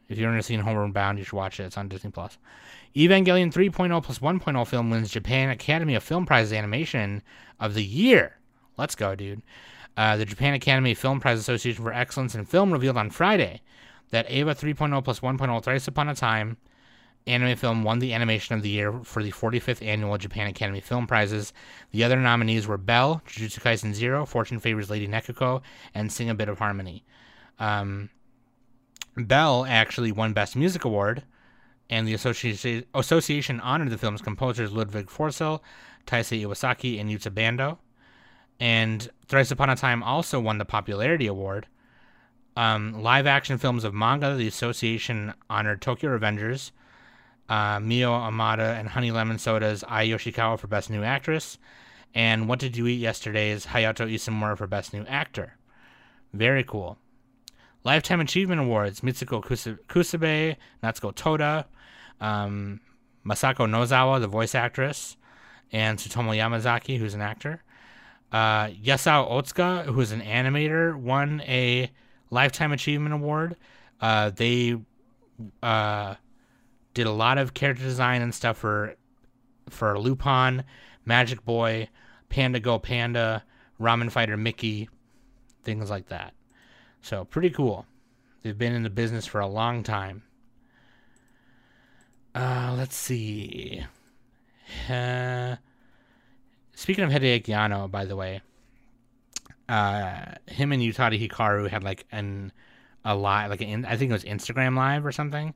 If 0.08 0.18
you've 0.18 0.30
never 0.30 0.42
seen 0.42 0.60
Homeward 0.60 0.94
Bound, 0.94 1.18
you 1.18 1.24
should 1.24 1.34
watch 1.34 1.60
it. 1.60 1.64
It's 1.64 1.78
on 1.78 1.88
Disney 1.88 2.12
Plus. 2.12 2.38
Evangelion 2.96 3.52
3.0 3.52 4.04
plus 4.04 4.20
1.0 4.20 4.68
film 4.68 4.90
wins 4.90 5.10
Japan 5.10 5.50
Academy 5.50 5.96
of 5.96 6.04
Film 6.04 6.26
Prize 6.26 6.54
Animation 6.54 7.24
of 7.60 7.74
the 7.74 7.84
Year. 7.84 8.38
Let's 8.78 8.96
go, 8.96 9.16
dude. 9.16 9.42
Uh, 9.98 10.16
the 10.18 10.26
Japan 10.26 10.54
Academy 10.54 10.94
Film 10.94 11.20
Prize 11.20 11.40
Association 11.40 11.84
for 11.84 11.94
Excellence 11.94 12.36
in 12.36 12.46
Film 12.46 12.72
revealed 12.72 12.98
on 12.98 13.10
Friday 13.10 13.62
that 14.12 14.30
Eva 14.30 14.54
3.0 14.54 15.04
plus 15.04 15.22
1.0 15.22 15.64
Thrice 15.64 15.88
Upon 15.88 16.10
a 16.10 16.16
Time 16.16 16.58
anime 17.28 17.56
film 17.56 17.84
won 17.84 18.00
the 18.00 18.14
animation 18.14 18.56
of 18.56 18.62
the 18.62 18.70
year 18.70 18.94
for 19.04 19.24
the 19.24 19.32
45th 19.32 19.86
annual 19.86 20.18
Japan 20.18 20.48
Academy 20.48 20.80
Film 20.80 21.08
Prizes. 21.08 21.54
The 21.92 22.04
other 22.04 22.18
nominees 22.18 22.68
were 22.68 22.78
Bell, 22.78 23.22
Jujutsu 23.28 23.62
Kaisen 23.62 23.94
Zero, 23.94 24.26
Fortune 24.26 24.60
Favors 24.60 24.90
Lady 24.90 25.08
Nikuko, 25.08 25.62
and 25.94 26.12
Sing 26.12 26.30
a 26.30 26.36
Bit 26.36 26.50
of 26.50 26.60
Harmony. 26.60 27.04
Um, 27.60 28.10
Belle 29.18 29.66
actually 29.66 30.12
won 30.12 30.34
Best 30.34 30.56
Music 30.56 30.86
Award, 30.86 31.24
and 31.90 32.08
the 32.08 32.14
association, 32.14 32.84
association 32.94 33.60
honored 33.60 33.90
the 33.90 33.98
film's 33.98 34.22
composers 34.22 34.72
Ludwig 34.72 35.08
Forssell, 35.08 35.62
Taisei 36.06 36.44
Iwasaki, 36.44 37.00
and 37.00 37.10
Yuta 37.10 37.34
Bando. 37.34 37.80
And 38.60 39.10
Thrice 39.28 39.52
Upon 39.52 39.70
a 39.70 39.76
Time 39.76 40.04
also 40.04 40.40
won 40.40 40.58
the 40.58 40.66
Popularity 40.66 41.28
Award. 41.28 41.68
Um, 42.58 43.02
live 43.02 43.28
action 43.28 43.58
films 43.58 43.84
of 43.84 43.94
manga, 43.94 44.36
the 44.36 44.48
association 44.48 45.34
honored 45.50 45.82
Tokyo 45.82 46.18
Revengers, 46.18 46.72
uh, 47.50 47.80
Mio 47.80 48.12
Imada 48.12 48.80
and 48.80 48.89
Honey 48.89 49.12
Lemon 49.12 49.38
Soda's 49.38 49.84
Ai 49.88 50.08
Yoshikawa 50.08 50.60
for 50.60 50.68
Best 50.68 50.89
New 50.89 51.04
Actress, 51.04 51.58
and 52.14 52.48
What 52.48 52.60
Did 52.60 52.78
You 52.78 52.88
Eat 52.88 53.00
Yesterday's 53.00 53.68
Hayato 53.68 54.12
Isomura 54.12 54.58
for 54.58 54.68
Best 54.68 54.93
New 54.93 55.06
Actor. 55.06 55.56
Very 56.34 56.64
cool. 56.64 56.98
Lifetime 57.84 58.20
Achievement 58.20 58.62
Awards 58.62 59.02
Mitsuko 59.02 59.43
Kusabue, 59.43 60.56
Natsuko 60.84 61.14
Toda, 61.14 61.68
um, 62.20 62.80
Masako 63.26 63.70
Nozawa, 63.70 64.20
the 64.20 64.28
voice 64.28 64.56
actress, 64.56 65.18
and 65.72 66.00
Tsutomu 66.00 66.36
Yamazaki, 66.36 66.98
who's 66.98 67.14
an 67.14 67.22
actor. 67.22 67.62
Uh, 68.32 68.68
Yasuo 68.68 69.32
Otsuka, 69.32 69.86
who 69.86 70.02
is 70.02 70.12
an 70.12 70.22
animator, 70.22 70.96
won 70.96 71.41
a 71.41 71.91
Lifetime 72.32 72.72
Achievement 72.72 73.14
Award. 73.14 73.56
Uh, 74.02 74.32
they 74.32 74.76
uh, 75.62 76.16
did 76.96 77.06
a 77.06 77.12
lot 77.12 77.38
of 77.38 77.54
character 77.54 77.84
design 77.84 78.24
and 78.24 78.34
stuff 78.34 78.58
for 78.58 78.96
for 79.70 80.00
Lupin, 80.00 80.64
Magic 81.06 81.46
Boy, 81.46 81.89
Panda 82.30 82.60
Go 82.60 82.80
Panda, 82.80 83.43
Ramen 83.80 84.12
Fighter 84.12 84.38
Miki, 84.38 84.89
things 85.64 85.91
like 85.91 86.08
that. 86.08 86.34
So 87.02 87.26
pretty 87.26 87.52
cool. 87.52 87.86
They've 88.41 88.58
been 88.58 88.74
in 88.74 88.84
the 88.84 88.89
business 88.89 89.28
for 89.28 89.41
a 89.41 89.48
long 89.48 89.84
time. 89.84 90.24
Uh, 92.34 92.74
let's 92.78 92.96
see. 92.96 93.86
Uh, 94.89 95.56
speaking 96.76 97.04
of 97.04 97.12
Hideaki 97.12 97.56
Anno, 97.56 97.88
by 97.88 98.06
the 98.06 98.16
way, 98.16 98.41
uh, 99.68 100.34
him 100.48 100.72
and 100.72 100.82
Utada 100.82 101.20
Hikaru 101.20 101.70
had 101.70 101.84
like 101.84 102.06
an 102.12 102.52
a 103.04 103.16
live, 103.16 103.50
like 103.52 103.62
an, 103.62 103.86
I 103.86 103.98
think 103.98 104.10
it 104.10 104.14
was 104.14 104.24
Instagram 104.24 104.76
live 104.76 105.06
or 105.06 105.12
something, 105.12 105.54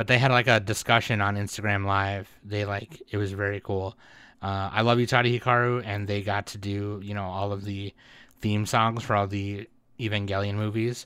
but 0.00 0.06
they 0.06 0.16
had 0.16 0.30
like 0.30 0.46
a 0.46 0.58
discussion 0.58 1.20
on 1.20 1.36
Instagram 1.36 1.84
live. 1.84 2.26
They 2.42 2.64
like 2.64 3.02
it 3.10 3.18
was 3.18 3.32
very 3.32 3.60
cool. 3.60 3.98
Uh, 4.40 4.70
I 4.72 4.80
love 4.80 4.96
Utada 4.96 5.38
Hikaru, 5.38 5.84
and 5.84 6.08
they 6.08 6.22
got 6.22 6.46
to 6.46 6.56
do 6.56 7.02
you 7.04 7.12
know 7.12 7.24
all 7.24 7.52
of 7.52 7.66
the 7.66 7.92
theme 8.40 8.64
songs 8.64 9.02
for 9.02 9.14
all 9.14 9.26
the 9.26 9.68
Evangelion 9.98 10.54
movies. 10.54 11.04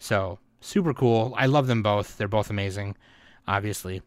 So 0.00 0.40
super 0.60 0.92
cool. 0.92 1.34
I 1.38 1.46
love 1.46 1.68
them 1.68 1.84
both. 1.84 2.18
They're 2.18 2.26
both 2.26 2.50
amazing, 2.50 2.96
obviously. 3.46 4.02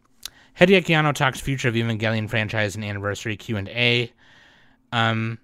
Hideaki 0.60 0.90
Anno 0.90 1.14
talks 1.14 1.40
future 1.40 1.70
of 1.70 1.76
Evangelion 1.76 2.30
franchise 2.30 2.76
and 2.76 2.84
anniversary 2.84 3.38
Q 3.38 3.56
and 3.56 3.70
A. 3.70 4.12
Um, 4.92 5.40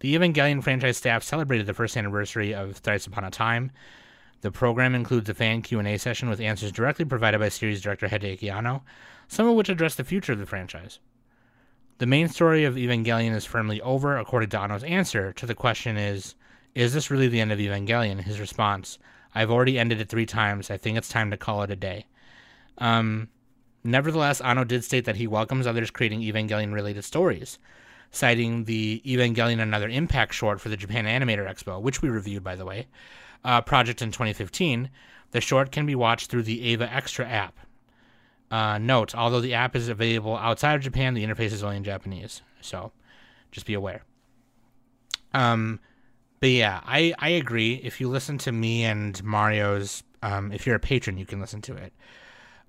the 0.00 0.14
Evangelion 0.14 0.62
franchise 0.62 0.98
staff 0.98 1.22
celebrated 1.22 1.64
the 1.64 1.72
first 1.72 1.96
anniversary 1.96 2.54
of 2.54 2.76
Thrice 2.76 3.06
Upon 3.06 3.24
a 3.24 3.30
Time. 3.30 3.72
The 4.44 4.52
program 4.52 4.94
includes 4.94 5.30
a 5.30 5.34
fan 5.34 5.62
Q&A 5.62 5.96
session 5.96 6.28
with 6.28 6.38
answers 6.38 6.70
directly 6.70 7.06
provided 7.06 7.38
by 7.38 7.48
series 7.48 7.80
director 7.80 8.08
Hideaki 8.08 8.52
Anno, 8.52 8.84
some 9.26 9.48
of 9.48 9.56
which 9.56 9.70
address 9.70 9.94
the 9.94 10.04
future 10.04 10.32
of 10.32 10.38
the 10.38 10.44
franchise. 10.44 10.98
The 11.96 12.04
main 12.04 12.28
story 12.28 12.66
of 12.66 12.74
Evangelion 12.74 13.34
is 13.34 13.46
firmly 13.46 13.80
over, 13.80 14.18
according 14.18 14.50
to 14.50 14.60
Anno's 14.60 14.84
answer 14.84 15.32
to 15.32 15.46
the 15.46 15.54
question 15.54 15.96
is, 15.96 16.34
is 16.74 16.92
this 16.92 17.10
really 17.10 17.26
the 17.26 17.40
end 17.40 17.52
of 17.52 17.58
Evangelion? 17.58 18.20
His 18.20 18.38
response, 18.38 18.98
I've 19.34 19.50
already 19.50 19.78
ended 19.78 19.98
it 20.02 20.10
three 20.10 20.26
times. 20.26 20.70
I 20.70 20.76
think 20.76 20.98
it's 20.98 21.08
time 21.08 21.30
to 21.30 21.38
call 21.38 21.62
it 21.62 21.70
a 21.70 21.76
day. 21.76 22.04
Um, 22.76 23.30
nevertheless, 23.82 24.42
Anno 24.42 24.64
did 24.64 24.84
state 24.84 25.06
that 25.06 25.16
he 25.16 25.26
welcomes 25.26 25.66
others 25.66 25.90
creating 25.90 26.20
Evangelion 26.20 26.74
related 26.74 27.04
stories, 27.04 27.58
citing 28.10 28.64
the 28.64 29.00
Evangelion 29.06 29.62
Another 29.62 29.88
Impact 29.88 30.34
short 30.34 30.60
for 30.60 30.68
the 30.68 30.76
Japan 30.76 31.06
Animator 31.06 31.50
Expo, 31.50 31.80
which 31.80 32.02
we 32.02 32.10
reviewed, 32.10 32.44
by 32.44 32.56
the 32.56 32.66
way, 32.66 32.88
uh, 33.44 33.60
project 33.60 34.02
in 34.02 34.10
2015. 34.10 34.90
The 35.30 35.40
short 35.40 35.72
can 35.72 35.86
be 35.86 35.94
watched 35.94 36.30
through 36.30 36.44
the 36.44 36.68
Eva 36.68 36.92
Extra 36.92 37.26
app. 37.26 37.58
Uh, 38.50 38.78
note, 38.78 39.14
although 39.14 39.40
the 39.40 39.54
app 39.54 39.74
is 39.74 39.88
available 39.88 40.36
outside 40.36 40.74
of 40.74 40.80
Japan, 40.82 41.14
the 41.14 41.24
interface 41.24 41.52
is 41.52 41.64
only 41.64 41.76
in 41.76 41.84
Japanese. 41.84 42.42
So 42.60 42.92
just 43.50 43.66
be 43.66 43.74
aware. 43.74 44.04
Um, 45.32 45.80
but 46.40 46.50
yeah, 46.50 46.80
I, 46.84 47.14
I 47.18 47.30
agree. 47.30 47.74
If 47.82 48.00
you 48.00 48.08
listen 48.08 48.38
to 48.38 48.52
me 48.52 48.84
and 48.84 49.22
Mario's, 49.24 50.02
um, 50.22 50.52
if 50.52 50.66
you're 50.66 50.76
a 50.76 50.80
patron, 50.80 51.18
you 51.18 51.26
can 51.26 51.40
listen 51.40 51.62
to 51.62 51.74
it. 51.74 51.92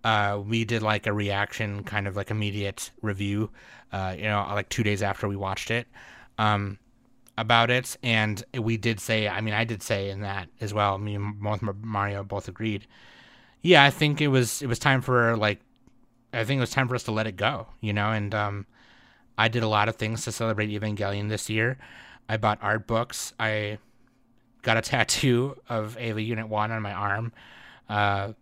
Uh, 0.03 0.41
we 0.45 0.65
did 0.65 0.81
like 0.81 1.07
a 1.07 1.13
reaction, 1.13 1.83
kind 1.83 2.07
of 2.07 2.15
like 2.15 2.29
immediate 2.31 2.91
review, 3.01 3.49
uh, 3.91 4.15
you 4.15 4.23
know, 4.23 4.45
like 4.51 4.69
two 4.69 4.83
days 4.83 5.01
after 5.01 5.27
we 5.27 5.35
watched 5.35 5.71
it, 5.71 5.87
um, 6.37 6.77
about 7.37 7.69
it. 7.69 7.97
And 8.03 8.43
we 8.57 8.77
did 8.77 8.99
say, 8.99 9.27
I 9.27 9.41
mean, 9.41 9.53
I 9.53 9.63
did 9.63 9.81
say 9.83 10.09
in 10.09 10.21
that 10.21 10.49
as 10.61 10.73
well. 10.73 10.97
Me 10.97 11.15
and 11.15 11.39
both 11.39 11.61
Mario 11.61 12.23
both 12.23 12.47
agreed. 12.47 12.87
Yeah, 13.61 13.83
I 13.83 13.89
think 13.89 14.21
it 14.21 14.27
was 14.27 14.61
it 14.61 14.67
was 14.67 14.79
time 14.79 15.01
for 15.01 15.35
like, 15.35 15.59
I 16.33 16.43
think 16.43 16.59
it 16.59 16.61
was 16.61 16.71
time 16.71 16.87
for 16.87 16.95
us 16.95 17.03
to 17.03 17.11
let 17.11 17.27
it 17.27 17.35
go, 17.35 17.67
you 17.81 17.93
know. 17.93 18.11
And 18.11 18.33
um, 18.35 18.65
I 19.37 19.47
did 19.47 19.63
a 19.63 19.67
lot 19.67 19.89
of 19.89 19.95
things 19.95 20.23
to 20.25 20.31
celebrate 20.31 20.69
Evangelion 20.69 21.29
this 21.29 21.49
year. 21.49 21.77
I 22.29 22.37
bought 22.37 22.59
art 22.61 22.87
books. 22.87 23.33
I 23.39 23.79
got 24.61 24.77
a 24.77 24.81
tattoo 24.83 25.57
of 25.67 25.97
Eva 25.97 26.21
Unit 26.21 26.47
One 26.47 26.71
on 26.71 26.81
my 26.81 26.93
arm. 26.93 27.33
Uh, 27.89 28.33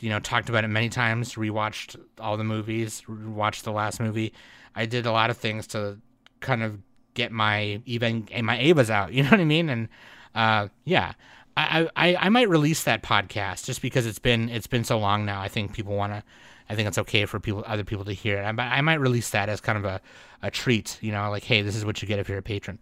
you 0.00 0.10
know, 0.10 0.18
talked 0.18 0.48
about 0.48 0.64
it 0.64 0.68
many 0.68 0.88
times, 0.88 1.34
rewatched 1.34 1.98
all 2.20 2.36
the 2.36 2.44
movies, 2.44 3.02
watched 3.08 3.64
the 3.64 3.72
last 3.72 4.00
movie. 4.00 4.32
I 4.74 4.86
did 4.86 5.06
a 5.06 5.12
lot 5.12 5.30
of 5.30 5.38
things 5.38 5.66
to 5.68 5.98
kind 6.40 6.62
of 6.62 6.78
get 7.14 7.32
my 7.32 7.80
even 7.86 8.28
my 8.42 8.58
Avas 8.58 8.90
out. 8.90 9.12
You 9.14 9.22
know 9.22 9.30
what 9.30 9.40
I 9.40 9.44
mean? 9.44 9.68
And 9.68 9.88
uh, 10.34 10.68
yeah, 10.84 11.12
I, 11.56 11.88
I 11.96 12.16
I 12.16 12.28
might 12.28 12.48
release 12.48 12.84
that 12.84 13.02
podcast 13.02 13.64
just 13.64 13.80
because 13.80 14.06
it's 14.06 14.18
been 14.18 14.48
it's 14.48 14.66
been 14.66 14.84
so 14.84 14.98
long 14.98 15.24
now. 15.24 15.40
I 15.40 15.48
think 15.48 15.72
people 15.72 15.94
want 15.94 16.12
to. 16.12 16.22
I 16.68 16.74
think 16.74 16.88
it's 16.88 16.98
okay 16.98 17.26
for 17.26 17.38
people 17.40 17.62
other 17.66 17.84
people 17.84 18.04
to 18.06 18.12
hear 18.12 18.38
it. 18.38 18.42
I, 18.42 18.78
I 18.78 18.80
might 18.80 19.00
release 19.00 19.30
that 19.30 19.48
as 19.48 19.60
kind 19.60 19.78
of 19.78 19.84
a, 19.84 20.00
a 20.42 20.50
treat. 20.50 20.98
You 21.00 21.12
know, 21.12 21.30
like 21.30 21.44
hey, 21.44 21.62
this 21.62 21.76
is 21.76 21.84
what 21.84 22.02
you 22.02 22.08
get 22.08 22.18
if 22.18 22.28
you're 22.28 22.38
a 22.38 22.42
patron. 22.42 22.78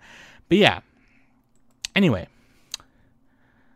But 0.49 0.59
yeah. 0.59 0.81
Anyway, 1.95 2.27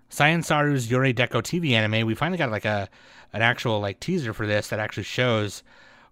Science 0.09 0.49
Saru's 0.49 0.89
Yurei 0.89 1.15
Deco 1.15 1.43
TV 1.43 1.73
anime. 1.73 2.07
We 2.07 2.15
finally 2.15 2.39
got 2.39 2.51
like 2.51 2.65
a 2.65 2.89
an 3.33 3.43
actual 3.43 3.81
like 3.81 4.01
teaser 4.01 4.33
for 4.33 4.47
this 4.47 4.69
that 4.69 4.79
actually 4.79 5.03
shows 5.03 5.63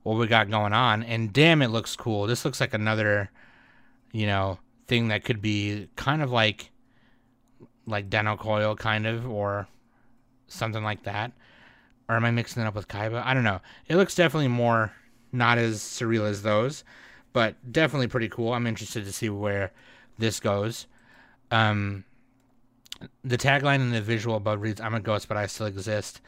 what 0.03 0.19
we 0.19 0.27
got 0.27 0.51
going 0.51 0.73
on. 0.73 1.03
And 1.03 1.33
damn, 1.33 1.63
it 1.63 1.69
looks 1.69 1.97
cool. 1.97 2.27
This 2.27 2.45
looks 2.45 2.61
like 2.61 2.75
another, 2.75 3.31
you 4.15 4.27
know, 4.27 4.59
thing 4.87 5.09
that 5.09 5.25
could 5.25 5.43
be 5.43 5.89
kind 5.97 6.23
of 6.23 6.31
like 6.31 6.71
like 7.85 8.09
Dennou 8.09 8.39
Coil 8.39 8.77
kind 8.77 9.07
of 9.07 9.29
or 9.29 9.67
something 10.47 10.85
like 10.85 11.03
that. 11.03 11.33
Or 12.09 12.15
am 12.15 12.25
I 12.25 12.31
mixing 12.31 12.63
it 12.63 12.67
up 12.67 12.77
with 12.77 12.87
Kaiba? 12.87 13.23
I 13.25 13.35
don't 13.35 13.45
know. 13.45 13.61
It 13.89 13.97
looks 13.97 14.15
definitely 14.15 14.49
more 14.49 14.93
not 15.33 15.59
as 15.59 15.81
surreal 15.81 16.29
as 16.31 16.43
those, 16.43 16.85
but 17.33 17.57
definitely 17.73 18.07
pretty 18.07 18.29
cool. 18.29 18.53
I'm 18.53 18.69
interested 18.69 19.05
to 19.05 19.13
see 19.13 19.29
where 19.29 19.73
this 20.17 20.39
goes. 20.39 20.87
Um, 21.51 22.05
the 23.25 23.37
tagline 23.37 23.81
and 23.81 23.93
the 23.93 24.01
visual 24.01 24.37
above 24.37 24.63
reads, 24.63 24.81
"I'm 24.81 24.95
a 24.95 25.01
ghost, 25.01 25.27
but 25.27 25.37
I 25.37 25.47
still 25.47 25.67
exist." 25.67 26.21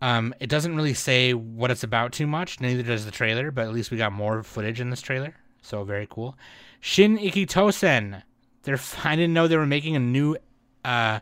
Um, 0.00 0.32
it 0.38 0.48
doesn't 0.48 0.76
really 0.76 0.94
say 0.94 1.34
what 1.34 1.72
it's 1.72 1.82
about 1.82 2.12
too 2.12 2.28
much. 2.28 2.60
Neither 2.60 2.84
does 2.84 3.04
the 3.04 3.10
trailer, 3.10 3.50
but 3.50 3.66
at 3.66 3.72
least 3.72 3.90
we 3.90 3.96
got 3.96 4.12
more 4.12 4.44
footage 4.44 4.80
in 4.80 4.90
this 4.90 5.00
trailer. 5.00 5.34
So 5.62 5.82
very 5.82 6.06
cool. 6.08 6.36
Shin 6.84 7.16
Ikkitousen. 7.16 8.22
They're 8.64 8.78
I 9.04 9.16
didn't 9.16 9.32
know 9.32 9.48
they 9.48 9.56
were 9.56 9.64
making 9.64 9.96
a 9.96 9.98
new 9.98 10.36
uh 10.84 11.20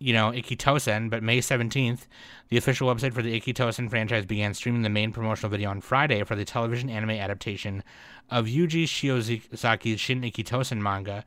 you 0.00 0.12
know, 0.12 0.32
Ikkitousen, 0.32 1.10
but 1.10 1.22
May 1.22 1.38
17th, 1.38 2.06
the 2.48 2.56
official 2.56 2.92
website 2.92 3.12
for 3.12 3.22
the 3.22 3.40
Ikkitousen 3.40 3.88
franchise 3.88 4.26
began 4.26 4.54
streaming 4.54 4.82
the 4.82 4.88
main 4.88 5.12
promotional 5.12 5.48
video 5.48 5.70
on 5.70 5.80
Friday 5.80 6.24
for 6.24 6.34
the 6.34 6.44
television 6.44 6.90
anime 6.90 7.10
adaptation 7.10 7.84
of 8.30 8.46
Yuji 8.46 8.82
Shiozaki's 8.82 10.00
Shin 10.00 10.22
Ikkitousen 10.22 10.78
manga. 10.78 11.24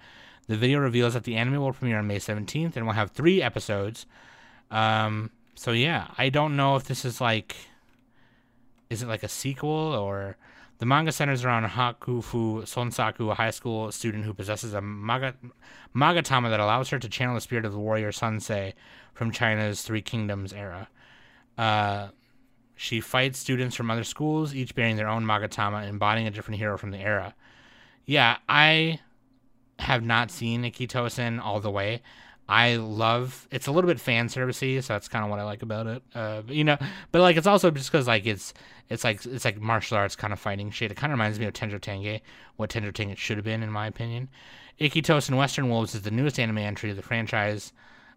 The 0.47 0.57
video 0.57 0.79
reveals 0.79 1.13
that 1.13 1.23
the 1.23 1.37
anime 1.37 1.61
will 1.61 1.71
premiere 1.71 1.99
on 1.99 2.07
May 2.07 2.19
17th 2.19 2.75
and 2.75 2.85
will 2.85 2.93
have 2.93 3.11
three 3.11 3.41
episodes. 3.41 4.05
Um, 4.69 5.31
so 5.55 5.71
yeah, 5.71 6.07
I 6.17 6.27
don't 6.27 6.57
know 6.57 6.75
if 6.75 6.83
this 6.83 7.05
is 7.05 7.21
like, 7.21 7.55
is 8.89 9.01
it 9.01 9.07
like 9.07 9.23
a 9.23 9.29
sequel 9.29 9.69
or 9.69 10.35
the 10.81 10.87
manga 10.87 11.11
centers 11.11 11.45
around 11.45 11.69
Hakufu 11.69 12.63
Sonsaku, 12.63 13.29
a 13.29 13.35
high 13.35 13.51
school 13.51 13.91
student 13.91 14.25
who 14.25 14.33
possesses 14.33 14.73
a 14.73 14.81
maga, 14.81 15.35
magatama 15.95 16.49
that 16.49 16.59
allows 16.59 16.89
her 16.89 16.97
to 16.97 17.07
channel 17.07 17.35
the 17.35 17.41
spirit 17.41 17.65
of 17.65 17.71
the 17.71 17.77
warrior 17.77 18.11
Sansei 18.11 18.73
from 19.13 19.29
China's 19.29 19.83
Three 19.83 20.01
Kingdoms 20.01 20.51
era. 20.51 20.87
Uh, 21.55 22.07
she 22.75 22.99
fights 22.99 23.37
students 23.37 23.75
from 23.75 23.91
other 23.91 24.03
schools, 24.03 24.55
each 24.55 24.73
bearing 24.73 24.95
their 24.95 25.07
own 25.07 25.23
magatama, 25.23 25.87
embodying 25.87 26.25
a 26.25 26.31
different 26.31 26.57
hero 26.57 26.79
from 26.79 26.89
the 26.89 26.97
era. 26.97 27.35
Yeah, 28.07 28.37
I 28.49 29.01
have 29.77 30.03
not 30.03 30.31
seen 30.31 30.63
Ikkitousen 30.63 31.39
all 31.39 31.59
the 31.59 31.69
way. 31.69 32.01
I 32.51 32.75
love 32.75 33.47
it's 33.49 33.67
a 33.67 33.71
little 33.71 33.87
bit 33.87 33.97
fan 33.97 34.27
servicey, 34.27 34.83
so 34.83 34.91
that's 34.91 35.07
kind 35.07 35.23
of 35.23 35.31
what 35.31 35.39
I 35.39 35.43
like 35.43 35.61
about 35.61 35.87
it. 35.87 36.03
Uh, 36.13 36.41
you 36.49 36.65
know, 36.65 36.77
but 37.13 37.21
like 37.21 37.37
it's 37.37 37.47
also 37.47 37.71
just 37.71 37.89
because 37.89 38.07
like 38.07 38.25
it's 38.25 38.53
it's 38.89 39.05
like 39.05 39.25
it's 39.25 39.45
like 39.45 39.61
martial 39.61 39.95
arts 39.95 40.17
kind 40.17 40.33
of 40.33 40.39
fighting 40.39 40.69
shit. 40.69 40.91
It 40.91 40.95
kind 40.95 41.13
of 41.13 41.17
reminds 41.17 41.39
me 41.39 41.45
of 41.45 41.53
Tenjo 41.53 41.79
Tenge, 41.79 42.19
what 42.57 42.69
Tenjo 42.69 42.91
Tenge 42.91 43.15
should 43.15 43.37
have 43.37 43.45
been 43.45 43.63
in 43.63 43.71
my 43.71 43.87
opinion. 43.87 44.27
Ikkitousen 44.81 45.37
Western 45.37 45.69
Wolves 45.69 45.95
is 45.95 46.01
the 46.01 46.11
newest 46.11 46.41
anime 46.41 46.57
entry 46.57 46.89
of 46.89 46.97
the 46.97 47.01
franchise. 47.01 47.71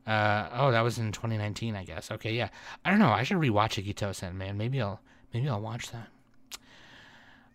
Uh, 0.05 0.49
oh, 0.55 0.73
that 0.73 0.81
was 0.81 0.99
in 0.99 1.13
2019, 1.13 1.77
I 1.77 1.85
guess. 1.85 2.11
Okay, 2.11 2.33
yeah. 2.35 2.49
I 2.85 2.91
don't 2.91 2.99
know. 2.99 3.11
I 3.11 3.23
should 3.23 3.37
rewatch 3.37 3.81
Ikkitousen, 3.81 4.35
man. 4.35 4.59
Maybe 4.59 4.83
I'll 4.83 5.01
maybe 5.33 5.49
I'll 5.49 5.61
watch 5.61 5.93
that. 5.93 6.09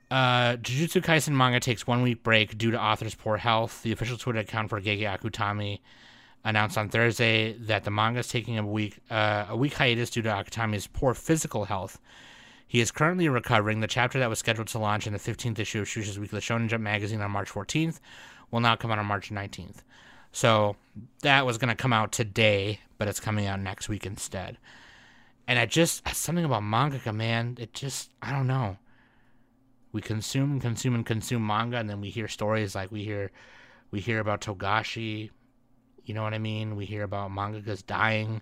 Uh, 0.09 0.55
Jujutsu 0.55 1.03
Kaisen 1.03 1.33
manga 1.33 1.59
takes 1.59 1.85
one 1.85 2.03
week 2.03 2.23
break 2.23 2.57
due 2.57 2.71
to 2.71 2.81
author's 2.81 3.15
poor 3.15 3.35
health. 3.35 3.83
The 3.83 3.91
official 3.91 4.17
Twitter 4.17 4.39
account 4.39 4.69
for 4.69 4.79
Gege 4.79 5.01
Akutami 5.01 5.81
announced 6.43 6.77
on 6.77 6.89
Thursday 6.89 7.53
that 7.53 7.83
the 7.83 7.91
manga 7.91 8.19
is 8.19 8.27
taking 8.27 8.57
a 8.57 8.65
week 8.65 8.99
uh, 9.09 9.45
a 9.49 9.55
week 9.55 9.73
hiatus 9.73 10.09
due 10.09 10.21
to 10.21 10.29
Akutami's 10.29 10.87
poor 10.87 11.13
physical 11.13 11.65
health. 11.65 11.99
He 12.67 12.81
is 12.81 12.91
currently 12.91 13.27
recovering. 13.29 13.79
The 13.79 13.87
chapter 13.87 14.19
that 14.19 14.29
was 14.29 14.39
scheduled 14.39 14.67
to 14.67 14.79
launch 14.79 15.07
in 15.07 15.13
the 15.13 15.19
15th 15.19 15.57
issue 15.57 15.81
of 15.81 15.87
Shueisha's 15.87 16.19
Weekly 16.19 16.39
Shonen 16.39 16.69
Jump 16.69 16.83
magazine 16.83 17.19
on 17.19 17.31
March 17.31 17.49
14th 17.49 17.99
will 18.51 18.59
now 18.59 18.75
come 18.75 18.91
out 18.91 18.99
on 18.99 19.07
March 19.07 19.31
19th. 19.31 19.77
So 20.31 20.75
that 21.21 21.45
was 21.45 21.57
going 21.57 21.69
to 21.69 21.75
come 21.75 21.93
out 21.93 22.11
today, 22.11 22.79
but 22.99 23.07
it's 23.07 23.19
coming 23.19 23.47
out 23.47 23.59
next 23.59 23.89
week 23.89 24.05
instead. 24.05 24.57
And 25.47 25.57
I 25.57 25.65
just 25.65 26.07
something 26.15 26.45
about 26.45 26.63
manga, 26.63 27.11
man. 27.11 27.57
It 27.59 27.73
just 27.73 28.11
I 28.21 28.31
don't 28.31 28.47
know. 28.47 28.77
We 29.91 30.01
consume 30.01 30.51
and 30.51 30.61
consume 30.61 30.93
and 30.93 31.03
consume 31.03 31.45
manga, 31.45 31.77
and 31.77 31.89
then 31.89 32.01
we 32.01 32.11
hear 32.11 32.27
stories 32.27 32.75
like 32.75 32.91
we 32.91 33.03
hear 33.03 33.31
we 33.89 33.99
hear 33.99 34.19
about 34.19 34.41
Togashi 34.41 35.31
you 36.09 36.15
know 36.15 36.23
what 36.23 36.33
I 36.33 36.39
mean? 36.39 36.75
We 36.75 36.85
hear 36.85 37.03
about 37.03 37.29
mangakas 37.29 37.85
dying, 37.85 38.41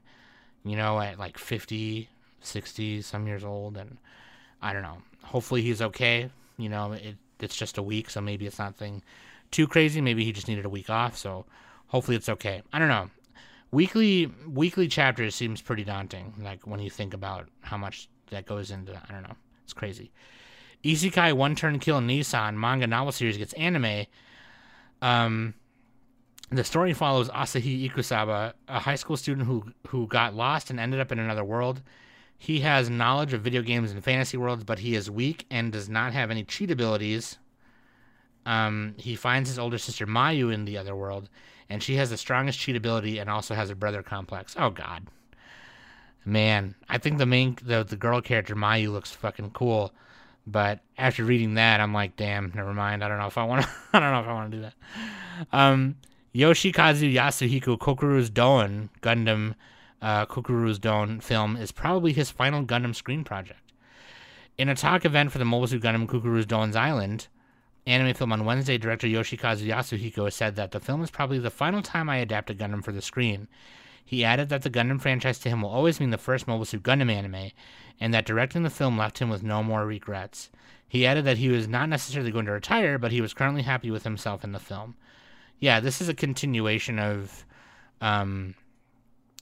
you 0.64 0.78
know, 0.78 1.02
at 1.02 1.20
like 1.20 1.38
50, 1.38 2.08
60, 2.40 3.02
some 3.02 3.28
years 3.28 3.44
old. 3.44 3.76
And 3.76 3.98
I 4.62 4.72
don't 4.72 4.84
know. 4.84 5.00
Hopefully 5.22 5.62
he's 5.62 5.82
okay. 5.82 6.30
You 6.58 6.70
know, 6.70 6.94
it, 6.94 7.18
it's 7.42 7.58
just 7.58 7.78
a 7.78 7.84
week, 7.84 8.10
so 8.10 8.22
maybe 8.22 8.48
it's 8.48 8.58
nothing 8.58 9.04
too 9.52 9.68
crazy. 9.68 10.00
Maybe 10.00 10.24
he 10.24 10.32
just 10.32 10.48
needed 10.48 10.64
a 10.64 10.70
week 10.70 10.90
off. 10.90 11.18
So 11.18 11.46
hopefully 11.88 12.16
it's 12.16 12.30
okay. 12.30 12.62
I 12.72 12.80
don't 12.80 12.88
know. 12.88 13.10
Weekly 13.72 14.32
weekly 14.48 14.88
chapters 14.88 15.36
seems 15.36 15.62
pretty 15.62 15.84
daunting. 15.84 16.36
Like 16.42 16.66
when 16.66 16.80
you 16.80 16.90
think 16.90 17.14
about 17.14 17.50
how 17.60 17.76
much 17.76 18.08
that 18.30 18.46
goes 18.46 18.72
into, 18.72 18.94
I 18.96 19.12
don't 19.12 19.24
know. 19.24 19.36
It's 19.66 19.74
crazy. 19.74 20.14
Isekai 20.86 21.34
One 21.34 21.54
Turn 21.54 21.80
Kill 21.80 22.00
Nee-san 22.00 22.58
manga 22.58 22.88
novel 22.88 23.12
series 23.12 23.38
gets 23.38 23.52
anime. 23.56 24.06
Um, 25.02 25.54
the 26.50 26.64
story 26.64 26.94
follows 26.94 27.30
Asahi 27.30 27.90
Ikusaba, 27.90 28.54
a 28.68 28.80
high 28.80 28.96
school 28.96 29.18
student 29.18 29.48
who 29.48 29.66
who 29.88 30.08
got 30.08 30.34
lost 30.34 30.70
and 30.70 30.80
ended 30.80 31.00
up 31.00 31.12
in 31.12 31.20
another 31.20 31.44
world. 31.44 31.82
He 32.38 32.60
has 32.62 32.90
knowledge 32.90 33.34
of 33.34 33.42
video 33.42 33.62
games 33.62 33.92
and 33.92 34.04
fantasy 34.04 34.38
worlds, 34.38 34.64
but 34.64 34.80
he 34.80 34.96
is 34.96 35.10
weak 35.10 35.46
and 35.50 35.72
does 35.72 35.90
not 35.90 36.14
have 36.14 36.30
any 36.30 36.44
cheat 36.44 36.70
abilities. 36.70 37.40
Um, 38.46 38.94
he 38.98 39.16
finds 39.16 39.50
his 39.50 39.60
older 39.60 39.78
sister 39.78 40.06
Mayu 40.06 40.54
in 40.54 40.64
the 40.64 40.78
other 40.78 40.96
world, 40.96 41.30
and 41.70 41.84
she 41.84 41.96
has 41.96 42.12
the 42.12 42.18
strongest 42.18 42.60
cheat 42.60 42.76
ability 42.76 43.18
and 43.18 43.30
also 43.30 43.56
has 43.56 43.70
a 43.70 43.76
brother 43.76 44.02
complex. 44.04 44.56
Oh 44.58 44.70
God, 44.70 45.08
man, 46.24 46.76
I 46.88 46.98
think 46.98 47.18
the 47.18 47.26
main 47.26 47.58
the 47.62 47.84
the 47.84 47.98
girl 47.98 48.22
character 48.22 48.56
Mayu 48.56 48.94
looks 48.94 49.12
fucking 49.12 49.52
cool, 49.52 49.92
but 50.46 50.80
after 50.98 51.26
reading 51.26 51.56
that, 51.56 51.82
I'm 51.82 51.94
like, 51.94 52.16
damn, 52.16 52.54
never 52.56 52.74
mind. 52.74 53.04
I 53.04 53.10
don't 53.10 53.20
know 53.20 53.28
if 53.28 53.38
I 53.38 53.44
want 53.44 53.64
to. 53.64 53.70
I 53.94 54.00
don't 54.00 54.14
know 54.14 54.22
if 54.22 54.28
I 54.28 54.34
want 54.34 54.52
to 54.52 54.58
do 54.58 54.64
that. 54.64 54.74
Um, 55.52 55.96
Yoshikazu 56.36 57.14
Yasuhiko 57.14 57.78
Cucuruz 57.78 58.32
Doan 58.32 58.90
Gundam 59.02 59.56
uh, 60.02 60.26
Cucuruz 60.26 61.24
film 61.24 61.56
is 61.56 61.72
probably 61.72 62.12
his 62.12 62.30
final 62.30 62.64
Gundam 62.64 62.94
screen 62.94 63.24
project. 63.24 63.72
In 64.58 64.68
a 64.68 64.76
talk 64.76 65.06
event 65.06 65.32
for 65.32 65.38
the 65.38 65.46
Mobile 65.46 65.68
Suit 65.68 65.82
Gundam 65.82 66.06
Cucuruz 66.06 66.46
Doan's 66.46 66.76
Island 66.76 67.28
anime 67.86 68.14
film 68.14 68.34
on 68.34 68.44
Wednesday, 68.44 68.78
director 68.78 69.08
Yoshikazu 69.08 69.68
Yasuhiko 69.68 70.32
said 70.32 70.58
that 70.58 70.72
the 70.72 70.82
film 70.82 71.02
is 71.02 71.10
probably 71.10 71.40
the 71.40 71.50
final 71.50 71.82
time 71.82 72.10
I 72.10 72.18
adapt 72.18 72.50
a 72.50 72.54
Gundam 72.54 72.84
for 72.84 72.92
the 72.92 73.02
screen. 73.02 73.48
He 74.04 74.26
added 74.26 74.50
that 74.50 74.64
the 74.64 74.70
Gundam 74.70 75.02
franchise 75.02 75.40
to 75.40 75.50
him 75.50 75.62
will 75.62 75.70
always 75.70 76.00
mean 76.00 76.10
the 76.10 76.18
first 76.18 76.46
Mobile 76.46 76.66
Suit 76.66 76.84
Gundam 76.84 77.10
anime, 77.10 77.52
and 78.02 78.14
that 78.14 78.26
directing 78.26 78.64
the 78.64 78.70
film 78.70 78.98
left 78.98 79.20
him 79.20 79.30
with 79.30 79.44
no 79.44 79.64
more 79.64 79.86
regrets. 79.86 80.50
He 80.88 81.06
added 81.06 81.24
that 81.26 81.38
he 81.38 81.50
was 81.50 81.68
not 81.68 81.88
necessarily 81.88 82.32
going 82.32 82.46
to 82.46 82.52
retire, 82.52 82.98
but 82.98 83.12
he 83.14 83.22
was 83.22 83.34
currently 83.34 83.64
happy 83.64 83.90
with 83.90 84.04
himself 84.04 84.44
in 84.44 84.52
the 84.52 84.60
film 84.60 84.96
yeah, 85.60 85.80
this 85.80 86.02
is 86.02 86.10
a 86.10 86.14
continuation 86.14 87.00
of 87.00 87.46
um 88.02 88.56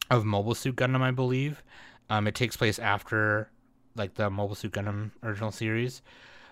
of 0.10 0.26
Mobile 0.26 0.56
Suit 0.56 0.76
Gundam, 0.76 1.02
I 1.02 1.12
believe. 1.12 1.64
Um, 2.10 2.28
it 2.28 2.36
takes 2.36 2.56
place 2.56 2.80
after 2.80 3.50
like 3.96 4.16
the 4.16 4.30
Mobile 4.30 4.56
Suit 4.56 4.72
Gundam 4.72 5.12
original 5.24 5.52
series. 5.52 6.02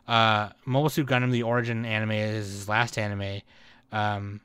Uh, 0.07 0.49
Mobile 0.65 0.89
Suit 0.89 1.07
Gundam, 1.07 1.31
the 1.31 1.43
origin 1.43 1.85
anime 1.85 2.11
is 2.11 2.47
his 2.47 2.69
last 2.69 2.97
anime. 2.97 3.41
Um, 3.91 4.41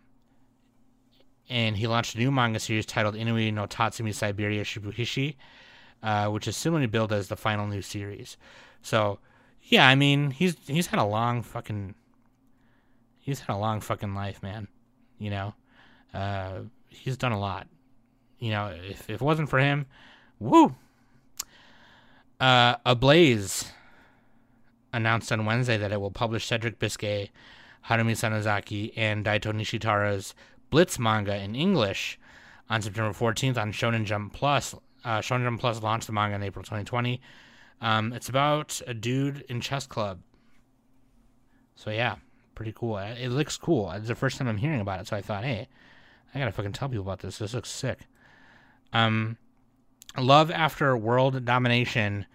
and 1.48 1.76
he 1.76 1.86
launched 1.86 2.14
a 2.14 2.18
new 2.18 2.30
manga 2.30 2.60
series 2.60 2.86
titled 2.86 3.14
Inui 3.14 3.52
no 3.52 3.66
Tatsumi 3.66 4.14
Siberia 4.14 4.64
Shibuhishi, 4.64 5.36
uh, 6.02 6.28
which 6.28 6.46
is 6.46 6.56
similarly 6.56 6.86
billed 6.86 7.12
as 7.12 7.28
the 7.28 7.36
final 7.36 7.66
new 7.66 7.82
series. 7.82 8.36
So, 8.82 9.18
yeah, 9.62 9.88
I 9.88 9.94
mean, 9.94 10.30
he's 10.30 10.56
he's 10.66 10.88
had 10.88 11.00
a 11.00 11.04
long 11.04 11.42
fucking 11.42 11.94
he's 13.20 13.40
had 13.40 13.54
a 13.54 13.58
long 13.58 13.80
fucking 13.80 14.14
life, 14.14 14.42
man. 14.42 14.68
You 15.18 15.30
know, 15.30 15.54
uh, 16.14 16.60
he's 16.88 17.16
done 17.16 17.32
a 17.32 17.40
lot. 17.40 17.66
You 18.38 18.50
know, 18.50 18.68
if, 18.68 19.10
if 19.10 19.10
it 19.10 19.20
wasn't 19.20 19.48
for 19.48 19.58
him, 19.58 19.86
woo. 20.38 20.74
Uh, 22.40 22.76
Ablaze 22.86 23.72
announced 24.92 25.32
on 25.32 25.44
Wednesday 25.44 25.76
that 25.76 25.92
it 25.92 26.00
will 26.00 26.10
publish 26.10 26.46
Cedric 26.46 26.78
Biscay, 26.78 27.30
Harumi 27.86 28.12
Sanozaki, 28.12 28.92
and 28.96 29.24
Daito 29.24 29.52
Nishitara's 29.52 30.34
Blitz 30.70 30.98
manga 30.98 31.36
in 31.36 31.54
English 31.54 32.18
on 32.70 32.82
September 32.82 33.12
14th 33.12 33.56
on 33.56 33.72
Shonen 33.72 34.04
Jump 34.04 34.32
Plus. 34.32 34.74
Uh, 35.04 35.18
Shonen 35.18 35.44
Jump 35.44 35.60
Plus 35.60 35.82
launched 35.82 36.06
the 36.06 36.12
manga 36.12 36.36
in 36.36 36.42
April 36.42 36.62
2020. 36.62 37.20
Um, 37.80 38.12
it's 38.12 38.28
about 38.28 38.80
a 38.86 38.94
dude 38.94 39.44
in 39.48 39.60
chess 39.60 39.86
club. 39.86 40.20
So 41.76 41.90
yeah, 41.90 42.16
pretty 42.58 42.74
cool. 42.74 42.98
It 42.98 43.28
looks 43.28 43.56
cool. 43.56 43.92
It's 43.92 44.08
the 44.08 44.16
first 44.16 44.36
time 44.36 44.48
I'm 44.48 44.56
hearing 44.56 44.80
about 44.80 44.98
it, 45.00 45.06
so 45.06 45.16
I 45.16 45.22
thought, 45.22 45.44
hey, 45.44 45.68
I 46.34 46.40
gotta 46.40 46.50
fucking 46.50 46.72
tell 46.72 46.88
people 46.88 47.04
about 47.04 47.20
this. 47.20 47.38
This 47.38 47.54
looks 47.54 47.70
sick. 47.70 48.00
Um, 48.92 49.36
Love 50.16 50.50
After 50.50 50.96
World 50.96 51.44
Domination. 51.44 52.26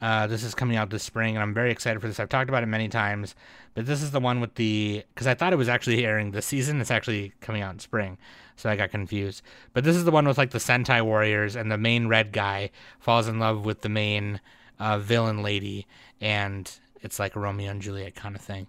Uh, 0.00 0.26
this 0.26 0.42
is 0.42 0.54
coming 0.54 0.78
out 0.78 0.88
this 0.88 1.02
spring, 1.02 1.36
and 1.36 1.42
I'm 1.42 1.52
very 1.52 1.70
excited 1.70 2.00
for 2.00 2.08
this. 2.08 2.18
I've 2.18 2.30
talked 2.30 2.48
about 2.48 2.62
it 2.62 2.66
many 2.66 2.88
times, 2.88 3.34
but 3.74 3.84
this 3.84 4.02
is 4.02 4.12
the 4.12 4.20
one 4.20 4.40
with 4.40 4.54
the 4.54 5.04
because 5.14 5.26
I 5.26 5.34
thought 5.34 5.52
it 5.52 5.56
was 5.56 5.68
actually 5.68 6.06
airing 6.06 6.30
this 6.30 6.46
season. 6.46 6.80
It's 6.80 6.90
actually 6.90 7.34
coming 7.42 7.60
out 7.60 7.74
in 7.74 7.78
spring, 7.78 8.16
so 8.56 8.70
I 8.70 8.76
got 8.76 8.90
confused. 8.90 9.42
But 9.74 9.84
this 9.84 9.94
is 9.94 10.04
the 10.06 10.10
one 10.10 10.26
with 10.26 10.38
like 10.38 10.52
the 10.52 10.58
Sentai 10.58 11.02
warriors, 11.02 11.54
and 11.54 11.70
the 11.70 11.76
main 11.76 12.08
red 12.08 12.32
guy 12.32 12.70
falls 12.98 13.28
in 13.28 13.38
love 13.38 13.66
with 13.66 13.82
the 13.82 13.90
main 13.90 14.40
uh, 14.78 14.98
villain 14.98 15.42
lady, 15.42 15.86
and 16.18 16.70
it's 17.02 17.18
like 17.18 17.36
a 17.36 17.40
Romeo 17.40 17.70
and 17.70 17.82
Juliet 17.82 18.14
kind 18.14 18.34
of 18.34 18.40
thing. 18.40 18.68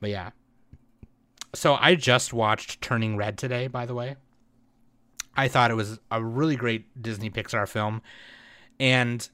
But 0.00 0.10
yeah. 0.10 0.30
So 1.54 1.74
I 1.74 1.94
just 1.94 2.32
watched 2.32 2.80
Turning 2.80 3.16
Red 3.16 3.38
today, 3.38 3.66
by 3.66 3.86
the 3.86 3.94
way. 3.94 4.16
I 5.36 5.48
thought 5.48 5.70
it 5.70 5.74
was 5.74 5.98
a 6.10 6.22
really 6.22 6.56
great 6.56 7.00
Disney 7.00 7.30
Pixar 7.30 7.68
film. 7.68 8.02
And 8.78 9.28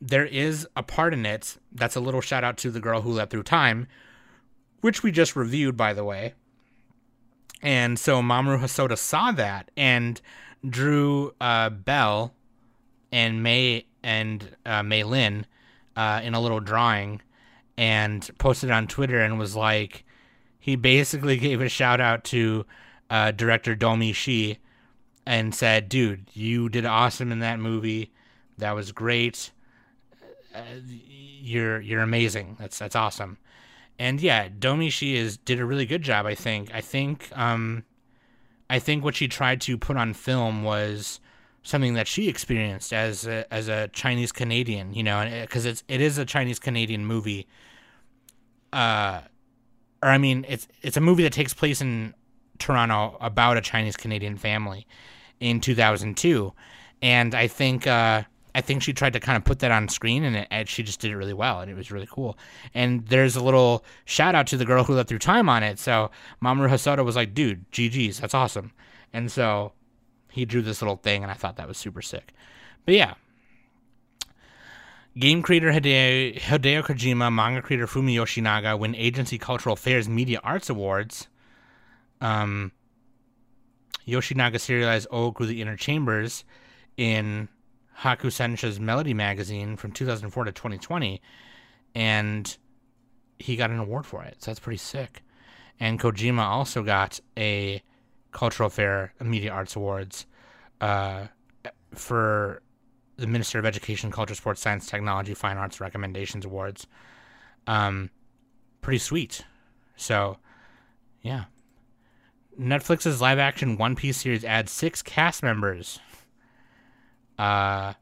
there 0.00 0.26
is 0.26 0.66
a 0.76 0.82
part 0.82 1.14
in 1.14 1.24
it 1.24 1.56
that's 1.72 1.94
a 1.94 2.00
little 2.00 2.20
shout 2.20 2.42
out 2.42 2.56
to 2.58 2.70
the 2.70 2.80
girl 2.80 3.02
who 3.02 3.12
led 3.12 3.30
through 3.30 3.44
time 3.44 3.86
which 4.82 5.02
we 5.02 5.10
just 5.10 5.34
reviewed, 5.34 5.76
by 5.76 5.94
the 5.94 6.04
way. 6.04 6.34
And 7.62 7.98
so 7.98 8.20
Mamoru 8.20 8.58
Hosoda 8.58 8.98
saw 8.98 9.32
that 9.32 9.70
and 9.76 10.20
drew 10.68 11.32
uh, 11.40 11.70
Belle 11.70 12.34
and 13.10 13.42
May 13.42 13.86
and 14.02 14.56
uh, 14.66 14.82
Mei 14.82 15.04
Lin 15.04 15.46
uh, 15.96 16.20
in 16.22 16.34
a 16.34 16.40
little 16.40 16.60
drawing 16.60 17.22
and 17.82 18.30
posted 18.38 18.70
on 18.70 18.86
Twitter 18.86 19.18
and 19.18 19.40
was 19.40 19.56
like, 19.56 20.04
he 20.60 20.76
basically 20.76 21.36
gave 21.36 21.60
a 21.60 21.68
shout 21.68 22.00
out 22.00 22.22
to 22.22 22.64
uh, 23.10 23.32
director 23.32 23.74
Domee 23.74 24.12
Shi 24.12 24.58
and 25.26 25.52
said, 25.52 25.88
"Dude, 25.88 26.28
you 26.32 26.68
did 26.68 26.86
awesome 26.86 27.32
in 27.32 27.40
that 27.40 27.58
movie. 27.58 28.12
That 28.58 28.76
was 28.76 28.92
great. 28.92 29.50
Uh, 30.54 30.60
you're 30.86 31.80
you're 31.80 32.02
amazing. 32.02 32.56
That's 32.60 32.78
that's 32.78 32.94
awesome." 32.94 33.38
And 33.98 34.20
yeah, 34.20 34.48
Domee 34.48 34.90
Shi 34.90 35.16
is 35.16 35.36
did 35.36 35.58
a 35.58 35.64
really 35.64 35.84
good 35.84 36.02
job. 36.02 36.24
I 36.24 36.36
think. 36.36 36.72
I 36.72 36.80
think. 36.80 37.30
Um, 37.34 37.82
I 38.70 38.78
think 38.78 39.02
what 39.02 39.16
she 39.16 39.26
tried 39.26 39.60
to 39.62 39.76
put 39.76 39.96
on 39.96 40.14
film 40.14 40.62
was 40.62 41.18
something 41.64 41.94
that 41.94 42.06
she 42.06 42.28
experienced 42.28 42.92
as 42.92 43.26
a, 43.26 43.52
as 43.52 43.66
a 43.68 43.88
Chinese 43.88 44.30
Canadian. 44.30 44.94
You 44.94 45.02
know, 45.02 45.28
because 45.40 45.66
it's 45.66 45.82
it 45.88 46.00
is 46.00 46.16
a 46.18 46.24
Chinese 46.24 46.60
Canadian 46.60 47.04
movie. 47.04 47.48
Uh, 48.72 49.20
or 50.02 50.08
I 50.08 50.18
mean, 50.18 50.44
it's 50.48 50.66
it's 50.82 50.96
a 50.96 51.00
movie 51.00 51.22
that 51.22 51.32
takes 51.32 51.54
place 51.54 51.80
in 51.80 52.14
Toronto 52.58 53.16
about 53.20 53.56
a 53.56 53.60
Chinese 53.60 53.96
Canadian 53.96 54.36
family 54.36 54.86
in 55.40 55.60
2002, 55.60 56.52
and 57.00 57.34
I 57.34 57.46
think 57.46 57.86
uh, 57.86 58.22
I 58.54 58.60
think 58.60 58.82
she 58.82 58.92
tried 58.92 59.12
to 59.14 59.20
kind 59.20 59.36
of 59.36 59.44
put 59.44 59.60
that 59.60 59.70
on 59.70 59.88
screen, 59.88 60.24
and, 60.24 60.36
it, 60.36 60.48
and, 60.50 60.68
she 60.68 60.82
just 60.82 61.00
did 61.00 61.10
it 61.10 61.16
really 61.16 61.32
well, 61.32 61.60
and 61.60 61.70
it 61.70 61.74
was 61.74 61.90
really 61.90 62.08
cool. 62.10 62.36
And 62.74 63.06
there's 63.06 63.36
a 63.36 63.42
little 63.42 63.84
shout 64.04 64.34
out 64.34 64.46
to 64.48 64.56
the 64.56 64.64
girl 64.64 64.84
who 64.84 64.94
let 64.94 65.08
through 65.08 65.20
time 65.20 65.48
on 65.48 65.62
it. 65.62 65.78
So 65.78 66.10
Mamoru 66.42 66.68
Hosoda 66.68 67.04
was 67.04 67.16
like, 67.16 67.34
"Dude, 67.34 67.70
GG's, 67.70 68.20
that's 68.20 68.34
awesome," 68.34 68.72
and 69.12 69.30
so 69.30 69.72
he 70.30 70.44
drew 70.44 70.62
this 70.62 70.82
little 70.82 70.96
thing, 70.96 71.22
and 71.22 71.30
I 71.30 71.34
thought 71.34 71.56
that 71.56 71.68
was 71.68 71.78
super 71.78 72.02
sick. 72.02 72.32
But 72.84 72.94
yeah, 72.94 73.14
Game 75.18 75.42
creator 75.42 75.70
Hideo, 75.70 76.38
Hideo 76.38 76.82
Kojima, 76.82 77.30
manga 77.32 77.60
creator 77.60 77.86
Fumi 77.86 78.14
Yoshinaga 78.14 78.78
win 78.78 78.94
Agency 78.94 79.36
Cultural 79.36 79.74
Affairs 79.74 80.08
Media 80.08 80.40
Arts 80.42 80.70
Awards. 80.70 81.28
Um, 82.22 82.72
Yoshinaga 84.06 84.58
serialized 84.58 85.06
O 85.10 85.30
through 85.32 85.46
the 85.46 85.60
Inner 85.60 85.76
Chambers 85.76 86.44
in 86.96 87.48
Hakusensha's 87.98 88.80
Melody 88.80 89.12
magazine 89.12 89.76
from 89.76 89.92
2004 89.92 90.44
to 90.44 90.52
2020, 90.52 91.20
and 91.94 92.56
he 93.38 93.56
got 93.56 93.70
an 93.70 93.78
award 93.78 94.06
for 94.06 94.22
it. 94.24 94.36
So 94.38 94.50
that's 94.50 94.60
pretty 94.60 94.78
sick. 94.78 95.22
And 95.78 96.00
Kojima 96.00 96.42
also 96.42 96.82
got 96.82 97.20
a 97.36 97.82
Cultural 98.30 98.70
Fair 98.70 99.12
Media 99.20 99.52
Arts 99.52 99.76
Awards 99.76 100.26
uh, 100.80 101.26
for 101.94 102.62
the 103.22 103.28
Minister 103.28 103.58
of 103.58 103.64
Education, 103.64 104.10
Culture, 104.10 104.34
Sports, 104.34 104.60
Science, 104.60 104.86
Technology, 104.86 105.32
Fine 105.32 105.56
Arts 105.56 105.80
Recommendations 105.80 106.44
Awards. 106.44 106.88
Um, 107.66 108.10
pretty 108.80 108.98
sweet. 108.98 109.44
So, 109.96 110.38
yeah. 111.22 111.44
Netflix's 112.60 113.20
live 113.20 113.38
action 113.38 113.78
One 113.78 113.94
Piece 113.94 114.18
series 114.18 114.44
adds 114.44 114.72
six 114.72 115.02
cast 115.02 115.42
members. 115.42 116.00
Uh, 117.38 117.94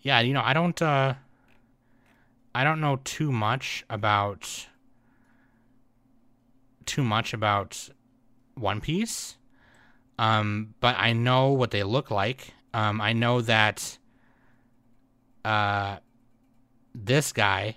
yeah, 0.00 0.20
you 0.20 0.34
know, 0.34 0.42
I 0.44 0.52
don't, 0.52 0.82
uh, 0.82 1.14
I 2.54 2.64
don't 2.64 2.80
know 2.80 3.00
too 3.04 3.30
much 3.30 3.84
about, 3.88 4.66
too 6.84 7.04
much 7.04 7.32
about 7.32 7.88
One 8.56 8.80
Piece. 8.80 9.38
Um, 10.18 10.74
but 10.80 10.96
I 10.98 11.12
know 11.12 11.52
what 11.52 11.70
they 11.70 11.84
look 11.84 12.10
like. 12.10 12.54
Um, 12.74 13.00
I 13.00 13.12
know 13.12 13.40
that 13.42 13.98
uh, 15.44 15.96
this 16.94 17.32
guy 17.32 17.76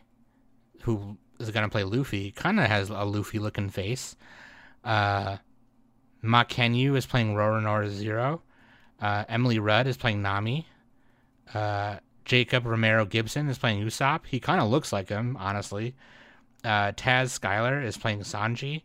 who 0.81 1.17
is 1.39 1.51
going 1.51 1.65
to 1.65 1.71
play 1.71 1.83
Luffy 1.83 2.31
kind 2.31 2.59
of 2.59 2.67
has 2.67 2.89
a 2.89 3.03
Luffy 3.03 3.39
looking 3.39 3.69
face. 3.69 4.15
Uh, 4.83 5.37
Mackenyu 6.23 6.95
is 6.95 7.05
playing 7.05 7.35
Roronoa 7.35 7.89
Zoro. 7.89 8.41
Uh, 9.01 9.25
Emily 9.27 9.59
Rudd 9.59 9.87
is 9.87 9.97
playing 9.97 10.21
Nami. 10.21 10.67
Uh, 11.53 11.97
Jacob 12.23 12.65
Romero 12.65 13.05
Gibson 13.05 13.49
is 13.49 13.57
playing 13.57 13.85
Usopp. 13.85 14.25
He 14.25 14.39
kind 14.39 14.59
of 14.59 14.69
looks 14.69 14.91
like 14.91 15.09
him, 15.09 15.37
honestly. 15.37 15.95
Uh, 16.63 16.91
Taz 16.93 17.39
Skylar 17.39 17.83
is 17.83 17.97
playing 17.97 18.21
Sanji. 18.21 18.81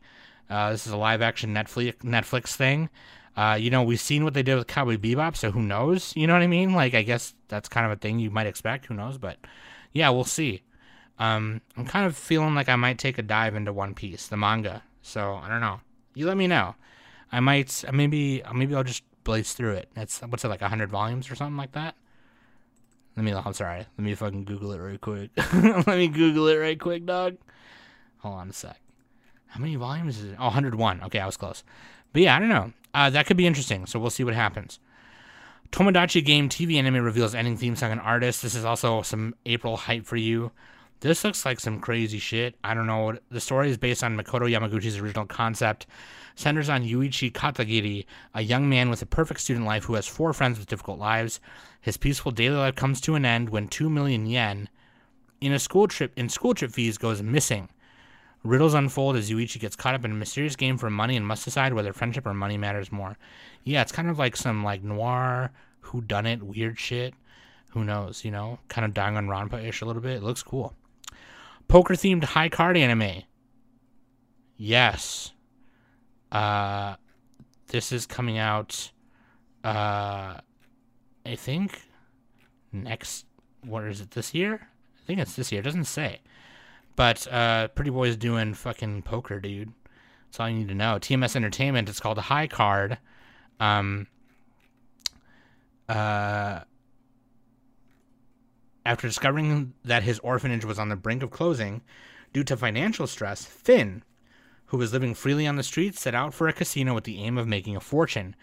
Uh, 0.51 0.73
this 0.73 0.87
is 0.87 0.93
a 0.93 0.97
live 0.97 1.23
action 1.23 1.55
Netflix 1.55 1.97
Netflix 1.99 2.55
thing. 2.55 2.91
Uh, 3.37 3.57
you 3.59 3.71
know, 3.71 3.83
we've 3.83 4.01
seen 4.01 4.25
what 4.25 4.35
they 4.35 4.43
did 4.43 4.57
with 4.57 4.67
Cowboy 4.67 4.97
Bebop, 4.97 5.37
so 5.37 5.51
who 5.51 5.63
knows? 5.63 6.15
You 6.17 6.27
know 6.27 6.33
what 6.33 6.43
I 6.43 6.47
mean? 6.47 6.75
Like, 6.75 6.95
I 6.95 7.03
guess 7.03 7.35
that's 7.49 7.69
kind 7.69 7.87
of 7.87 7.93
a 7.93 7.97
thing 7.97 8.19
you 8.19 8.31
might 8.31 8.47
expect. 8.47 8.87
Who 8.87 8.95
knows? 8.95 9.19
But 9.19 9.39
yeah, 9.93 10.11
we'll 10.11 10.25
see. 10.25 10.63
Um, 11.19 11.61
I'm 11.77 11.87
kind 11.87 12.07
of 12.07 12.17
feeling 12.17 12.55
like 12.55 12.69
I 12.69 12.77
might 12.77 12.99
take 12.99 13.19
a 13.19 13.23
dive 13.23 13.55
into 13.55 13.73
One 13.73 13.95
Piece, 13.95 14.27
the 14.27 14.37
manga. 14.37 14.83
So 15.03 15.35
I 15.35 15.49
don't 15.49 15.61
know. 15.61 15.81
You 16.15 16.27
let 16.27 16.37
me 16.37 16.47
know. 16.47 16.75
I 17.31 17.41
might 17.41 17.85
maybe 17.93 18.43
maybe 18.53 18.75
I'll 18.75 18.83
just 18.83 19.05
blaze 19.23 19.53
through 19.53 19.75
it. 19.75 19.89
It's 19.97 20.21
what's 20.21 20.45
it 20.45 20.49
like 20.49 20.61
hundred 20.61 20.91
volumes 20.91 21.31
or 21.31 21.35
something 21.35 21.57
like 21.57 21.73
that. 21.73 21.95
Let 23.17 23.25
me. 23.25 23.33
I'm 23.33 23.53
sorry. 23.53 23.79
Let 23.79 23.99
me 23.99 24.15
fucking 24.15 24.45
Google 24.45 24.73
it 24.73 24.79
right 24.79 25.01
quick. 25.01 25.31
let 25.55 25.87
me 25.87 26.09
Google 26.09 26.49
it 26.49 26.57
right 26.57 26.81
quick, 26.81 27.07
dog. 27.07 27.37
Hold 28.19 28.35
on 28.37 28.51
a 28.51 28.53
sec. 28.53 28.81
How 29.49 29.61
many 29.61 29.75
volumes 29.77 30.19
is 30.19 30.33
it? 30.33 30.37
Oh, 30.39 30.45
101. 30.45 31.03
Okay, 31.05 31.19
I 31.19 31.27
was 31.27 31.37
close. 31.37 31.65
But 32.13 32.23
yeah, 32.23 32.37
I 32.37 32.39
don't 32.39 32.49
know. 32.49 32.73
Uh, 32.93 33.11
that 33.11 33.27
could 33.27 33.37
be 33.37 33.47
interesting. 33.47 33.87
So 33.87 33.99
we'll 33.99 34.11
see 34.11 34.25
what 34.25 34.35
happens. 34.35 34.79
Tomodachi 35.73 36.25
Game 36.25 36.49
TV 36.49 36.77
anime 36.77 37.05
reveals 37.05 37.35
ending 37.35 37.57
theme 37.57 37.77
song 37.77 37.93
and 37.93 38.01
artist. 38.01 38.43
This 38.43 38.57
is 38.57 38.65
also 38.65 39.03
some 39.03 39.35
April 39.47 39.77
hype 39.77 40.05
for 40.05 40.17
you. 40.17 40.51
This 41.01 41.25
looks 41.25 41.47
like 41.47 41.61
some 41.61 41.81
crazy 41.81 42.19
shit. 42.19 42.57
I 42.63 42.75
don't 42.75 42.87
know. 42.87 43.17
The 43.31 43.41
story 43.41 43.71
is 43.71 43.79
based 43.79 44.05
on 44.05 44.17
Makoto 44.17 44.51
Yamaguchi's 44.51 44.99
original 44.99 45.25
concept. 45.25 45.87
Centers 46.35 46.69
on 46.69 46.83
Yuichi 46.83 47.33
Katagiri, 47.33 48.05
a 48.35 48.43
young 48.43 48.69
man 48.69 48.91
with 48.91 49.01
a 49.01 49.07
perfect 49.07 49.41
student 49.41 49.65
life 49.65 49.85
who 49.85 49.95
has 49.95 50.07
four 50.07 50.33
friends 50.33 50.59
with 50.59 50.69
difficult 50.69 50.99
lives. 50.99 51.41
His 51.81 51.97
peaceful 51.97 52.33
daily 52.33 52.57
life 52.57 52.75
comes 52.75 53.01
to 53.03 53.15
an 53.15 53.25
end 53.25 53.49
when 53.49 53.69
two 53.69 53.89
million 53.89 54.27
yen 54.27 54.69
in 55.41 55.53
a 55.53 55.59
school 55.59 55.89
trip 55.89 56.13
in 56.17 56.29
school 56.29 56.53
trip 56.53 56.73
fees 56.73 56.99
goes 56.99 57.23
missing. 57.23 57.69
Riddles 58.43 58.75
unfold 58.75 59.17
as 59.17 59.31
Yuichi 59.31 59.61
gets 59.61 59.77
caught 59.77 59.95
up 59.95 60.05
in 60.05 60.13
a 60.13 60.15
mysterious 60.15 60.57
game 60.57 60.79
for 60.79 60.89
money 60.89 61.17
and 61.17 61.27
must 61.27 61.45
decide 61.45 61.75
whether 61.75 61.93
friendship 61.93 62.27
or 62.27 62.33
money 62.33 62.57
matters 62.57 62.91
more. 62.91 63.19
Yeah, 63.65 63.83
it's 63.83 63.93
kind 63.93 64.09
of 64.09 64.19
like 64.19 64.37
some 64.37 64.65
like 64.65 64.83
noir, 64.83 65.53
who 65.81 66.01
done 66.01 66.27
it, 66.27 66.43
weird 66.43 66.79
shit. 66.79 67.15
Who 67.73 67.85
knows, 67.85 68.25
you 68.25 68.31
know? 68.31 68.59
Kind 68.69 68.85
of 68.85 68.93
Danganronpa 68.93 69.63
ish 69.65 69.83
a 69.83 69.85
little 69.85 70.03
bit. 70.03 70.17
It 70.17 70.23
looks 70.23 70.43
cool. 70.43 70.75
Poker 71.69 71.95
themed 71.95 72.25
high 72.25 72.49
card 72.49 72.77
anime. 72.77 73.23
Yes. 74.57 75.33
Uh 76.33 76.97
this 77.69 77.93
is 77.93 78.07
coming 78.07 78.39
out 78.39 78.91
uh 79.63 80.39
I 81.27 81.37
think 81.37 81.83
next 82.73 83.27
what 83.65 83.85
is 83.85 84.01
it 84.01 84.13
this 84.13 84.35
year? 84.35 84.69
I 84.99 85.07
think 85.07 85.21
it's 85.21 85.35
this 85.37 85.53
year. 85.53 85.61
It 85.61 85.65
doesn't 85.65 85.85
say. 85.85 86.21
But 87.01 87.27
uh, 87.33 87.69
Pretty 87.69 87.89
Boy's 87.89 88.19
doing 88.19 88.53
fucking 88.53 89.05
poker, 89.05 89.41
dude. 89.41 89.73
That's 90.27 90.39
all 90.39 90.51
you 90.51 90.59
need 90.59 90.69
to 90.69 90.75
know. 90.75 90.99
TMS 91.01 91.35
Entertainment. 91.35 91.89
It's 91.89 91.99
called 91.99 92.19
High 92.19 92.47
Card. 92.47 92.99
Um. 93.59 94.07
Uh. 95.89 96.61
After 98.85 99.09
discovering 99.09 99.73
that 99.83 100.03
his 100.03 100.19
orphanage 100.19 100.67
was 100.67 100.79
on 100.79 100.91
the 100.91 100.95
brink 100.95 101.23
of 101.23 101.31
closing 101.31 101.81
due 102.35 102.45
to 102.45 102.55
financial 102.55 103.07
stress, 103.07 103.47
Finn, 103.47 104.03
who 104.67 104.77
was 104.77 104.93
living 104.93 105.15
freely 105.15 105.47
on 105.47 105.57
the 105.57 105.63
streets, 105.63 106.03
set 106.03 106.15
out 106.15 106.35
for 106.35 106.49
a 106.49 106.53
casino 106.53 106.93
with 106.93 107.05
the 107.05 107.23
aim 107.23 107.39
of 107.39 107.49
making 107.49 107.77
a 107.77 107.81
fortune. 107.81 108.37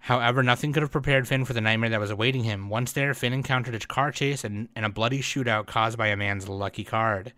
However, 0.00 0.42
nothing 0.42 0.72
could 0.72 0.82
have 0.82 0.90
prepared 0.90 1.28
Finn 1.28 1.44
for 1.44 1.52
the 1.52 1.60
nightmare 1.60 1.90
that 1.90 2.00
was 2.00 2.10
awaiting 2.10 2.42
him. 2.42 2.68
Once 2.68 2.90
there, 2.90 3.14
Finn 3.14 3.32
encountered 3.32 3.76
a 3.76 3.78
car 3.78 4.10
chase 4.10 4.42
and, 4.42 4.70
and 4.74 4.84
a 4.84 4.88
bloody 4.90 5.20
shootout 5.20 5.66
caused 5.66 5.96
by 5.96 6.08
a 6.08 6.16
man's 6.16 6.48
lucky 6.48 6.82
card 6.82 7.32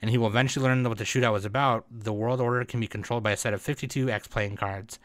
and 0.00 0.10
he 0.10 0.18
will 0.18 0.26
eventually 0.26 0.64
learn 0.64 0.82
what 0.88 0.98
the 0.98 1.04
shootout 1.04 1.32
was 1.32 1.44
about. 1.44 1.84
The 1.90 2.12
world 2.12 2.40
order 2.40 2.64
can 2.64 2.80
be 2.80 2.86
controlled 2.86 3.22
by 3.22 3.32
a 3.32 3.36
set 3.36 3.54
of 3.54 3.62
52 3.62 4.10
X 4.10 4.28
playing 4.28 4.56
cards, 4.56 4.98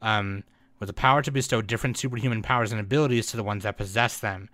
um, 0.00 0.44
with 0.78 0.88
the 0.88 0.92
power 0.92 1.22
to 1.22 1.30
bestow 1.30 1.62
different 1.62 1.96
superhuman 1.96 2.42
powers 2.42 2.72
and 2.72 2.80
abilities 2.80 3.26
to 3.28 3.36
the 3.36 3.44
ones 3.44 3.62
that 3.62 3.76
possess 3.76 4.18
them. 4.18 4.48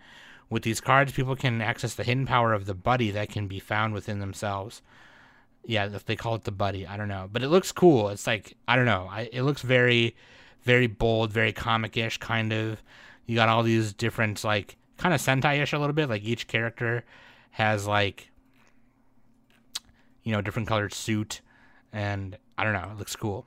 With 0.50 0.62
these 0.62 0.80
cards, 0.80 1.12
people 1.12 1.36
can 1.36 1.60
access 1.60 1.94
the 1.94 2.04
hidden 2.04 2.26
power 2.26 2.52
of 2.52 2.66
the 2.66 2.74
buddy 2.74 3.10
that 3.10 3.28
can 3.28 3.48
be 3.48 3.60
found 3.60 3.92
within 3.92 4.20
themselves. 4.20 4.82
Yeah, 5.64 5.86
if 5.86 6.06
they 6.06 6.16
call 6.16 6.34
it 6.34 6.44
the 6.44 6.52
buddy, 6.52 6.86
I 6.86 6.96
don't 6.96 7.08
know, 7.08 7.28
but 7.30 7.42
it 7.42 7.48
looks 7.48 7.72
cool. 7.72 8.08
It's 8.08 8.26
like 8.26 8.56
I 8.66 8.76
don't 8.76 8.86
know, 8.86 9.08
I, 9.10 9.28
it 9.32 9.42
looks 9.42 9.62
very, 9.62 10.16
very 10.62 10.86
bold, 10.86 11.32
very 11.32 11.52
comic-ish 11.52 12.18
kind 12.18 12.52
of. 12.52 12.82
You 13.26 13.34
got 13.34 13.50
all 13.50 13.62
these 13.62 13.92
different 13.92 14.42
like 14.44 14.76
kind 14.96 15.14
of 15.14 15.20
Sentai-ish 15.20 15.72
a 15.72 15.78
little 15.78 15.94
bit. 15.94 16.08
Like 16.08 16.22
each 16.22 16.46
character 16.46 17.04
has 17.52 17.86
like 17.86 18.30
you 20.22 20.32
know, 20.32 20.40
different 20.40 20.68
colored 20.68 20.92
suit, 20.92 21.40
and 21.92 22.36
I 22.56 22.64
don't 22.64 22.72
know, 22.72 22.90
it 22.92 22.98
looks 22.98 23.16
cool. 23.16 23.46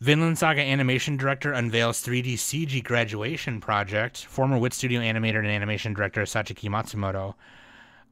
Vinland 0.00 0.38
Saga 0.38 0.60
animation 0.60 1.16
director 1.16 1.52
unveils 1.52 2.04
3D 2.04 2.34
CG 2.34 2.84
graduation 2.84 3.60
project. 3.60 4.26
Former 4.26 4.58
Wit 4.58 4.74
Studio 4.74 5.00
animator 5.00 5.38
and 5.38 5.46
animation 5.46 5.94
director 5.94 6.22
Sachiki 6.22 6.68
Matsumoto 6.68 7.34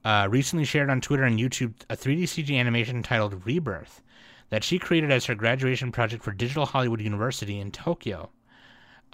uh, 0.04 0.26
recently 0.30 0.64
shared 0.64 0.88
on 0.88 1.00
Twitter 1.00 1.24
and 1.24 1.38
YouTube 1.38 1.74
a 1.90 1.96
3D 1.96 2.22
CG 2.22 2.58
animation 2.58 3.02
titled 3.02 3.44
Rebirth 3.44 4.02
that 4.50 4.64
she 4.64 4.78
created 4.78 5.10
as 5.10 5.26
her 5.26 5.34
graduation 5.34 5.92
project 5.92 6.22
for 6.22 6.32
Digital 6.32 6.66
Hollywood 6.66 7.00
University 7.00 7.58
in 7.58 7.70
Tokyo. 7.70 8.30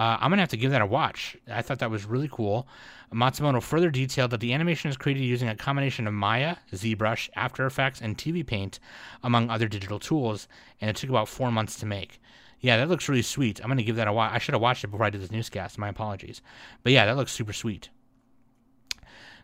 Uh, 0.01 0.17
I'm 0.19 0.31
gonna 0.31 0.41
have 0.41 0.49
to 0.49 0.57
give 0.57 0.71
that 0.71 0.81
a 0.81 0.87
watch. 0.87 1.37
I 1.47 1.61
thought 1.61 1.81
that 1.81 1.91
was 1.91 2.07
really 2.07 2.31
cool. 2.33 2.67
Matsumoto 3.13 3.63
further 3.63 3.91
detailed 3.91 4.31
that 4.31 4.41
the 4.41 4.55
animation 4.55 4.89
is 4.89 4.97
created 4.97 5.25
using 5.25 5.51
a 5.51 5.55
combination 5.55 6.07
of 6.07 6.15
Maya, 6.15 6.57
ZBrush, 6.73 7.29
After 7.37 7.67
Effects, 7.67 8.01
and 8.01 8.17
TV 8.17 8.47
Paint, 8.47 8.81
among 9.23 9.51
other 9.51 9.69
digital 9.69 9.99
tools, 9.99 10.49
and 10.81 10.89
it 10.89 10.97
took 10.97 11.11
about 11.11 11.29
four 11.29 11.53
months 11.53 11.79
to 11.81 11.85
make. 11.85 12.19
Yeah, 12.61 12.79
that 12.79 12.89
looks 12.89 13.11
really 13.11 13.21
sweet. 13.21 13.61
I'm 13.61 13.69
gonna 13.69 13.83
give 13.83 13.97
that 13.97 14.09
a 14.09 14.13
watch. 14.15 14.33
I 14.33 14.39
should 14.39 14.55
have 14.55 14.63
watched 14.63 14.85
it 14.85 14.87
before 14.87 15.05
I 15.05 15.11
did 15.11 15.21
this 15.21 15.31
newscast. 15.31 15.77
My 15.77 15.91
apologies, 15.91 16.41
but 16.83 16.93
yeah, 16.95 17.05
that 17.05 17.19
looks 17.19 17.33
super 17.33 17.53
sweet. 17.53 17.91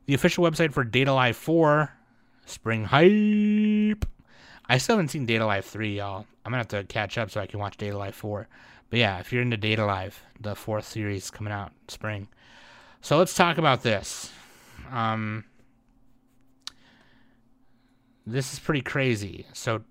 The 0.06 0.14
official 0.14 0.42
website 0.42 0.72
for 0.72 0.84
Date 0.84 1.08
A 1.08 1.12
Live 1.12 1.36
4, 1.36 1.92
Spring 2.46 2.84
Hype. 2.84 4.06
I 4.70 4.78
still 4.78 4.96
haven't 4.96 5.10
seen 5.10 5.26
Date 5.26 5.42
A 5.42 5.46
Live 5.46 5.66
3, 5.66 5.98
y'all. 5.98 6.24
I'm 6.46 6.50
gonna 6.50 6.58
have 6.58 6.68
to 6.68 6.84
catch 6.84 7.18
up 7.18 7.30
so 7.30 7.42
I 7.42 7.46
can 7.46 7.60
watch 7.60 7.76
Date 7.76 7.90
A 7.90 7.98
Live 7.98 8.14
4. 8.14 8.48
But 8.90 8.98
yeah, 8.98 9.18
if 9.18 9.32
you're 9.32 9.42
into 9.42 9.56
Date 9.56 9.78
A 9.78 9.86
Live, 9.86 10.22
the 10.40 10.54
fourth 10.54 10.86
series 10.86 11.30
coming 11.30 11.52
out 11.52 11.72
spring. 11.88 12.28
So 13.00 13.18
let's 13.18 13.34
talk 13.34 13.58
about 13.58 13.82
this. 13.82 14.30
Um, 14.90 15.44
this 18.26 18.52
is 18.52 18.58
pretty 18.58 18.82
crazy. 18.82 19.46
So 19.52 19.82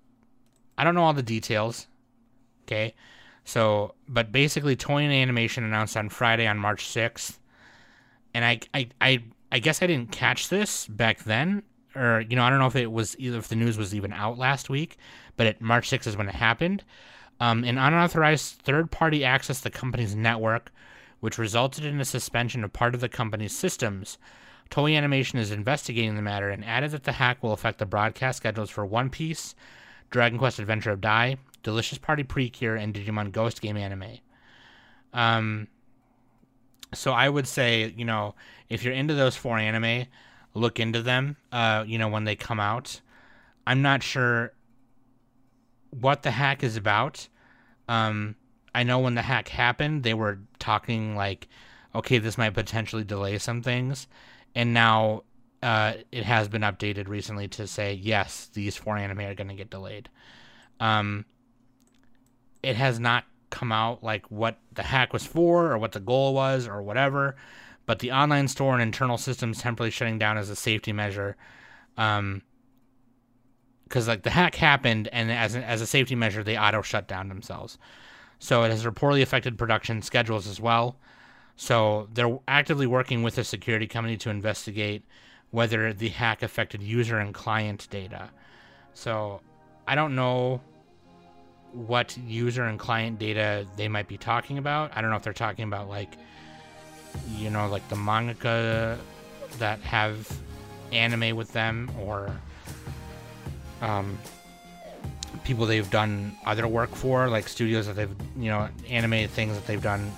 I 0.76 0.84
don't 0.84 0.94
know 0.94 1.02
all 1.02 1.14
the 1.14 1.22
details. 1.22 1.86
Okay. 2.64 2.94
So, 3.44 3.94
but 4.08 4.32
basically, 4.32 4.76
Toei 4.76 5.02
and 5.02 5.12
Animation 5.12 5.64
announced 5.64 5.96
on 5.96 6.08
Friday 6.08 6.46
on 6.46 6.58
March 6.58 6.84
6th. 6.84 7.38
And 8.34 8.44
I, 8.44 8.60
I, 8.74 8.88
I, 9.00 9.24
I 9.52 9.58
guess 9.60 9.82
I 9.82 9.86
didn't 9.86 10.10
catch 10.10 10.48
this 10.48 10.86
back 10.88 11.22
then. 11.24 11.62
Or, 11.94 12.24
you 12.28 12.36
know, 12.36 12.42
I 12.42 12.50
don't 12.50 12.58
know 12.58 12.66
if 12.66 12.76
it 12.76 12.90
was 12.90 13.16
either 13.18 13.38
if 13.38 13.48
the 13.48 13.56
news 13.56 13.78
was 13.78 13.94
even 13.94 14.12
out 14.12 14.36
last 14.36 14.68
week, 14.68 14.98
but 15.36 15.46
at 15.46 15.60
March 15.60 15.88
6th 15.88 16.06
is 16.06 16.16
when 16.16 16.28
it 16.28 16.34
happened. 16.34 16.84
Um, 17.40 17.64
an 17.64 17.78
unauthorized 17.78 18.62
third 18.62 18.90
party 18.90 19.20
accessed 19.20 19.62
the 19.62 19.70
company's 19.70 20.14
network, 20.14 20.72
which 21.20 21.38
resulted 21.38 21.84
in 21.84 22.00
a 22.00 22.04
suspension 22.04 22.64
of 22.64 22.72
part 22.72 22.94
of 22.94 23.00
the 23.00 23.08
company's 23.08 23.54
systems. 23.54 24.18
Toei 24.70 24.96
Animation 24.96 25.38
is 25.38 25.50
investigating 25.50 26.16
the 26.16 26.22
matter 26.22 26.50
and 26.50 26.64
added 26.64 26.90
that 26.90 27.04
the 27.04 27.12
hack 27.12 27.42
will 27.42 27.52
affect 27.52 27.78
the 27.78 27.86
broadcast 27.86 28.38
schedules 28.38 28.70
for 28.70 28.84
One 28.84 29.10
Piece, 29.10 29.54
Dragon 30.10 30.38
Quest 30.38 30.58
Adventure 30.58 30.90
of 30.90 31.00
Dai, 31.00 31.36
Delicious 31.62 31.98
Party 31.98 32.22
Precure, 32.22 32.76
and 32.76 32.94
Digimon 32.94 33.32
Ghost 33.32 33.60
Game 33.60 33.76
anime. 33.76 34.18
Um, 35.12 35.68
so 36.94 37.12
I 37.12 37.28
would 37.28 37.46
say, 37.46 37.92
you 37.96 38.04
know, 38.04 38.34
if 38.68 38.82
you're 38.82 38.94
into 38.94 39.14
those 39.14 39.36
four 39.36 39.58
anime, 39.58 40.06
look 40.54 40.80
into 40.80 41.02
them. 41.02 41.36
Uh, 41.52 41.84
you 41.86 41.98
know, 41.98 42.08
when 42.08 42.24
they 42.24 42.36
come 42.36 42.60
out. 42.60 43.00
I'm 43.66 43.82
not 43.82 44.02
sure 44.02 44.52
what 46.00 46.22
the 46.22 46.30
hack 46.30 46.62
is 46.62 46.76
about. 46.76 47.28
Um, 47.88 48.36
I 48.74 48.82
know 48.82 48.98
when 48.98 49.14
the 49.14 49.22
hack 49.22 49.48
happened, 49.48 50.02
they 50.02 50.14
were 50.14 50.38
talking 50.58 51.16
like, 51.16 51.48
okay, 51.94 52.18
this 52.18 52.36
might 52.36 52.54
potentially 52.54 53.04
delay 53.04 53.38
some 53.38 53.62
things, 53.62 54.06
and 54.54 54.74
now 54.74 55.22
uh, 55.62 55.94
it 56.12 56.24
has 56.24 56.48
been 56.48 56.62
updated 56.62 57.08
recently 57.08 57.48
to 57.48 57.66
say 57.66 57.94
yes, 57.94 58.50
these 58.52 58.76
four 58.76 58.96
anime 58.96 59.20
are 59.20 59.34
going 59.34 59.48
to 59.48 59.54
get 59.54 59.70
delayed. 59.70 60.08
Um, 60.78 61.24
it 62.62 62.76
has 62.76 63.00
not 63.00 63.24
come 63.50 63.72
out 63.72 64.02
like 64.02 64.30
what 64.30 64.58
the 64.72 64.82
hack 64.82 65.12
was 65.12 65.24
for 65.24 65.70
or 65.70 65.78
what 65.78 65.92
the 65.92 66.00
goal 66.00 66.34
was 66.34 66.66
or 66.66 66.82
whatever, 66.82 67.36
but 67.86 68.00
the 68.00 68.12
online 68.12 68.48
store 68.48 68.74
and 68.74 68.82
internal 68.82 69.16
systems 69.16 69.60
temporarily 69.60 69.90
shutting 69.90 70.18
down 70.18 70.36
as 70.36 70.50
a 70.50 70.56
safety 70.56 70.92
measure. 70.92 71.36
Um, 71.96 72.42
because 73.86 74.08
like 74.08 74.22
the 74.22 74.30
hack 74.30 74.56
happened, 74.56 75.08
and 75.12 75.30
as 75.30 75.54
a, 75.54 75.64
as 75.64 75.80
a 75.80 75.86
safety 75.86 76.14
measure, 76.14 76.42
they 76.42 76.58
auto 76.58 76.82
shut 76.82 77.06
down 77.06 77.28
themselves. 77.28 77.78
So 78.38 78.64
it 78.64 78.70
has 78.70 78.84
reportedly 78.84 79.22
affected 79.22 79.56
production 79.56 80.02
schedules 80.02 80.46
as 80.46 80.60
well. 80.60 80.96
So 81.56 82.08
they're 82.12 82.38
actively 82.46 82.86
working 82.86 83.22
with 83.22 83.38
a 83.38 83.44
security 83.44 83.86
company 83.86 84.16
to 84.18 84.30
investigate 84.30 85.04
whether 85.50 85.92
the 85.92 86.08
hack 86.08 86.42
affected 86.42 86.82
user 86.82 87.18
and 87.18 87.32
client 87.32 87.86
data. 87.90 88.30
So 88.92 89.40
I 89.86 89.94
don't 89.94 90.14
know 90.14 90.60
what 91.72 92.16
user 92.18 92.64
and 92.64 92.78
client 92.78 93.18
data 93.18 93.66
they 93.76 93.88
might 93.88 94.08
be 94.08 94.18
talking 94.18 94.58
about. 94.58 94.90
I 94.94 95.00
don't 95.00 95.10
know 95.10 95.16
if 95.16 95.22
they're 95.22 95.32
talking 95.32 95.64
about 95.64 95.88
like 95.88 96.16
you 97.36 97.50
know 97.50 97.68
like 97.68 97.88
the 97.88 97.96
manga 97.96 98.98
that 99.58 99.80
have 99.80 100.30
anime 100.92 101.36
with 101.36 101.52
them 101.52 101.90
or 102.00 102.30
um, 103.80 104.18
people 105.44 105.66
they've 105.66 105.90
done 105.90 106.36
other 106.44 106.66
work 106.66 106.90
for, 106.94 107.28
like 107.28 107.48
studios 107.48 107.86
that 107.86 107.96
they've 107.96 108.14
you 108.36 108.50
know 108.50 108.68
animated 108.88 109.30
things 109.30 109.54
that 109.54 109.66
they've 109.66 109.82
done 109.82 110.10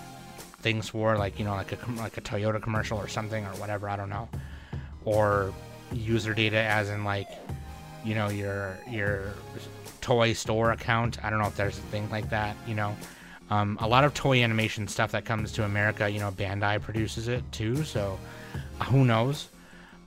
things 0.60 0.88
for, 0.88 1.16
like 1.16 1.38
you 1.38 1.44
know 1.44 1.54
like 1.54 1.72
a 1.72 1.90
like 1.92 2.16
a 2.16 2.20
Toyota 2.20 2.60
commercial 2.60 2.98
or 2.98 3.08
something 3.08 3.44
or 3.44 3.50
whatever. 3.56 3.88
I 3.88 3.96
don't 3.96 4.10
know, 4.10 4.28
or 5.04 5.52
user 5.92 6.34
data 6.34 6.58
as 6.58 6.90
in 6.90 7.04
like 7.04 7.28
you 8.04 8.14
know 8.14 8.28
your 8.28 8.78
your 8.88 9.34
toy 10.00 10.32
store 10.32 10.72
account. 10.72 11.22
I 11.24 11.30
don't 11.30 11.38
know 11.38 11.48
if 11.48 11.56
there's 11.56 11.78
a 11.78 11.82
thing 11.82 12.08
like 12.10 12.30
that. 12.30 12.56
You 12.66 12.74
know, 12.74 12.96
um, 13.50 13.78
a 13.80 13.88
lot 13.88 14.04
of 14.04 14.14
Toei 14.14 14.42
Animation 14.42 14.88
stuff 14.88 15.12
that 15.12 15.24
comes 15.24 15.52
to 15.52 15.64
America, 15.64 16.08
you 16.08 16.20
know, 16.20 16.30
Bandai 16.30 16.80
produces 16.80 17.28
it 17.28 17.42
too. 17.52 17.84
So 17.84 18.18
who 18.84 19.04
knows? 19.04 19.48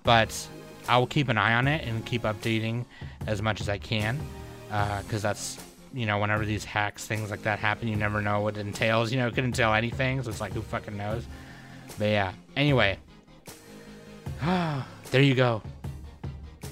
But 0.04 0.47
I 0.88 0.97
will 0.97 1.07
keep 1.07 1.29
an 1.29 1.38
eye 1.38 1.53
on 1.53 1.67
it 1.67 1.88
and 1.88 2.05
keep 2.05 2.23
updating 2.23 2.86
as 3.27 3.41
much 3.41 3.61
as 3.61 3.69
I 3.69 3.77
can, 3.77 4.19
because 4.67 5.25
uh, 5.25 5.29
that's 5.29 5.57
you 5.93 6.05
know 6.05 6.19
whenever 6.19 6.45
these 6.45 6.63
hacks 6.63 7.05
things 7.05 7.29
like 7.29 7.43
that 7.43 7.59
happen, 7.59 7.88
you 7.88 7.95
never 7.95 8.21
know 8.21 8.41
what 8.41 8.57
it 8.57 8.61
entails. 8.61 9.11
You 9.11 9.19
know, 9.19 9.27
it 9.27 9.36
could 9.36 9.43
entail 9.43 9.73
anything, 9.73 10.21
so 10.23 10.29
it's 10.29 10.41
like 10.41 10.53
who 10.53 10.61
fucking 10.61 10.97
knows. 10.97 11.25
But 11.97 12.05
yeah. 12.05 12.34
Anyway, 12.55 12.97
there 15.11 15.21
you 15.21 15.36
go. 15.36 15.61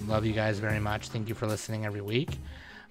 Love 0.08 0.26
you 0.26 0.34
guys 0.34 0.60
very 0.60 0.80
much. 0.80 1.10
Thank 1.10 1.30
you 1.30 1.36
for 1.36 1.46
listening 1.46 1.86
every 1.86 2.02
week. 2.02 2.30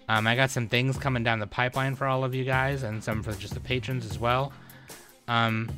Um, 0.09 0.27
I 0.27 0.37
got 0.37 0.51
some 0.51 0.69
things 0.69 0.97
coming 0.97 1.23
down 1.23 1.39
the 1.39 1.47
pipeline 1.47 1.95
for 1.95 2.07
all 2.07 2.25
of 2.25 2.35
you 2.35 2.45
guys, 2.45 2.83
and 2.83 3.03
some 3.03 3.23
for 3.23 3.33
just 3.33 3.55
the 3.55 3.61
patrons 3.61 4.07
as 4.07 4.19
well. 4.19 4.53
Um, 5.27 5.69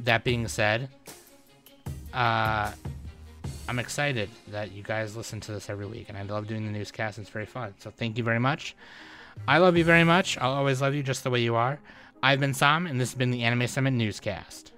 that 0.00 0.22
being 0.22 0.46
said, 0.46 0.88
uh, 2.14 2.72
I'm 3.68 3.78
excited 3.78 4.28
that 4.48 4.72
you 4.72 4.82
guys 4.82 5.16
listen 5.16 5.40
to 5.40 5.52
this 5.52 5.70
every 5.70 5.86
week, 5.86 6.08
and 6.08 6.18
I 6.18 6.22
love 6.22 6.46
doing 6.46 6.66
the 6.66 6.72
newscast. 6.72 7.18
It's 7.18 7.30
very 7.30 7.46
fun. 7.46 7.74
So 7.78 7.90
thank 7.90 8.18
you 8.18 8.24
very 8.24 8.40
much. 8.40 8.74
I 9.46 9.58
love 9.58 9.76
you 9.76 9.84
very 9.84 10.04
much. 10.04 10.36
I'll 10.38 10.52
always 10.52 10.80
love 10.80 10.94
you 10.94 11.02
just 11.02 11.24
the 11.24 11.30
way 11.30 11.40
you 11.40 11.54
are. 11.54 11.78
I've 12.22 12.40
been 12.40 12.54
Sam, 12.54 12.86
and 12.86 13.00
this 13.00 13.10
has 13.10 13.18
been 13.18 13.30
the 13.30 13.44
Anime 13.44 13.66
Summit 13.66 13.92
Newscast. 13.92 14.72